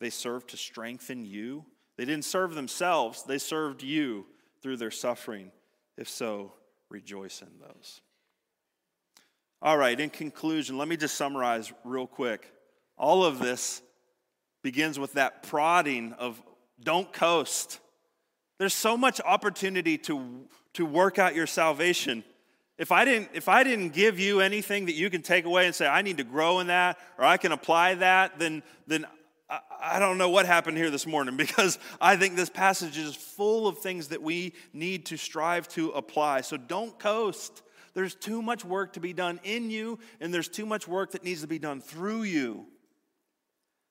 They 0.00 0.10
served 0.10 0.50
to 0.50 0.56
strengthen 0.56 1.24
you 1.24 1.64
they 2.00 2.06
didn't 2.06 2.24
serve 2.24 2.54
themselves, 2.54 3.24
they 3.24 3.36
served 3.36 3.82
you 3.82 4.24
through 4.62 4.78
their 4.78 4.90
suffering. 4.90 5.52
If 5.98 6.08
so, 6.08 6.54
rejoice 6.88 7.42
in 7.42 7.58
those. 7.60 8.00
All 9.60 9.76
right, 9.76 10.00
in 10.00 10.08
conclusion, 10.08 10.78
let 10.78 10.88
me 10.88 10.96
just 10.96 11.16
summarize 11.16 11.70
real 11.84 12.06
quick. 12.06 12.50
All 12.96 13.22
of 13.22 13.38
this 13.38 13.82
begins 14.62 14.98
with 14.98 15.14
that 15.14 15.42
prodding 15.42 16.12
of 16.14 16.40
don't 16.82 17.12
coast. 17.12 17.80
There's 18.58 18.74
so 18.74 18.96
much 18.96 19.20
opportunity 19.20 19.96
to, 19.98 20.46
to 20.74 20.84
work 20.84 21.18
out 21.18 21.34
your 21.34 21.46
salvation 21.46 22.24
If 22.80 22.92
I 22.92 23.04
didn't, 23.04 23.30
if 23.34 23.46
I 23.46 23.62
didn't 23.62 23.90
give 23.90 24.18
you 24.18 24.40
anything 24.40 24.86
that 24.86 24.94
you 24.94 25.10
can 25.10 25.20
take 25.20 25.44
away 25.44 25.66
and 25.66 25.74
say, 25.74 25.86
I 25.86 26.00
need 26.00 26.16
to 26.16 26.24
grow 26.24 26.60
in 26.60 26.68
that 26.68 26.98
or 27.18 27.26
I 27.26 27.36
can 27.36 27.52
apply 27.52 27.96
that, 27.96 28.38
then, 28.38 28.62
then 28.86 29.06
I, 29.50 29.60
I 29.82 29.98
don't 29.98 30.16
know 30.16 30.30
what 30.30 30.46
happened 30.46 30.78
here 30.78 30.88
this 30.88 31.06
morning 31.06 31.36
because 31.44 31.78
I 32.00 32.16
think 32.16 32.36
this 32.36 32.48
passage 32.48 32.96
is 32.96 33.14
full 33.14 33.68
of 33.68 33.78
things 33.78 34.08
that 34.08 34.22
we 34.22 34.54
need 34.72 35.04
to 35.06 35.18
strive 35.18 35.68
to 35.68 35.90
apply. 35.90 36.40
So 36.40 36.56
don't 36.56 36.98
coast. 36.98 37.60
There's 37.92 38.14
too 38.14 38.40
much 38.40 38.64
work 38.64 38.94
to 38.94 39.00
be 39.00 39.12
done 39.12 39.40
in 39.42 39.70
you, 39.70 39.98
and 40.18 40.32
there's 40.32 40.48
too 40.48 40.64
much 40.64 40.88
work 40.88 41.10
that 41.12 41.22
needs 41.22 41.42
to 41.42 41.48
be 41.48 41.58
done 41.58 41.82
through 41.82 42.22
you. 42.22 42.66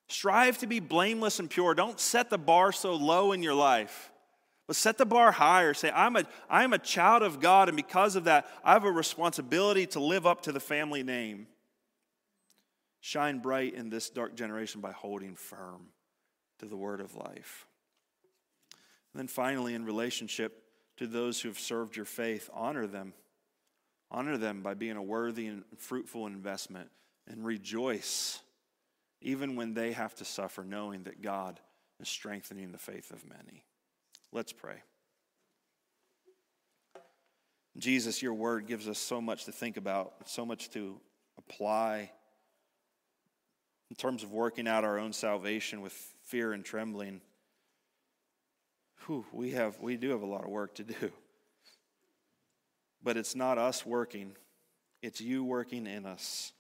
Strive 0.10 0.57
to 0.57 0.68
be 0.68 0.80
blameless 0.80 1.39
and 1.39 1.49
pure. 1.49 1.76
Don't 1.76 1.99
set 1.99 2.32
the 2.32 2.38
bar 2.38 2.72
so 2.72 2.95
low 2.95 3.32
in 3.32 3.43
your 3.43 3.53
life. 3.53 4.12
But 4.66 4.76
set 4.76 4.97
the 4.97 5.05
bar 5.05 5.32
higher. 5.32 5.76
Say, 5.76 5.91
I'm 5.91 6.16
a, 6.16 6.24
I'm 6.49 6.74
a 6.74 6.80
child 6.80 7.22
of 7.22 7.39
God, 7.39 7.70
and 7.70 7.76
because 7.76 8.16
of 8.16 8.24
that, 8.24 8.47
I 8.64 8.74
have 8.74 8.86
a 8.86 8.91
responsibility 8.91 9.86
to 9.88 9.99
live 9.99 10.26
up 10.26 10.41
to 10.41 10.51
the 10.51 10.60
family 10.60 11.03
name. 11.03 11.47
Shine 13.01 13.38
bright 13.38 13.76
in 13.76 13.89
this 13.89 14.10
dark 14.10 14.36
generation 14.36 14.82
by 14.82 14.91
holding 14.91 15.36
firm 15.36 15.88
to 16.57 16.66
the 16.66 16.76
word 16.76 17.01
of 17.01 17.16
life. 17.16 17.68
And 19.14 19.20
then 19.20 19.28
finally, 19.28 19.76
in 19.76 19.86
relationship 19.86 20.64
to 20.97 21.05
those 21.05 21.39
who 21.39 21.49
have 21.49 21.60
served 21.60 21.95
your 21.95 22.05
faith, 22.05 22.49
honor 22.51 22.88
them. 22.88 23.14
Honor 24.12 24.38
them 24.38 24.64
by 24.64 24.74
being 24.74 24.97
a 24.97 25.03
worthy 25.03 25.45
and 25.45 25.64
fruitful 25.78 26.26
investment 26.26 26.89
and 27.28 27.45
rejoice 27.45 28.41
even 29.22 29.55
when 29.55 29.74
they 29.74 29.91
have 29.91 30.15
to 30.15 30.26
suffer, 30.26 30.63
knowing 30.63 31.03
that 31.03 31.22
God 31.22 31.59
is 31.99 32.07
strengthening 32.07 32.72
the 32.72 32.78
faith 32.78 33.11
of 33.11 33.28
many. 33.28 33.63
Let's 34.32 34.53
pray. 34.53 34.82
Jesus, 37.78 38.22
your 38.22 38.34
word 38.34 38.67
gives 38.67 38.88
us 38.88 38.99
so 38.99 39.22
much 39.22 39.45
to 39.45 39.51
think 39.51 39.78
about, 39.78 40.13
so 40.26 40.45
much 40.45 40.70
to 40.72 40.99
apply 41.38 42.11
in 43.89 43.95
terms 43.95 44.24
of 44.24 44.32
working 44.32 44.67
out 44.67 44.84
our 44.84 44.99
own 44.99 45.13
salvation 45.13 45.82
with 45.82 45.93
fear 46.24 46.51
and 46.53 46.63
trembling. 46.63 47.22
Whew, 49.05 49.26
we, 49.32 49.51
have, 49.51 49.80
we 49.80 49.97
do 49.97 50.09
have 50.09 50.22
a 50.22 50.26
lot 50.26 50.43
of 50.43 50.49
work 50.49 50.76
to 50.76 50.84
do. 50.84 51.11
But 53.01 53.17
it's 53.17 53.36
not 53.36 53.57
us 53.57 53.86
working, 53.86 54.36
it's 55.01 55.22
you 55.22 55.43
working 55.43 55.88
in 55.88 56.05
us. 56.05 56.51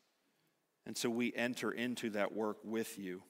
And 0.89 0.97
so 0.97 1.07
we 1.07 1.31
enter 1.35 1.69
into 1.69 2.09
that 2.09 2.33
work 2.33 2.57
with 2.63 2.97
you. 2.97 3.21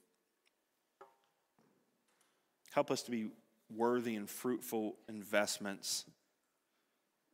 Help 2.72 2.90
us 2.90 3.02
to 3.02 3.12
be 3.12 3.32
worthy 3.76 4.16
and 4.16 4.30
fruitful 4.30 4.96
investments 5.10 6.06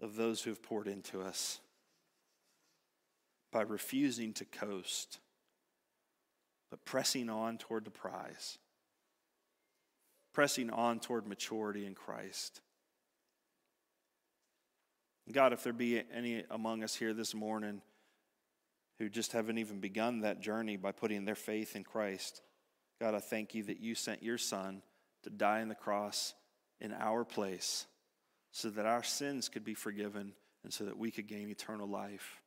of 0.02 0.16
those 0.16 0.42
who 0.42 0.50
have 0.50 0.64
poured 0.64 0.88
into 0.88 1.22
us 1.22 1.60
by 3.52 3.62
refusing 3.62 4.34
to 4.34 4.46
coast, 4.46 5.20
but 6.72 6.84
pressing 6.86 7.30
on 7.30 7.60
toward 7.60 7.86
the 7.86 7.92
prize, 7.92 8.58
pressing 10.34 10.72
on 10.72 11.00
toward 11.00 11.28
maturity 11.28 11.86
in 11.86 11.94
Christ. 11.94 12.62
God, 15.32 15.54
if 15.54 15.64
there 15.64 15.72
be 15.72 16.02
any 16.12 16.46
among 16.50 16.84
us 16.84 16.96
here 16.96 17.14
this 17.14 17.36
morning 17.36 17.84
who 19.00 19.10
just 19.10 19.34
haven't 19.34 19.58
even 19.58 19.80
begun 19.80 20.22
that 20.22 20.42
journey 20.42 20.78
by 20.78 20.92
putting 20.92 21.26
their 21.26 21.36
faith 21.36 21.76
in 21.76 21.84
Christ, 21.84 22.42
God, 23.00 23.14
I 23.14 23.20
thank 23.20 23.54
you 23.54 23.64
that 23.64 23.82
you 23.82 23.96
sent 23.96 24.24
your 24.24 24.38
Son 24.38 24.82
to 25.24 25.30
die 25.30 25.62
on 25.62 25.68
the 25.68 25.76
cross 25.76 26.34
in 26.80 26.94
our 26.94 27.26
place 27.26 27.88
so 28.52 28.70
that 28.70 28.86
our 28.86 29.04
sins 29.04 29.50
could 29.50 29.66
be 29.66 29.74
forgiven 29.74 30.34
and 30.64 30.74
so 30.74 30.86
that 30.86 30.98
we 30.98 31.12
could 31.12 31.28
gain 31.28 31.50
eternal 31.50 31.88
life. 31.88 32.42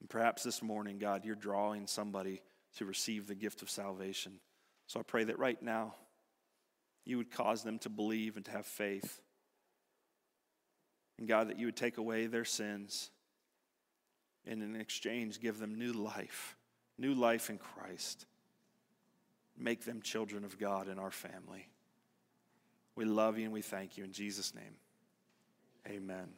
And 0.00 0.08
perhaps 0.08 0.42
this 0.42 0.62
morning, 0.62 0.98
God, 0.98 1.24
you're 1.24 1.34
drawing 1.34 1.86
somebody 1.86 2.42
to 2.76 2.84
receive 2.84 3.26
the 3.26 3.34
gift 3.34 3.62
of 3.62 3.70
salvation. 3.70 4.40
So 4.86 5.00
I 5.00 5.02
pray 5.02 5.24
that 5.24 5.38
right 5.38 5.60
now, 5.62 5.94
you 7.04 7.18
would 7.18 7.30
cause 7.30 7.62
them 7.62 7.78
to 7.80 7.88
believe 7.88 8.36
and 8.36 8.44
to 8.46 8.50
have 8.50 8.66
faith. 8.66 9.20
And 11.18 11.28
God, 11.28 11.48
that 11.48 11.58
you 11.58 11.66
would 11.66 11.76
take 11.76 11.98
away 11.98 12.26
their 12.26 12.44
sins 12.44 13.10
and 14.46 14.62
in 14.62 14.76
exchange 14.76 15.40
give 15.40 15.58
them 15.58 15.78
new 15.78 15.92
life, 15.92 16.56
new 16.98 17.14
life 17.14 17.50
in 17.50 17.58
Christ 17.58 18.26
make 19.58 19.84
them 19.84 20.02
children 20.02 20.44
of 20.44 20.58
God 20.58 20.88
in 20.88 20.98
our 20.98 21.10
family. 21.10 21.68
We 22.94 23.04
love 23.04 23.38
you 23.38 23.44
and 23.44 23.52
we 23.52 23.62
thank 23.62 23.96
you 23.96 24.04
in 24.04 24.12
Jesus' 24.12 24.54
name. 24.54 24.76
Amen. 25.86 26.28